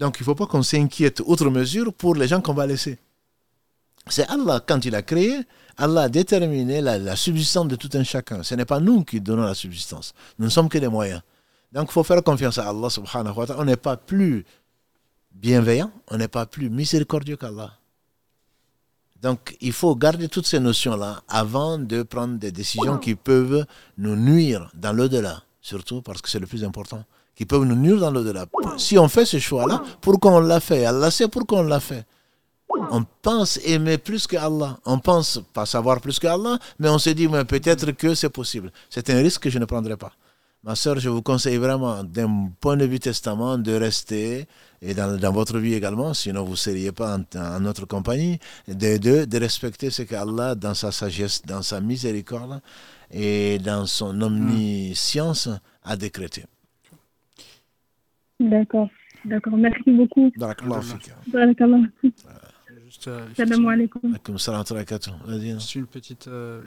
[0.00, 2.98] Donc il ne faut pas qu'on s'inquiète outre mesure pour les gens qu'on va laisser.
[4.08, 5.40] C'est Allah, quand il a créé,
[5.76, 8.42] Allah a déterminé la, subsistance de tout un chacun.
[8.42, 10.14] Ce n'est pas nous qui donnons la subsistance.
[10.38, 11.20] Nous ne sommes que des moyens.
[11.70, 13.60] Donc il faut faire confiance à Allah subhanahu wa ta'ala.
[13.60, 14.46] On n'est pas plus
[15.32, 17.70] bienveillant, on n'est pas plus miséricordieux qu'Allah.
[19.20, 23.66] Donc il faut garder toutes ces notions-là avant de prendre des décisions qui peuvent
[23.98, 27.04] nous nuire dans l'au-delà, surtout parce que c'est le plus important
[27.40, 28.44] qui peuvent nous nuire dans l'au-delà.
[28.76, 32.04] Si on fait ce choix-là, pourquoi on l'a fait Allah sait pourquoi on l'a fait.
[32.68, 34.76] On pense aimer plus que Allah.
[34.84, 38.70] On pense pas savoir plus que Allah, mais on se dit peut-être que c'est possible.
[38.90, 40.12] C'est un risque que je ne prendrai pas.
[40.64, 44.46] Ma soeur, je vous conseille vraiment, d'un point de vue testament, de rester,
[44.82, 48.38] et dans, dans votre vie également, sinon vous ne seriez pas en, notre compagnie,
[48.68, 52.60] de, de, de respecter ce qu'Allah, dans sa sagesse, dans sa miséricorde
[53.10, 55.48] et dans son omniscience,
[55.82, 56.44] a décrété.
[58.40, 58.88] D'accord,
[59.24, 59.56] d'accord.
[59.56, 60.32] Merci beaucoup.
[60.36, 60.80] Barakallah.
[61.28, 61.80] Barakallah.
[62.86, 64.16] Juste, euh, Salam alaikum.
[65.28, 66.62] Juste une petite, euh,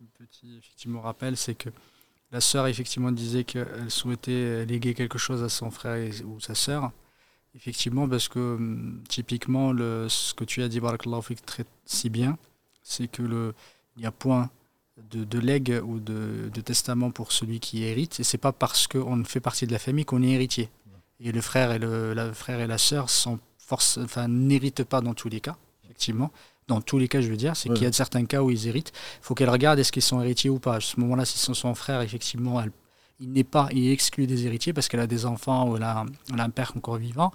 [0.00, 1.70] une petit effectivement rappel, c'est que
[2.30, 6.92] la sœur effectivement disait qu'elle souhaitait léguer quelque chose à son frère ou sa sœur.
[7.56, 12.36] Effectivement, parce que hum, typiquement, le, ce que tu as dit, Barakallah, très si bien,
[12.82, 13.54] c'est que le,
[13.96, 14.50] il y a point
[15.10, 18.86] de, de legs ou de, de, testament pour celui qui hérite, et c'est pas parce
[18.86, 20.68] qu'on fait partie de la famille qu'on est héritier.
[21.24, 25.14] Et le frère et, le, frère et la sœur sont force, enfin, n'héritent pas dans
[25.14, 26.30] tous les cas, effectivement.
[26.68, 28.68] Dans tous les cas, je veux dire, c'est qu'il y a certains cas où ils
[28.68, 28.92] héritent.
[29.22, 30.76] Il faut qu'elle regarde est-ce qu'ils sont héritiers ou pas.
[30.76, 32.62] À ce moment-là, si c'est son frère, effectivement,
[33.20, 35.82] il n'est pas, il est exclu des héritiers parce qu'elle a des enfants ou elle
[35.82, 36.04] a,
[36.38, 37.32] un père encore vivant.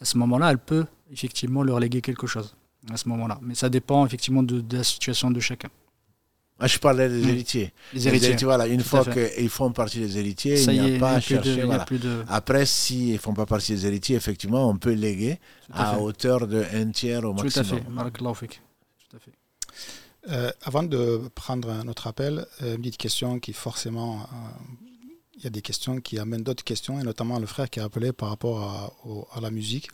[0.00, 2.54] À ce moment-là, elle peut effectivement leur léguer quelque chose.
[2.90, 5.68] À ce moment-là, mais ça dépend effectivement de la situation de chacun.
[6.64, 7.28] Ah, je parlais des mm.
[7.28, 7.72] héritiers.
[7.92, 8.36] Les héritiers.
[8.44, 11.64] voilà, une fois qu'ils font partie des héritiers, il n'y a, pas à chercher.
[12.28, 15.40] Après, s'ils ne font pas partie des héritiers, effectivement, on peut léguer
[15.72, 17.66] à, hauteur de un tiers au maximum.
[17.66, 17.84] Tout à fait.
[19.10, 19.32] Tout à fait.
[20.30, 24.24] Euh, avant de prendre notre appel, euh, une petite question qui forcément, euh,
[25.36, 27.84] il y a des questions qui amènent d'autres questions, et notamment le frère qui a
[27.84, 29.88] appelé par rapport à la musique.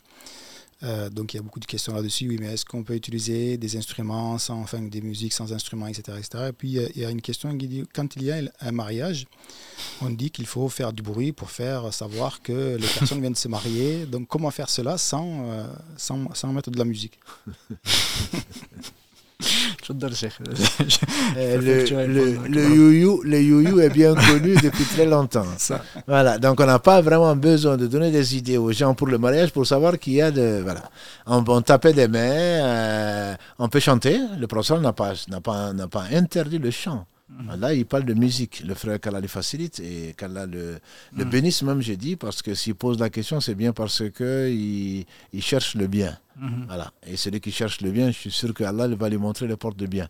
[0.83, 2.27] Euh, donc il y a beaucoup de questions là-dessus.
[2.29, 6.17] Oui, mais est-ce qu'on peut utiliser des instruments sans, enfin des musiques sans instruments, etc.,
[6.17, 6.45] etc.
[6.49, 9.25] Et puis il y a une question qui dit quand il y a un mariage,
[10.01, 13.37] on dit qu'il faut faire du bruit pour faire savoir que les personnes viennent de
[13.37, 14.05] se marier.
[14.05, 17.19] Donc comment faire cela sans, euh, sans, sans mettre de la musique?
[21.37, 25.45] Euh, le, le, youyou, le youyou est bien connu depuis très longtemps.
[26.07, 29.17] Voilà, donc on n'a pas vraiment besoin de donner des idées aux gens pour le
[29.17, 30.61] mariage pour savoir qu'il y a de.
[30.63, 30.89] Voilà.
[31.25, 34.19] On, on tapait des mains, euh, on peut chanter.
[34.39, 35.13] Le professeur n'a pas,
[35.43, 37.05] pas, pas interdit le chant.
[37.29, 37.59] Mhm.
[37.59, 38.63] Là, il parle de musique.
[38.65, 40.79] Le frère qu'Allah le facilite et qu'Allah le,
[41.15, 41.29] le mhm.
[41.29, 45.41] bénisse, même, j'ai dit, parce que s'il pose la question, c'est bien parce qu'il il
[45.41, 46.17] cherche le bien.
[46.39, 46.65] Mhm.
[46.67, 46.91] Voilà.
[47.05, 49.77] Et celui qui cherche le bien, je suis sûr qu'Allah va lui montrer les portes
[49.77, 50.07] de bien.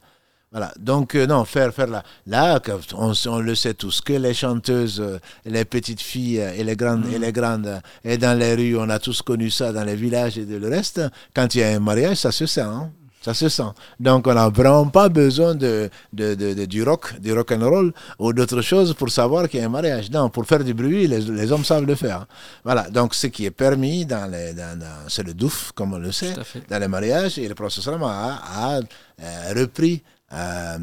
[0.52, 0.72] Voilà.
[0.80, 2.04] Donc, euh, non, faire, faire là.
[2.26, 2.60] Là,
[2.96, 7.06] on, on, le sait tous, que les chanteuses, euh, les petites filles et les grandes,
[7.14, 10.38] et les grandes, et dans les rues, on a tous connu ça dans les villages
[10.40, 11.02] et de le reste.
[11.36, 12.62] Quand il y a un mariage, ça se sent.
[12.62, 12.92] Hein.
[13.22, 13.64] Ça se sent.
[14.00, 17.94] Donc, on n'a vraiment pas besoin de, de, de, du rock, du rock and roll
[18.18, 20.10] ou d'autres choses pour savoir qu'il y a un mariage.
[20.10, 22.26] Non, pour faire du bruit, les, les hommes savent le faire.
[22.64, 22.90] Voilà.
[22.90, 24.80] Donc, ce qui est permis dans les, dans,
[25.10, 26.34] c'est le douf, comme on le sait,
[26.70, 27.38] dans les mariages.
[27.38, 28.80] Et le professeur a, a, a
[29.22, 30.02] euh, repris
[30.32, 30.78] euh,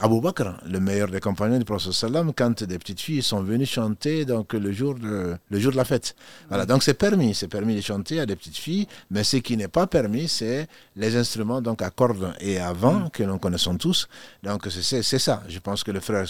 [0.00, 3.66] Abu Bakr, le meilleur des compagnons du prophète sallam, quand des petites filles sont venues
[3.66, 6.14] chanter donc le jour de, le jour de la fête.
[6.48, 9.56] Voilà, donc c'est permis, c'est permis de chanter à des petites filles, mais ce qui
[9.56, 13.76] n'est pas permis, c'est les instruments donc à cordes et à vent que nous connaissons
[13.76, 14.08] tous.
[14.42, 15.42] Donc c'est ça.
[15.48, 16.26] Je pense que le frère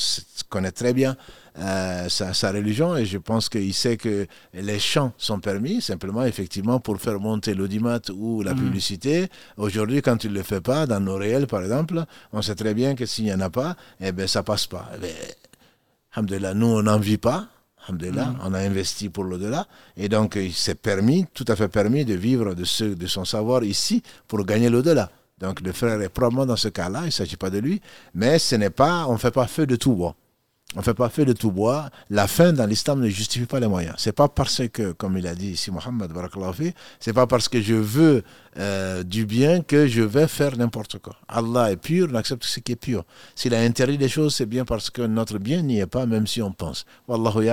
[0.49, 1.16] connaît très bien
[1.56, 6.81] euh, sa, religion et je pense qu'il sait que les chants sont permis simplement effectivement
[6.81, 8.59] pour faire monter l'audimat ou la mm.
[8.59, 9.28] publicité.
[9.56, 12.74] Aujourd'hui, quand il ne le fait pas, dans nos réels par exemple, on sait très
[12.74, 14.90] bien que s'il n'y en a pas, eh ben, ça passe pas.
[15.01, 16.20] Eh
[16.55, 17.47] nous on n'en vit pas.
[17.89, 18.39] Mm.
[18.43, 19.66] on a investi pour l'au-delà.
[19.97, 23.62] Et donc, c'est permis, tout à fait permis de vivre de, ce, de son savoir
[23.62, 25.10] ici pour gagner l'au-delà.
[25.39, 27.81] Donc, le frère est probablement dans ce cas-là, il ne s'agit pas de lui,
[28.14, 30.16] mais ce n'est pas, on ne fait pas feu de tout bois.
[30.76, 31.88] On ne fait pas feu de tout bois.
[32.10, 33.94] La fin dans l'islam ne justifie pas les moyens.
[33.98, 36.10] C'est pas parce que, comme il a dit ici Mohammed
[36.98, 38.22] c'est pas parce que je veux
[38.59, 41.16] euh, du bien que je vais faire n'importe quoi.
[41.28, 43.05] Allah est pur, on accepte ce qui est pur.
[43.34, 46.26] S'il a interdit des choses, c'est bien parce que notre bien n'y est pas, même
[46.26, 46.86] si on pense.
[47.06, 47.48] Wallahu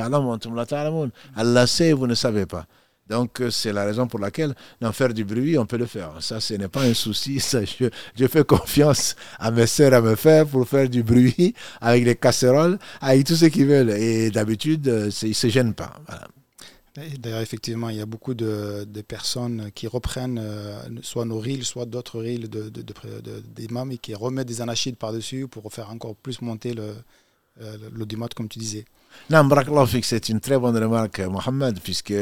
[1.35, 2.65] Allah sait, vous ne savez pas.
[3.11, 6.13] Donc, euh, c'est la raison pour laquelle, d'en faire du bruit, on peut le faire.
[6.21, 7.39] Ça, ce n'est pas un souci.
[8.15, 12.15] Je, fais confiance à mes sœurs à me faire pour faire du bruit avec les
[12.15, 13.89] casseroles, avec tout ce qu'ils veulent.
[13.89, 15.93] Et d'habitude, euh, ils ne se gênent pas.
[17.19, 21.85] D'ailleurs, effectivement, il y a beaucoup de, personnes qui reprennent euh, soit nos reels, soit
[21.85, 26.73] d'autres reels de, de, et qui remettent des anachides par-dessus pour faire encore plus monter
[27.91, 28.85] l'audimat, comme tu disais.
[29.29, 29.47] Non,
[30.03, 32.13] c'est une très bonne remarque, Mohamed, puisque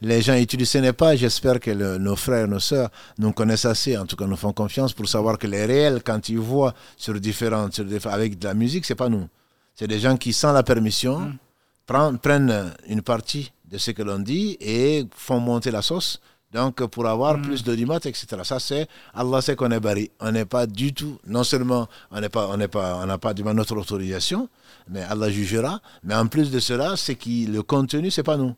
[0.00, 1.16] les gens utilisent ce n'est pas.
[1.16, 4.92] J'espère que nos frères, nos sœurs nous connaissent assez, en tout cas nous font confiance
[4.92, 8.94] pour savoir que les réels, quand ils voient sur différentes, avec de la musique, c'est
[8.94, 9.28] pas nous.
[9.74, 11.32] C'est des gens qui, sans la permission,
[11.86, 12.18] mm.
[12.18, 16.20] prennent une partie de ce que l'on dit et font monter la sauce.
[16.52, 17.42] Donc, pour avoir mm.
[17.42, 18.26] plus d'audimat, etc.
[18.42, 20.10] Ça, c'est Allah sait qu'on est bari.
[20.20, 23.18] On n'est pas du tout, non seulement on n'est pas, on n'est pas, on n'a
[23.18, 24.48] pas notre autorisation,
[24.88, 25.80] mais Allah jugera.
[26.02, 28.54] Mais en plus de cela, c'est que le contenu, c'est pas nous.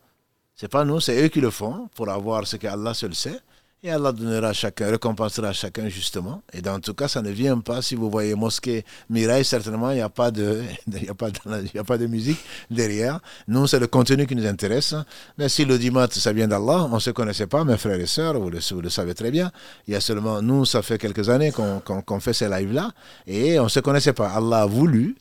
[0.54, 3.40] C'est pas nous, c'est eux qui le font pour avoir ce qu'Allah seul sait.
[3.82, 6.42] Et Allah donnera chacun, récompensera chacun justement.
[6.52, 7.80] Et dans tout cas, ça ne vient pas.
[7.80, 10.62] Si vous voyez mosquée Mirail, certainement, il n'y a, pas de,
[11.08, 12.38] a, a pas de musique
[12.70, 13.20] derrière.
[13.48, 14.94] Nous, c'est le contenu qui nous intéresse.
[15.38, 18.38] Mais si l'audimat, ça vient d'Allah, on ne se connaissait pas, mes frères et sœurs,
[18.38, 19.50] vous le, savez très bien.
[19.88, 22.90] Il y a seulement, nous, ça fait quelques années qu'on fait ces lives-là.
[23.26, 24.28] Et on ne se connaissait pas.
[24.28, 25.16] Allah a voulu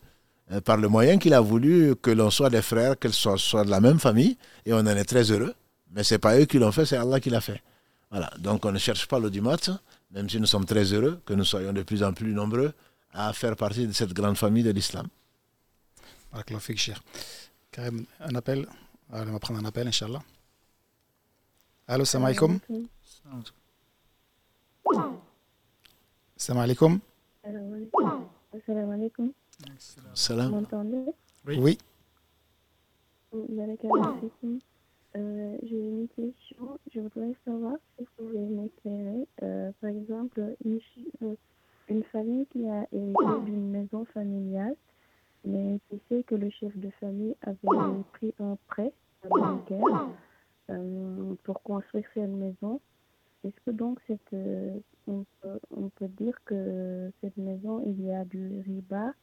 [0.52, 3.64] euh, par le moyen qu'il a voulu que l'on soit des frères, qu'elles soient, soient,
[3.64, 5.54] de la même famille, et on en est très heureux.
[5.96, 7.62] Mais ce n'est pas eux qui l'ont fait, c'est Allah qui l'a fait.
[8.12, 9.58] Voilà, donc on ne cherche pas l'audimat,
[10.12, 12.74] même si nous sommes très heureux que nous soyons de plus en plus nombreux
[13.14, 15.08] à faire partie de cette grande famille de l'islam.
[17.72, 18.68] Karim, un appel
[19.12, 20.22] On va prendre un appel, Inch'Allah.
[21.88, 22.60] Allô, salam alaikum.
[26.38, 27.00] Salam alaikum.
[28.66, 29.32] Salam alaikum.
[30.14, 30.50] Salam.
[30.50, 31.06] Vous m'entendez?
[31.46, 31.78] Oui.
[35.16, 36.49] Euh, J'ai une question.
[36.94, 39.28] Je voudrais savoir si vous pouvez m'éclairer.
[39.44, 40.80] Euh, par exemple, une,
[41.24, 41.36] euh,
[41.88, 44.76] une, famille qui a hérité d'une maison familiale,
[45.46, 48.92] mais qui sait que le chef de famille avait pris un prêt
[49.30, 50.10] bancaire
[50.70, 52.82] euh, pour construire cette maison.
[53.46, 54.78] Est-ce que donc cette, euh,
[55.08, 59.14] on, peut, on peut dire que cette maison, il y a du riba?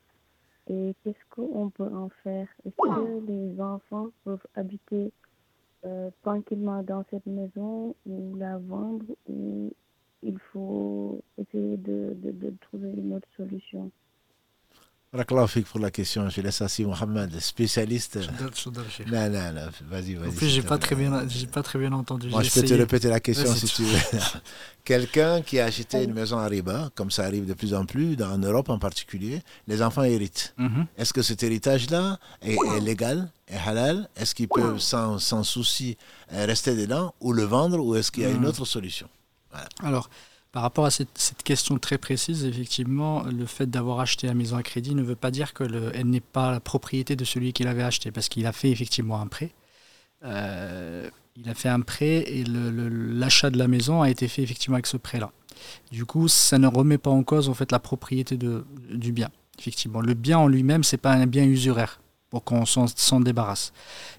[0.69, 2.49] Et qu'est-ce qu'on peut en faire?
[2.65, 5.13] Est-ce que les enfants peuvent habiter
[5.85, 9.73] euh, tranquillement dans cette maison ou la vendre ou
[10.23, 13.91] il faut essayer de, de, de trouver une autre solution
[15.25, 16.29] pour la question.
[16.29, 18.17] Je laisse assis Mohamed, spécialiste.
[18.17, 18.51] Non,
[19.29, 20.29] non, non, vas-y, vas-y.
[20.29, 22.29] En plus, j'ai pas, très bien, pas très bien entendu.
[22.29, 23.99] Moi, je peux te répéter la question si tu veux.
[24.85, 28.17] Quelqu'un qui a acheté une maison à Riba, comme ça arrive de plus en plus,
[28.17, 30.55] dans, en Europe en particulier, les enfants héritent.
[30.59, 30.87] Mhm.
[30.97, 34.09] Est-ce que cet héritage-là est, légal, est halal?
[34.17, 35.97] Est-ce qu'ils peuvent sans, sans souci
[36.31, 38.47] rester dedans ou le vendre ou est-ce qu'il y a une mhm.
[38.47, 39.09] autre solution?
[39.83, 40.11] Alors,
[40.57, 44.63] par rapport à cette, question très précise, effectivement, le fait d'avoir acheté la maison à
[44.63, 48.11] crédit ne veut pas dire qu'elle n'est pas la propriété de celui qui l'avait acheté,
[48.11, 49.51] parce qu'il a fait effectivement un prêt.
[50.25, 54.77] Euh, il a fait un prêt et l'achat de la maison a été fait effectivement
[54.77, 55.31] avec ce prêt-là.
[55.93, 59.29] Du coup, ça ne remet pas en cause en fait la propriété de, du bien.
[59.59, 62.01] Effectivement, le bien en lui-même, c'est pas un bien usuraire
[62.31, 63.75] pour qu'on s'en débarrasse.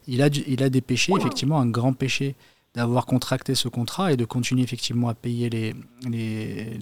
[0.05, 2.35] Il a, il a des péchés, effectivement, un grand péché
[2.78, 5.74] d'avoir contracté ce contrat et de continuer effectivement à payer les,
[6.08, 6.78] les,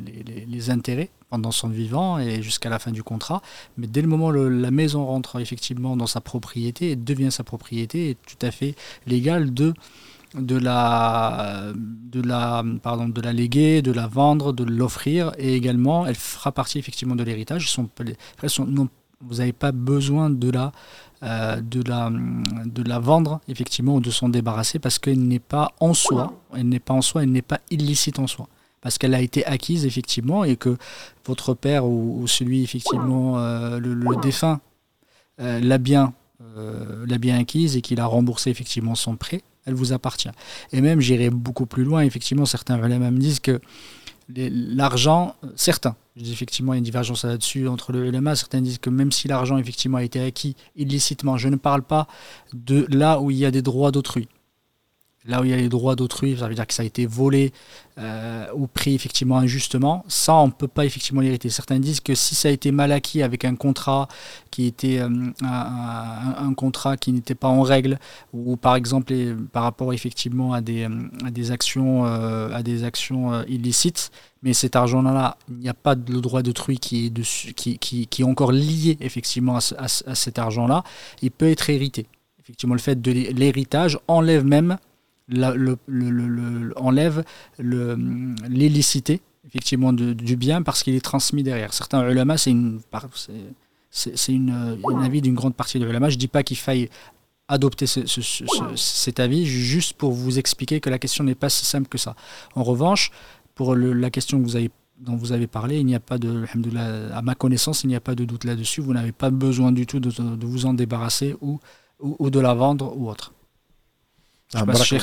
[0.46, 3.42] les, intérêts pendant son vivant et jusqu'à la fin du contrat.
[3.78, 7.46] Mais dès le moment où la maison rentre effectivement dans sa propriété et devient sa
[7.46, 8.76] propriété, est tout à fait
[9.08, 9.74] légal de
[10.34, 16.06] de la, de la, pardon, de la léguer, de la vendre, de l'offrir, et également
[16.06, 17.74] elle fera partie effectivement de l'héritage.
[19.22, 20.74] Vous n'avez pas besoin de la,
[21.24, 25.72] euh, de, la, de la vendre effectivement ou de s'en débarrasser parce qu'elle n'est pas
[25.80, 28.48] en soi, elle n'est pas en soi, elle n'est pas illicite en soi
[28.82, 30.78] parce qu'elle a été acquise effectivement et que
[31.26, 34.60] votre père ou, celui effectivement euh, le, défunt
[35.40, 36.14] euh, l'a bien
[37.08, 40.30] l'a bien acquise et qu'il a remboursé effectivement son prêt elle vous appartient.
[40.72, 43.60] Et même, j'irai beaucoup plus loin, effectivement, certains me disent que
[44.30, 48.62] l'argent, certains, je dis effectivement, il y a une divergence là-dessus entre le ulama, certains
[48.62, 52.08] disent que même si l'argent effectivement a été acquis illicitement, je ne parle pas
[52.54, 54.28] de là où il y a des droits d'autrui.
[55.28, 57.08] Là où il y a les droits d'autrui, ça veut dire que ça a été
[57.08, 57.52] volé
[57.98, 60.06] euh, ou pris effectivement injustement.
[60.08, 61.50] Ça, on ne peut pas effectivement l'hériter.
[61.50, 64.08] Certains disent que si ça a été mal acquis avec un contrat
[64.52, 65.10] qui était euh,
[65.42, 67.98] un, contrat qui n'était pas en règle,
[68.34, 69.16] ou par exemple
[69.52, 70.88] par rapport effectivement à des,
[71.50, 74.12] actions, euh, illicites,
[74.44, 79.58] mais cet argent-là, il n'y a pas de droit d'autrui qui, est encore lié effectivement
[79.58, 80.84] à, à cet argent-là,
[81.24, 82.06] il peut être hérité.
[82.40, 84.78] Effectivement, le fait de l'héritage enlève même
[85.28, 87.24] le, enlève
[87.60, 91.74] l'illicité effectivement du bien parce qu'il est transmis derrière.
[91.74, 92.82] Certains ulama, c'est une,
[93.92, 96.10] c'est une, avis d'une grande partie de ulama.
[96.10, 96.90] Je dis pas qu'il faille
[97.48, 101.98] adopter cet avis, juste pour vous expliquer que la question n'est pas si simple que
[101.98, 102.16] ça.
[102.56, 103.12] En revanche,
[103.54, 106.46] pour la question dont vous avez parlé, il n'y a pas de,
[107.14, 108.82] à ma connaissance, il n'y a pas de doute là-dessus.
[108.82, 110.10] Vous n'avez pas besoin du tout de,
[110.46, 111.60] vous en débarrasser ou,
[112.00, 113.35] ou de la vendre ou autre.
[114.54, 114.96] Ah, c'est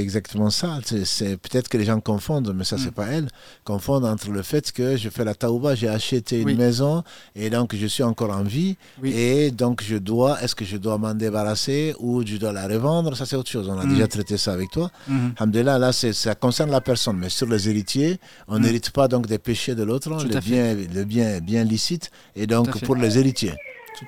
[0.00, 0.78] exactement ça.
[1.04, 2.92] C'est peut-être que les gens confondent, mais ça c'est hmm.
[2.92, 3.28] pas elle.
[3.64, 7.02] Confondent entre le fait que je fais la taouba, j'ai acheté une maison
[7.34, 10.96] et donc je suis encore en vie et donc je dois, est-ce que je dois
[10.96, 13.16] m'en débarrasser ou je dois la revendre?
[13.16, 13.68] Ça c'est autre chose.
[13.68, 13.94] On a hmm.
[13.94, 14.90] déjà traité ça avec toi.
[15.08, 15.30] Mm.
[15.62, 18.62] là ça concerne la personne, mais sur les héritiers, on hmm.
[18.62, 20.08] n'hérite pas donc des péchés de l'autre.
[20.10, 23.54] Le bien, le bien est bien licite et donc pour les héritiers.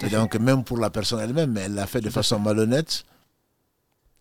[0.00, 3.04] et donc même pour la personne elle-même, elle l'a fait de façon malhonnête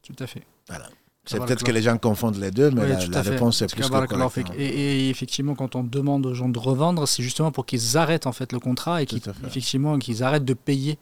[0.03, 0.43] tout à fait.
[0.67, 0.89] Voilà.
[1.25, 4.65] C'est peut-être que les gens confondent les deux, mais la, réponse est plus que et,
[5.05, 8.31] et, effectivement, quand on demande aux gens de revendre, c'est justement pour qu'ils arrêtent en
[8.31, 10.97] fait le contrat et qu'ils effectivement qu'ils arrêtent de payer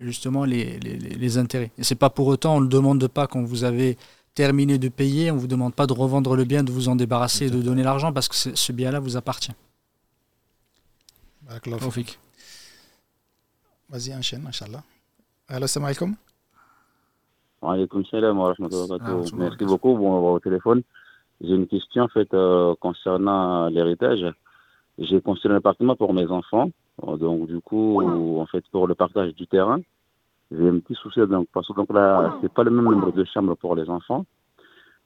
[0.00, 1.72] justement les, les, les intérêts.
[1.76, 3.98] Et c'est pas pour autant, on ne demande pas quand vous avez
[4.34, 7.46] terminé de payer, on vous demande pas de revendre le bien, de vous en débarrasser
[7.46, 9.52] et de donner l'argent parce que ce bien-là vous appartient.
[13.88, 14.82] Vas-y, enchaîne, Inch'Allah.
[15.48, 16.16] Allo, salam alaikum.
[19.36, 20.82] Merci beaucoup avoir au téléphone.
[21.40, 24.24] J'ai une question en fait euh, concernant l'héritage.
[24.98, 26.70] J'ai construit un appartement pour mes enfants.
[27.02, 28.00] Donc du coup,
[28.40, 29.80] en fait, pour le partage du terrain,
[30.50, 33.24] j'ai un petit souci donc parce que donc là, c'est pas le même nombre de
[33.24, 34.24] chambres pour les enfants.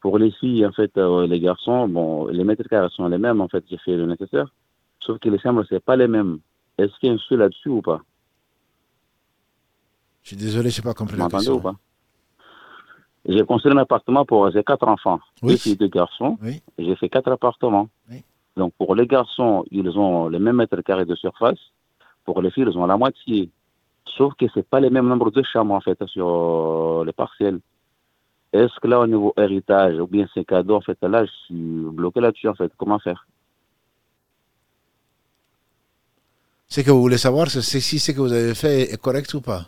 [0.01, 3.41] Pour les filles, en fait, euh, les garçons, bon, les mètres carrés sont les mêmes.
[3.41, 4.49] En fait, j'ai fait le nécessaire.
[5.01, 6.39] Sauf que les chambres, c'est pas les mêmes.
[6.77, 8.01] Est-ce qu'il y a un souci là-dessus ou pas?
[10.23, 11.57] Je suis désolé, je n'ai pas compris la question.
[11.57, 11.75] ou pas?
[13.29, 16.39] J'ai construit un appartement pour j'ai quatre enfants, deux filles, deux garçons.
[16.79, 17.89] J'ai fait quatre appartements.
[18.57, 21.61] Donc pour les garçons, ils ont le même mètre carré de surface.
[22.25, 23.51] Pour les filles, ils ont la moitié.
[24.17, 27.61] Sauf que ce pas les mêmes nombres de chambres en fait sur euh, les parcelles.
[28.53, 31.85] Est-ce que là au niveau héritage ou bien c'est cadeau en fait là je suis
[31.99, 32.73] bloqué là-dessus en fait.
[32.79, 33.27] Comment faire?
[36.67, 39.67] C'est que vous voulez savoir si ce que vous avez fait est correct ou pas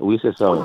[0.00, 0.50] Oui, c'est ça.
[0.52, 0.58] Oui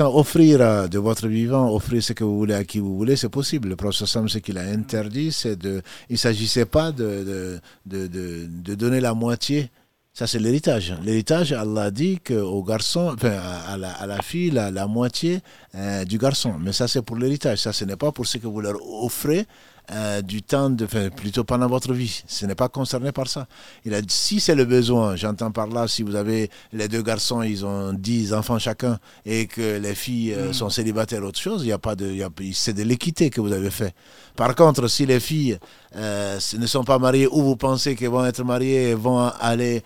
[0.00, 3.68] offrir de votre vivant, offrir ce que vous voulez à qui vous voulez, c'est possible.
[3.68, 5.82] Le prophète ce qu'il a interdit, c'est de.
[6.08, 9.70] Il ne s'agissait pas de, de, de, de, donner la moitié.
[10.12, 10.94] Ça, c'est l'héritage.
[11.02, 13.36] L'héritage, Allah dit au garçon, enfin,
[13.68, 15.40] à, la, à la fille, la, la moitié
[15.74, 16.54] euh, du garçon.
[16.60, 17.58] Mais ça, c'est pour l'héritage.
[17.58, 19.46] Ça, ce n'est pas pour ce que vous leur offrez
[19.90, 22.22] euh, du temps, de, enfin, plutôt pendant votre vie.
[22.26, 23.46] Ce n'est pas concerné par ça.
[23.84, 27.02] Il a dit, si c'est le besoin, j'entends par là, si vous avez les deux
[27.02, 30.52] garçons, ils ont 10 enfants chacun, et que les filles euh, mm.
[30.54, 32.16] sont célibataires, autre chose, il n'y a pas de,
[32.54, 33.94] c'est de l'équité que vous avez fait.
[34.36, 35.58] Par contre, si les filles
[35.96, 39.82] euh, ne sont pas mariées ou vous pensez qu'elles vont être mariées et vont aller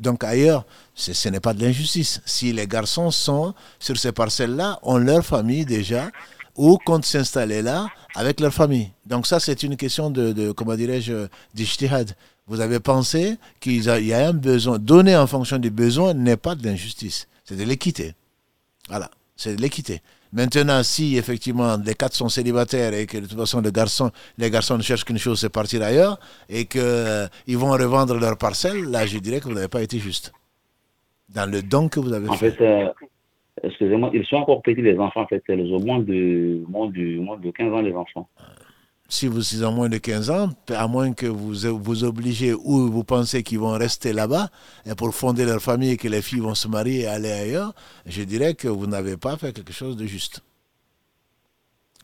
[0.00, 2.20] donc ailleurs, ce n'est pas de l'injustice.
[2.26, 6.10] Si les garçons sont sur ces parcelles-là, ont leur famille déjà,
[6.56, 8.90] ou comptent s'installer là avec leur famille.
[9.06, 12.14] Donc ça, c'est une question de, comment dirais-je, d'ijtihad.
[12.46, 14.78] Vous avez pensé qu'il y a un besoin.
[14.78, 18.14] Donner en fonction des besoins n'est pas de l'injustice, c'est de l'équité.
[18.88, 20.02] Voilà, c'est de l'équité.
[20.32, 24.48] Maintenant, si effectivement les quatre sont célibataires et que de toute façon les garçons, les
[24.48, 28.84] garçons ne cherchent qu'une chose, c'est partir ailleurs, et qu'ils euh, vont revendre leur parcelle,
[28.84, 30.32] là je dirais que vous n'avez pas été juste.
[31.28, 32.32] Dans le don que vous avez fait.
[32.32, 32.88] En fait, euh,
[33.62, 37.18] excusez-moi, ils sont encore petits les enfants, en fait, c'est au moins de, moins, de,
[37.18, 38.28] moins de 15 ans les enfants
[39.10, 43.04] si vous êtes moins de 15 ans, à moins que vous vous obligez ou vous
[43.04, 44.48] pensez qu'ils vont rester là-bas
[44.96, 47.74] pour fonder leur famille et que les filles vont se marier et aller ailleurs,
[48.06, 50.42] je dirais que vous n'avez pas fait quelque chose de juste.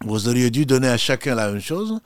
[0.04, 2.00] Vous auriez dû donner à chacun la même chose,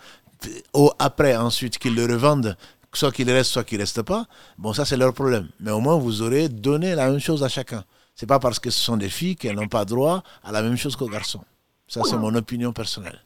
[0.74, 2.56] ou après ensuite qu'ils le revendent,
[2.92, 4.26] soit qu'il reste, soit qu'il ne reste pas.
[4.58, 5.48] Bon, ça c'est leur problème.
[5.60, 7.84] Mais au moins vous aurez donné la même chose à chacun.
[8.20, 10.76] C'est pas parce que ce sont des filles qu'elles n'ont pas droit à la même
[10.76, 11.42] chose qu'aux garçons.
[11.88, 13.18] Ça c'est mon opinion personnelle.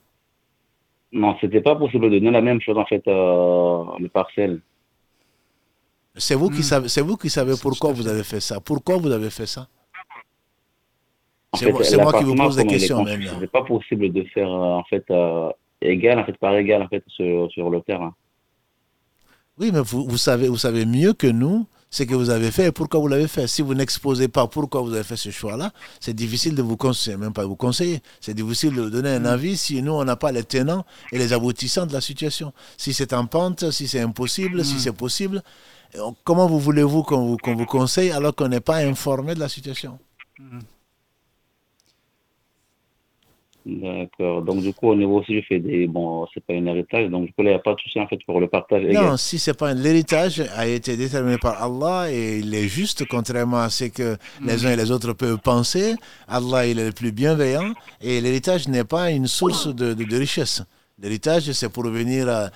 [1.11, 4.61] Non, c'était pas possible de donner la même chose en fait euh, le parcelle.
[6.15, 6.71] C'est vous qui hmm.
[6.71, 8.61] savez, c'est vous qui savez pourquoi vous avez fait ça.
[8.61, 9.67] Pourquoi vous avez fait ça?
[11.55, 14.85] C'est moi, qui vous pose des questions Ce C'est pas possible de faire euh, en
[14.85, 15.51] fait euh,
[15.81, 18.15] égal en fait par égal en fait sur, sur le terrain.
[19.59, 22.67] Oui, mais vous, vous, savez, vous savez mieux que nous ce que vous avez fait
[22.67, 23.47] et pourquoi vous l'avez fait.
[23.47, 27.17] Si vous n'exposez pas pourquoi vous avez fait ce choix-là, c'est difficile de vous conseiller,
[27.17, 28.01] même pas vous conseiller.
[28.21, 29.27] C'est difficile de donner un mm.
[29.27, 32.53] avis si nous, on n'a pas les tenants et les aboutissants de la situation.
[32.77, 34.79] Si c'est en pente, si c'est impossible, si mm.
[34.81, 35.41] c'est possible,
[36.25, 40.01] comment vous voulez-vous qu'on vous, vous, conseille alors qu'on n'est pas informé de la situation?
[40.41, 40.59] Mm.
[43.67, 44.43] D'accord.
[44.43, 45.87] Donc, du coup, au niveau aussi, je fais des.
[45.87, 48.07] Bon, c'est pas un héritage, donc du coup, il n'y a pas de souci en
[48.07, 48.85] fait pour le partage.
[48.93, 53.07] Non, si c'est pas un héritage, a été déterminé par Allah et il est juste,
[53.09, 55.95] contrairement à ce que les uns et les autres peuvent penser.
[56.29, 57.73] Allah, il est le plus bienveillant
[58.03, 60.63] et l'héritage n'est pas une source de, de richesse.
[61.03, 62.51] L'héritage, c'est pour venir,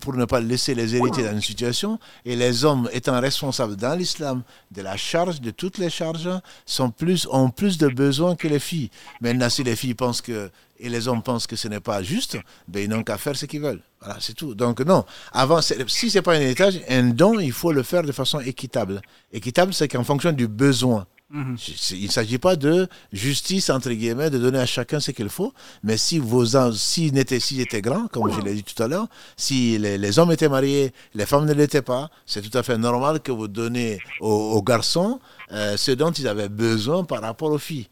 [0.00, 1.98] pour ne pas laisser les héritiers dans une situation.
[2.24, 6.30] Et les hommes étant responsables dans l'islam de la charge, de toutes les charges,
[6.66, 8.90] sont plus, ont plus de besoins que les filles.
[9.20, 12.38] Maintenant, si les filles pensent que, et les hommes pensent que ce n'est pas juste,
[12.68, 13.82] ben, ils n'ont qu'à faire ce qu'ils veulent.
[14.00, 14.54] Voilà, c'est tout.
[14.54, 15.04] Donc, non.
[15.32, 18.38] Avant, si ce n'est pas un héritage, un don, il faut le faire de façon
[18.38, 19.02] équitable.
[19.32, 21.06] Équitable, c'est qu'en fonction du besoin.
[21.32, 21.56] Mhm.
[21.92, 25.52] Il ne s'agit pas de justice, entre guillemets, de donner à chacun ce qu'il faut,
[25.84, 29.06] mais si vos s'ils étaient, si étaient grands, comme je l'ai dit tout à l'heure,
[29.36, 33.20] si les, hommes étaient mariés, les femmes ne l'étaient pas, c'est tout à fait normal
[33.20, 35.20] que vous donnez aux, garçons
[35.52, 37.88] euh, ce dont ils avaient besoin par rapport aux filles.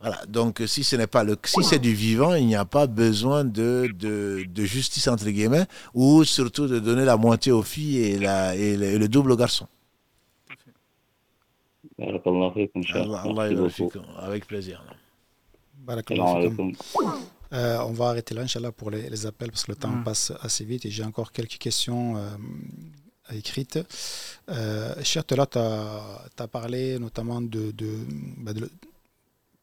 [0.00, 0.20] Voilà.
[0.28, 3.44] Donc, si ce n'est pas le, si c'est du vivant, il n'y a pas besoin
[3.44, 8.18] de, de, de, justice entre guillemets, ou surtout de donner la moitié aux filles et,
[8.18, 9.68] la, et le double aux garçons.
[14.18, 14.82] Avec plaisir.
[17.52, 20.04] Euh, on va arrêter là, Inch'Allah, pour les, appels parce que le temps mm.
[20.04, 22.36] passe assez vite et j'ai encore quelques questions euh,
[23.32, 23.78] écrites.
[24.48, 27.72] Euh, Cher tu as, parlé notamment de,
[28.38, 28.68] bah, de,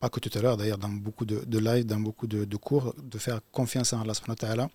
[0.01, 2.95] pas que tout à l'heure d'ailleurs, dans beaucoup de, de lives, dans beaucoup de, cours,
[2.97, 4.69] de faire confiance en Allah.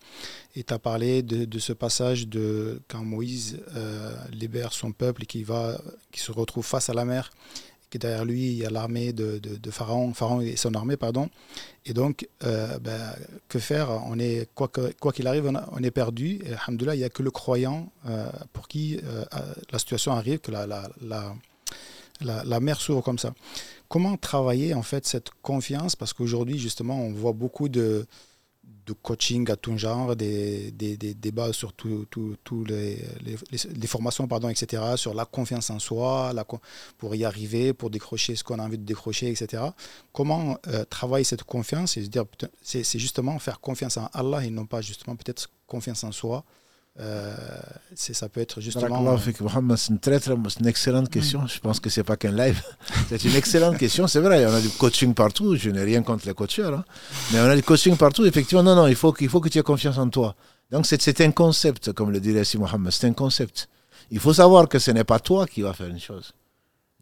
[0.55, 5.25] Et tu as parlé de, ce passage de quand Moïse euh, libère son peuple et
[5.25, 5.81] qui, va,
[6.13, 7.29] qui se retrouve face à la mer,
[7.89, 11.29] que derrière lui il y a l'armée de, Pharaon, Pharaon et son armée, pardon.
[11.85, 13.13] Et donc, euh, ben,
[13.49, 13.89] que faire?
[14.05, 16.39] On est, Quoi qu'il quoi qu'il arrive, on, est perdu.
[16.45, 18.97] Et il n'y a que le croyant euh, pour qui
[19.71, 21.35] la situation arrive, que la, la,
[22.21, 23.33] la mer s'ouvre comme ça.
[23.89, 25.95] Comment travailler en fait cette confiance?
[25.95, 28.05] Parce qu'aujourd'hui, justement, on voit beaucoup de,
[28.87, 33.03] de coaching à tout genre, des, des, des débats sur toutes tout, les,
[33.51, 36.33] les, formations, pardon, etc., sur la confiance en soi,
[36.97, 39.63] pour y arriver, pour décrocher ce qu'on a envie de décrocher, etc.
[40.13, 41.97] Comment euh, travailler cette confiance?
[42.61, 46.43] C'est justement faire confiance en Allah et non pas justement peut-être confiance en soi
[46.99, 47.35] euh,
[47.95, 49.17] ça peut être justement.
[49.17, 51.45] c'est une, très, très, une excellente question.
[51.45, 52.61] Je pense que c'est pas qu'un live.
[53.09, 54.07] c'est une excellente question.
[54.07, 55.55] C'est vrai, on a du coaching partout.
[55.55, 56.73] Je n'ai rien contre les coacheurs.
[56.73, 56.85] Hein.
[57.31, 58.25] Mais on a du coaching partout.
[58.25, 60.35] Effectivement, non, non, il faut, il faut que tu aies confiance en toi.
[60.71, 62.91] Donc, c'est un concept, comme le dirait Si Mohammed.
[62.91, 63.69] C'est un concept.
[64.09, 66.33] Il faut savoir que ce n'est pas toi qui vas faire une chose.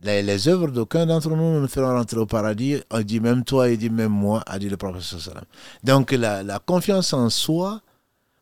[0.03, 2.81] Les, les œuvres d'aucun d'entre nous nous feront rentrer au paradis.
[2.91, 5.03] On dit même toi et dit même moi, a dit le prophète.
[5.83, 7.81] Donc, la, la confiance en soi,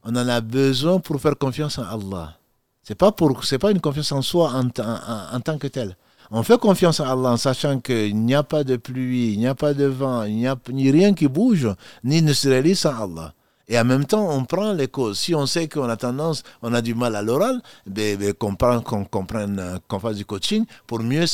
[0.03, 2.38] on en a besoin pour faire confiance en Allah.
[2.84, 5.95] Ce n'est pas, pas une confiance en soi en, tant que tel.
[6.31, 9.47] On fait confiance en Allah en sachant qu'il n'y a pas de pluie, il n'y
[9.47, 11.69] a pas de vent, il n'y a ni rien qui bouge,
[12.03, 13.34] ni ne se réalise sans Allah.
[13.69, 15.18] Et en même temps, on prend les causes.
[15.19, 18.56] Si on sait qu'on a tendance, on a du mal à l'oral, ben, ben qu'on
[18.56, 21.26] qu'on comprenne, qu'on fasse du coaching pour mieux,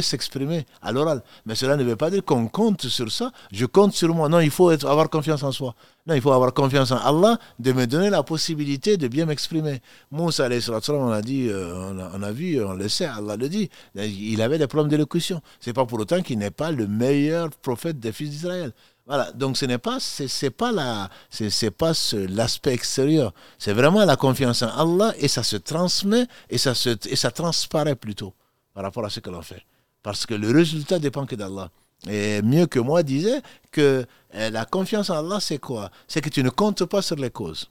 [0.00, 1.22] s'exprimer à l'oral.
[1.46, 3.32] Mais cela ne veut pas dire qu'on compte sur ça.
[3.50, 4.28] Je compte sur moi.
[4.28, 5.74] Non, il faut avoir confiance en soi.
[6.06, 9.82] Non, il faut avoir confiance en Allah de me donner la possibilité de bien m'exprimer.
[10.10, 10.48] Moussa,
[10.88, 13.68] on a dit, euh, on a, on a, vu, on le sait, Allah le dit,
[13.94, 15.42] il avait des problèmes d'élocution.
[15.60, 18.72] C'est pas pour autant qu'il n'est pas le meilleur prophète des fils d'Israël.
[19.08, 21.92] Voilà, donc ce n'est pas, c'est, pas la, c'est, pas
[22.28, 23.32] l'aspect extérieur.
[23.58, 27.30] C'est vraiment la confiance en Allah et ça se transmet et ça se, et ça
[27.30, 28.34] transparaît plutôt
[28.74, 29.64] par rapport à ce que l'on fait.
[30.02, 31.70] Parce que le résultat dépend que d'Allah.
[32.06, 33.40] Et mieux que moi disait
[33.72, 34.04] que
[34.34, 35.90] eh, la confiance en Allah, c'est quoi?
[36.06, 37.70] C'est que tu ne comptes pas sur les causes.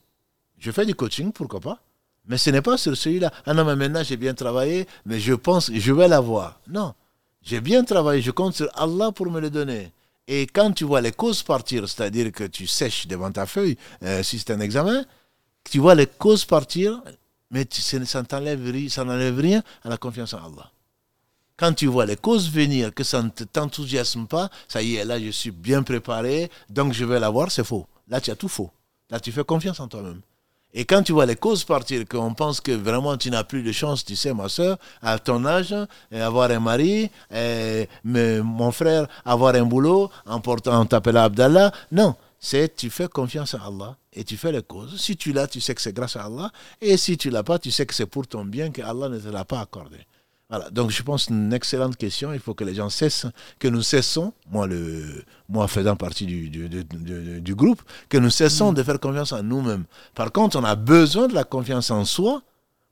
[0.57, 1.79] Je fais du coaching, pourquoi pas?
[2.25, 3.31] Mais ce n'est pas sur celui-là.
[3.45, 6.59] Ah non, mais maintenant j'ai bien travaillé, mais je pense, je vais l'avoir.
[6.67, 6.95] Non.
[7.43, 9.91] J'ai bien travaillé, je compte sur Allah pour me le donner.
[10.27, 14.23] Et quand tu vois les causes partir, c'est-à-dire que tu sèches devant ta feuille, euh,
[14.23, 15.05] si c'est un examen,
[15.63, 17.01] tu vois les causes partir,
[17.49, 20.71] mais ça n'enlève rien à la confiance en Allah.
[21.55, 25.19] Quand tu vois les causes venir, que ça ne t'enthousiasme pas, ça y est, là
[25.19, 27.87] je suis bien préparé, donc je vais l'avoir, c'est faux.
[28.09, 28.69] Là tu as tout faux.
[29.09, 30.21] Là tu fais confiance en toi-même.
[30.73, 33.71] Et quand tu vois les causes partir, qu'on pense que vraiment tu n'as plus de
[33.71, 35.73] chance, tu sais, ma soeur, à ton âge,
[36.11, 37.09] avoir un mari,
[38.03, 41.71] mon frère, avoir un boulot, en, portant, t'appelant Abdallah.
[41.91, 44.99] Non, c'est tu fais confiance à Allah et tu fais les causes.
[44.99, 46.51] Si tu l'as, tu sais que c'est grâce à Allah.
[46.81, 49.17] Et si tu l'as pas, tu sais que c'est pour ton bien que Allah ne
[49.17, 49.97] te l'a pas accordé.
[50.49, 52.31] Voilà, donc je pense une excellente question.
[52.31, 53.25] Il faut que les gens cessent,
[53.59, 56.69] que nous cessons, moi, le, moi faisant partie du, du,
[57.41, 58.75] du, groupe, que nous cessons mm.
[58.75, 59.83] de faire confiance en nous-mêmes.
[60.15, 62.41] Par contre, on a besoin de la confiance en soi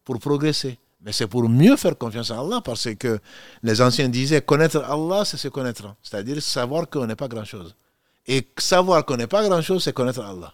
[0.03, 0.77] pour progresser.
[1.01, 3.19] Mais c'est pour mieux faire confiance en Allah, parce que
[3.63, 5.95] les anciens disaient connaître Allah, c'est se connaître.
[6.03, 7.75] C'est-à-dire savoir qu'on n'est pas grand-chose.
[8.27, 10.53] Et savoir qu'on n'est pas grand-chose, c'est connaître Allah.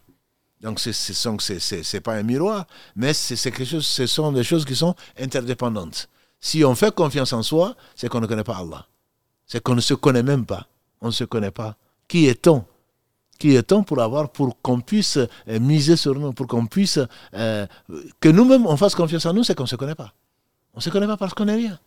[0.60, 4.76] Donc, ce n'est pas un miroir, mais c'est quelque chose, ce sont des choses qui
[4.76, 6.08] sont interdépendantes.
[6.42, 8.88] Si on fait confiance en soi, c'est qu'on ne connaît pas Allah.
[9.46, 10.68] C'est qu'on ne se connaît même pas.
[11.00, 11.76] On ne se connaît pas.
[12.08, 12.66] Qui est-on?
[13.38, 17.00] Qui est-on pour avoir, pour qu'on puisse euh, miser sur nous, pour qu'on puisse,
[17.36, 17.66] euh,
[18.20, 20.14] que nous-mêmes on fasse confiance en nous, c'est qu'on ne se connaît pas.
[20.74, 21.80] On ne se connaît pas parce qu'on n'est rien.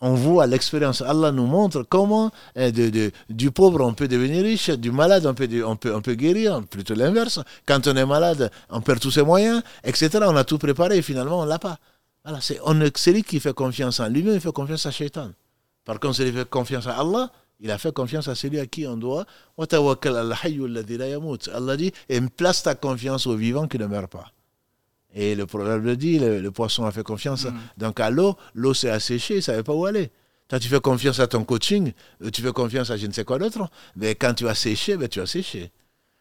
[0.00, 1.02] On voit l'expérience.
[1.02, 2.70] Allah nous montre comment euh,
[3.28, 6.62] du pauvre on peut devenir riche, du malade on peut, on peut, on peut guérir,
[6.64, 7.40] plutôt l'inverse.
[7.66, 10.20] Quand on est malade, on perd tous ses moyens, etc.
[10.22, 11.78] On a tout préparé et finalement on ne l'a pas.
[12.28, 12.60] Voilà, c'est
[12.98, 15.30] celui qui fait confiance en lui-même, il fait confiance à Shaitan.
[15.86, 18.66] Par contre, celui qui fait confiance à Allah, il a fait confiance à celui à
[18.66, 19.24] qui on doit.
[19.56, 24.30] Allah dit, et place ta confiance au vivant qui ne meurt pas.
[25.14, 27.46] Et le proverbe le dit, le, poisson a fait confiance.
[27.46, 27.54] Mm.
[27.78, 30.10] Donc à l'eau, l'eau s'est asséchée, il ne savait pas où aller.
[30.50, 33.24] Quand tu fais confiance à ton coaching, euh, tu fais confiance à je ne sais
[33.24, 35.70] quoi d'autre, mais quand tu as séché, ben, tu as séché.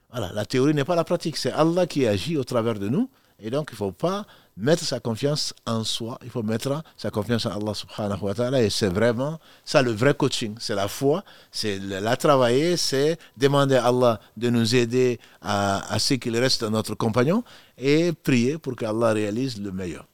[0.09, 3.09] Voilà, la théorie n'est pas la pratique, c'est Allah qui agit au travers de nous.
[3.39, 4.25] Et donc, il ne faut pas
[4.57, 8.63] mettre sa confiance en soi, il faut mettre sa confiance en Allah subhanahu wa ta'ala.
[8.63, 10.55] Et c'est vraiment ça le vrai coaching.
[10.59, 15.99] C'est la foi, c'est la travailler, c'est demander à Allah de nous aider à, à
[15.99, 17.43] ce qu'il reste notre compagnon
[17.77, 20.07] et prier pour qu'Allah réalise le meilleur.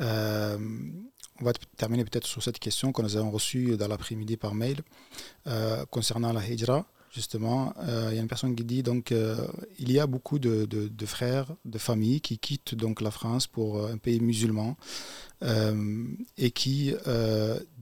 [0.00, 0.58] Euh,
[1.40, 4.80] on va terminer peut-être sur cette question que nous avons reçue dans l'après-midi par mail
[5.46, 9.46] euh, concernant la hijra justement, euh, il y a une personne qui dit donc euh,
[9.78, 10.66] il y a beaucoup de,
[11.06, 14.76] frères, de familles qui quittent donc la France pour euh, un pays musulman
[16.38, 16.94] et qui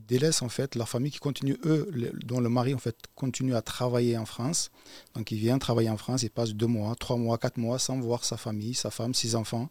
[0.09, 1.89] délaissent en fait leur famille, qui continue eux,
[2.25, 4.73] dont le mari en fait continue à travailler en France.
[5.15, 8.01] Donc il vient travailler en France, il passe deux mois, trois mois, quatre mois sans
[8.01, 9.71] voir sa famille, sa femme, ses enfants.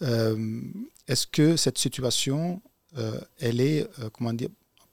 [0.00, 2.62] Est-ce que cette situation,
[3.40, 4.48] elle est, comment dire,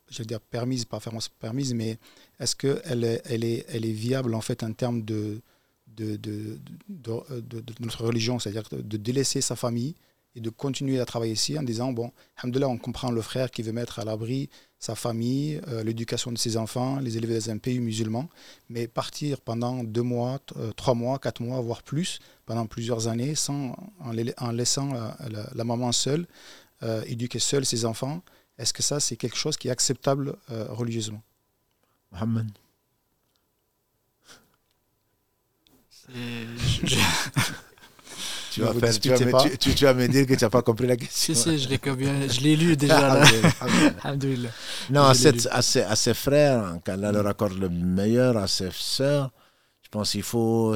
[0.09, 0.99] je veux dire permise, pas
[1.39, 1.97] permise, mais
[2.39, 5.41] est-ce qu'elle est, elle est, elle est viable en fait en termes de,
[5.87, 6.59] de, de,
[6.89, 9.95] de, notre religion, c'est-à-dire de délaisser sa famille
[10.35, 13.61] et de continuer à travailler ici en disant, bon, alhamdoulilah, on comprend le frère qui
[13.61, 14.49] veut mettre à l'abri
[14.79, 18.29] sa famille, euh, l'éducation de ses enfants, les élever dans un pays musulman,
[18.69, 23.33] mais partir pendant deux mois, euh, trois mois, quatre mois, voire plus, pendant plusieurs années,
[23.33, 26.27] sans, en, laissant la, la, maman seule,
[26.83, 28.21] euh, éduquer seule ses enfants,
[28.57, 31.21] est-ce que ça, c'est quelque chose qui est acceptable religieusement?
[32.11, 32.49] Mohamed
[38.51, 40.61] tu, vas faire, tu, vas me, tu, tu, vas me dire que tu n'as pas
[40.61, 41.33] compris la question.
[41.33, 43.21] Si, si, je l'ai lu déjà.
[44.91, 48.47] non, à, cette, à, ses, à, ses, frères, quand elle leur accorde le meilleur, à
[48.47, 49.31] ses sœurs,
[49.81, 50.75] je pense qu'il faut,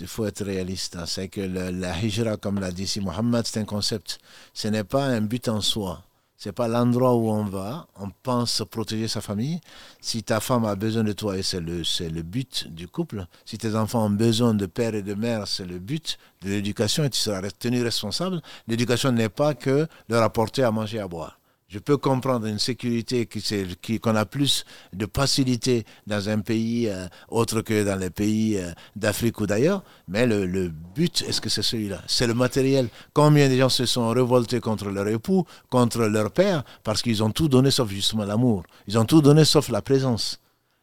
[0.00, 0.98] il faut être réaliste.
[1.06, 4.18] C'est que la hijra, comme l'a dit ici Mohammed, c'est un concept.
[4.52, 6.02] Ce n'est pas un but en soi.
[6.36, 7.86] C'est pas l'endroit où on va.
[7.98, 9.60] On pense protéger sa famille.
[10.00, 13.26] Si ta femme a besoin de toi, et c'est le, c'est le but du couple,
[13.44, 17.04] si tes enfants ont besoin de père et de mère, c'est le but de l'éducation
[17.04, 18.42] et tu seras tenu responsable.
[18.68, 21.38] L'éducation n'est pas que leur apporter à manger et à boire.
[21.68, 23.40] Je peux comprendre une sécurité qu'on
[23.82, 28.70] qui, a plus de facilité dans un pays euh, autre que dans les pays euh,
[28.94, 32.02] d'Afrique ou d'ailleurs, mais le, le but, est-ce que c'est celui-là?
[32.06, 32.88] C'est le matériel.
[33.12, 37.32] Combien de gens se sont révoltés contre leur époux, contre leur père, parce qu'ils ont
[37.32, 38.62] tout donné sauf justement l'amour.
[38.86, 40.38] Ils ont tout donné sauf la présence.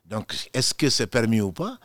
[0.06, 1.78] Donc, est-ce que c'est permis ou pas?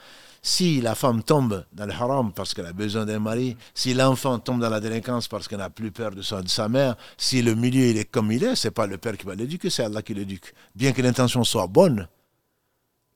[0.43, 4.39] Si la femme tombe dans le haram parce qu'elle a besoin d'un mari, si l'enfant
[4.39, 7.43] tombe dans la délinquance parce qu'elle n'a plus peur de sa, de sa, mère, si
[7.43, 9.85] le milieu il est comme il est, c'est pas le père qui va l'éduquer, c'est
[9.85, 10.55] Allah qui l'éduque.
[10.75, 12.09] Bien que l'intention soit bonne,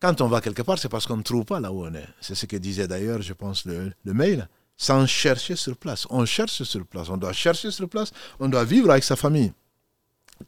[0.03, 2.09] quand on va quelque part, c'est parce qu'on ne trouve pas là où on est.
[2.21, 4.49] C'est ce que disait d'ailleurs, je pense, le, le mail.
[4.77, 6.09] Sans chercher sur place.
[6.11, 7.09] On cherche sur place.
[7.09, 8.11] On doit chercher sur place.
[8.41, 9.53] On doit vivre avec sa famille.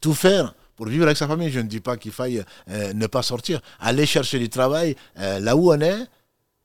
[0.01, 1.53] Tout faire pour vivre avec sa famille.
[1.53, 3.61] Je ne dis pas qu'il faille euh, ne pas sortir.
[3.79, 6.05] Aller chercher du travail euh, là où on est,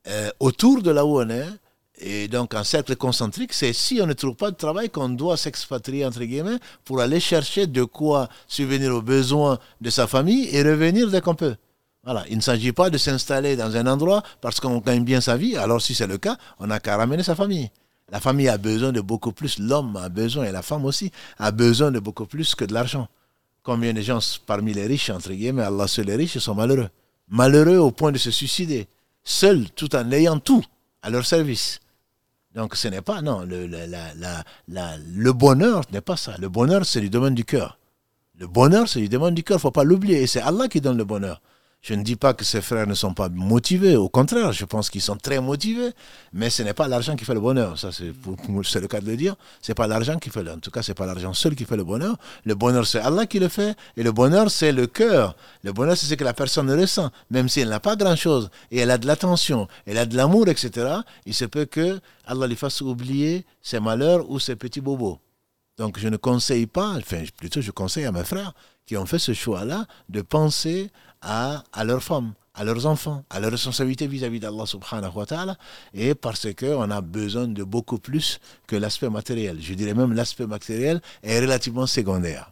[0.09, 1.47] euh, autour de là où on est,
[2.01, 5.37] et donc en cercle concentrique, c'est si on ne trouve pas de travail qu'on doit
[5.37, 10.63] s'expatrier, entre guillemets, pour aller chercher de quoi subvenir aux besoins de sa famille et
[10.63, 11.55] revenir dès qu'on peut.
[12.03, 15.35] Voilà, il ne s'agit pas de s'installer dans un endroit parce qu'on gagne bien sa
[15.35, 15.57] vie.
[15.57, 17.69] Alors si c'est le cas, on n'a qu'à ramener sa famille.
[18.11, 21.51] La famille a besoin de beaucoup plus, l'homme a besoin, et la femme aussi, a
[21.51, 23.07] besoin de beaucoup plus que de l'argent.
[23.61, 26.89] Combien de gens parmi les riches, entre guillemets, Allah seul les riches, sont malheureux.
[27.27, 28.87] Malheureux au point de se suicider
[29.23, 30.63] seuls tout en ayant tout
[31.01, 31.79] à leur service.
[32.55, 36.35] Donc ce n'est pas, non, le, le bonheur n'est pas ça.
[36.39, 37.77] Le bonheur, c'est du domaine du cœur.
[38.37, 40.21] Le bonheur, c'est du domaine du cœur, il ne faut pas l'oublier.
[40.21, 41.41] Et c'est Allah qui donne le bonheur.
[41.81, 44.89] Je ne dis pas que ces frères ne sont pas motivés, au contraire, je pense
[44.89, 45.91] qu'ils sont très motivés,
[46.33, 47.79] mais ce n'est pas l'argent qui fait le bonheur.
[47.79, 49.35] Ça, c'est, le cas de le dire.
[49.61, 51.63] Ce n'est pas l'argent qui fait le, en tout cas, c'est pas l'argent seul qui
[51.63, 52.17] fait le bonheur.
[52.43, 55.37] Le bonheur, c'est Allah qui le fait, et le bonheur, c'est le cœur.
[55.63, 58.79] Le bonheur, c'est ce que la personne ressent, même si elle n'a pas grand-chose, et
[58.79, 60.95] elle a de l'attention, elle a de l'amour, etc.
[61.25, 65.17] Il se peut que Allah lui fasse oublier ses malheurs ou ses petits bobos.
[65.77, 68.53] Donc, je ne conseille pas, enfin, plutôt, je conseille à mes frères
[68.85, 70.89] qui ont fait ce choix-là de penser
[71.21, 75.57] à, à leurs femmes, à leurs enfants, à leurs responsabilités vis-à-vis d'Allah subhanahu wa ta'ala,
[75.93, 79.57] et parce qu'on a besoin de beaucoup plus que l'aspect matériel.
[79.61, 82.51] Je dirais même l'aspect matériel est relativement secondaire.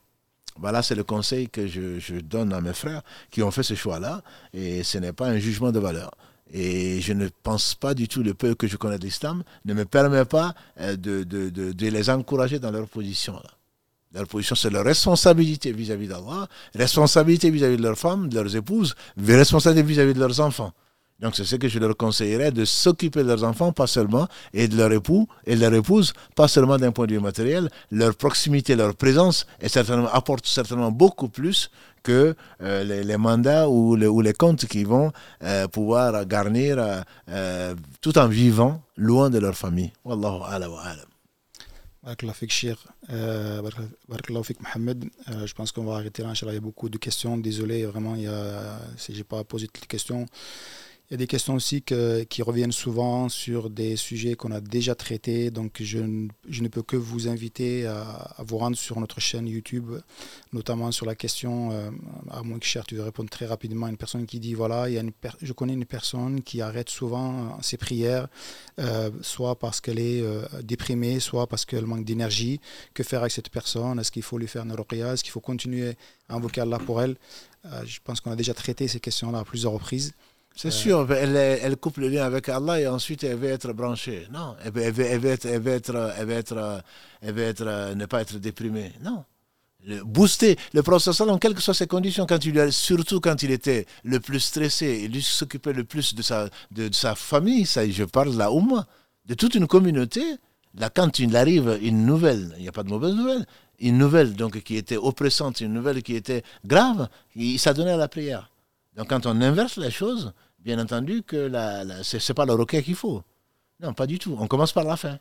[0.60, 3.76] Voilà, c'est le conseil que je, je, donne à mes frères qui ont fait ce
[3.76, 4.24] choix-là,
[4.54, 6.12] et ce n'est pas un jugement de valeur.
[6.52, 9.10] Et je ne pense pas du tout, le peu que je connais de
[9.66, 13.34] ne me permet pas euh, de, de, de, de les encourager dans leur position.
[13.34, 13.57] Là.
[14.14, 18.96] Leur position, c'est leur responsabilité vis-à-vis d'Allah, responsabilité vis-à-vis de leurs femmes, de leurs épouses,
[19.18, 20.72] responsabilité vis-à-vis de leurs enfants.
[21.20, 24.68] Donc c'est ce que je leur conseillerais de s'occuper de leurs enfants, pas seulement, et
[24.68, 27.70] de leur époux et de leur épouse, pas seulement d'un point de vue matériel.
[27.92, 31.72] Leur proximité, leur présence est certainement, apporte certainement beaucoup plus
[32.04, 35.12] que euh, les, mandats ou, les comptes qu'ils vont
[35.44, 36.78] euh, pouvoir garnir
[37.30, 39.92] euh, tout en vivant loin de leur famille.
[40.06, 41.07] Wallahu ala wa alam.
[44.62, 45.06] Mohamed.
[45.28, 46.34] Je pense qu'on va arrêter là.
[46.36, 47.38] Il y a beaucoup de questions.
[47.38, 50.26] Désolé, vraiment, il y a, si je n'ai pas posé toutes les questions.
[51.10, 54.94] Il y a des questions aussi qui reviennent souvent sur des sujets qu'on a déjà
[54.94, 55.52] traités.
[55.52, 59.90] Donc, je, ne peux que vous inviter à, vous rendre sur notre chaîne YouTube,
[60.52, 61.92] notamment sur la question, euh,
[62.30, 64.90] à moins que cher, tu veux répondre très rapidement à une personne qui dit voilà,
[64.90, 68.28] il y a une je connais une personne qui arrête souvent ses prières,
[68.78, 72.60] euh, soit parce qu'elle est euh, déprimée, soit parce qu'elle manque d'énergie.
[72.94, 73.98] Que faire avec cette personne?
[73.98, 75.14] Est-ce qu'il faut lui faire une ruqya?
[75.14, 75.96] Est-ce qu'il faut continuer
[76.28, 77.16] à invoquer Allah pour elle?
[77.86, 80.14] Je pense qu'on a déjà traité ces questions-là à plusieurs reprises.
[80.58, 84.28] C'est sûr, elle, coupe le lien avec Allah et ensuite elle veut être branchée.
[84.34, 86.84] Non, elle veut, elle être, elle veut être, elle veut être,
[87.22, 88.92] elle veut être, ne pas être déprimée.
[89.04, 89.24] Non.
[90.04, 92.26] Booster le processus, en quelles que soient ses conditions,
[92.72, 97.14] surtout quand il était le plus stressé, il s'occupait le plus de sa, de, sa
[97.14, 98.88] famille, ça, je parle là au moins,
[99.28, 100.24] de toute une communauté.
[100.74, 103.46] Là, quand il arrive une nouvelle, il n'y a pas de mauvaise nouvelle,
[103.80, 108.08] une nouvelle donc qui était oppressante, une nouvelle qui était grave, il s'adonnait à la
[108.08, 108.50] prière.
[108.98, 110.34] Donc quand on inverse les choses,
[110.68, 111.50] bien entendu que
[112.04, 113.24] ce n'est pas le roquet qu'il faut.
[113.80, 114.36] Non, pas du tout.
[114.38, 115.18] On commence par la fin.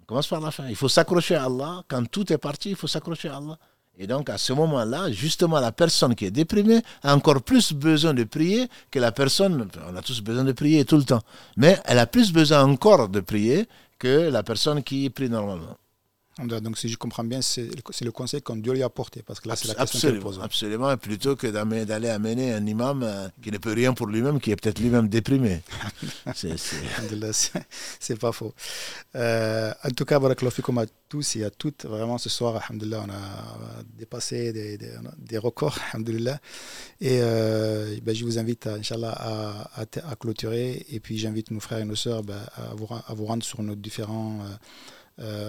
[0.00, 0.68] On commence par la fin.
[0.68, 1.84] Il faut s'accrocher à Allah.
[1.86, 3.58] Quand tout est parti, il faut s'accrocher à Allah.
[3.98, 8.14] Et donc à ce moment-là, justement, la personne qui est déprimée a encore plus besoin
[8.14, 11.20] de prier que la personne, on a tous besoin de prier tout le temps,
[11.58, 15.76] mais elle a plus besoin encore de prier que la personne qui prie normalement.
[16.38, 17.68] Donc, si je comprends bien, c'est
[18.02, 20.40] le conseil qu'on doit lui apporter, parce que là, c'est la question qu'il pose.
[20.42, 24.50] Absolument, plutôt que d'aller amener un imam euh, qui ne peut rien pour lui-même, qui
[24.50, 25.60] est peut-être lui-même déprimé.
[26.34, 28.54] c'est pas faux.
[29.16, 32.80] Euh, en tout cas, voilà, comme à tous et à toutes, vraiment ce soir, on
[32.80, 34.78] a dépassé des,
[35.18, 35.78] des, records,
[37.00, 40.86] Et euh, ben, je vous invite, à, Inch'Allah, à, à, clôturer.
[40.90, 43.62] Et puis, j'invite nos frères et nos sœurs ben, à, vous, à vous rendre sur
[43.62, 44.40] nos différents.
[44.42, 44.54] Euh,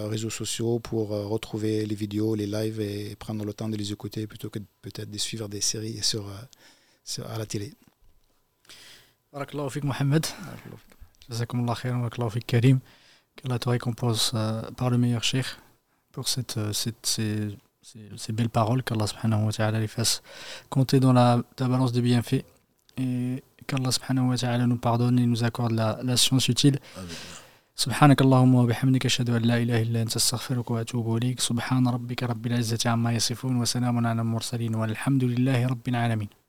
[0.08, 3.92] réseaux sociaux pour euh, retrouver les vidéos, les lives et prendre le temps de les
[3.92, 6.32] écouter plutôt que peut-être de suivre des séries sur, euh,
[7.04, 7.72] sur à la télé.
[9.32, 10.26] Barakallahu fik Mohamed.
[11.28, 12.80] Jazakumullah khair, barakallahu fik Karim.
[13.36, 14.32] Qu'Allah te récompense
[14.76, 15.46] par le meilleur cheikh
[16.12, 20.22] pour cette, cette, ces, ces, belles paroles, qu'Allah subhanahu wa ta'ala les fasse
[20.68, 22.44] compter dans la, la balance des bienfaits
[22.98, 26.78] et qu'Allah subhanahu wa ta'ala nous pardonne et nous accorde la, la science utile.
[26.94, 27.08] Amen.
[27.74, 31.40] سبحانك اللهم وبحمدك أشهد أن لا إله إلا أنت أستغفرك وأتوب إليك.
[31.40, 36.41] سبحان ربك رب العزة عما يصفون وسلام على المرسلين والحمد لله رب العالمين.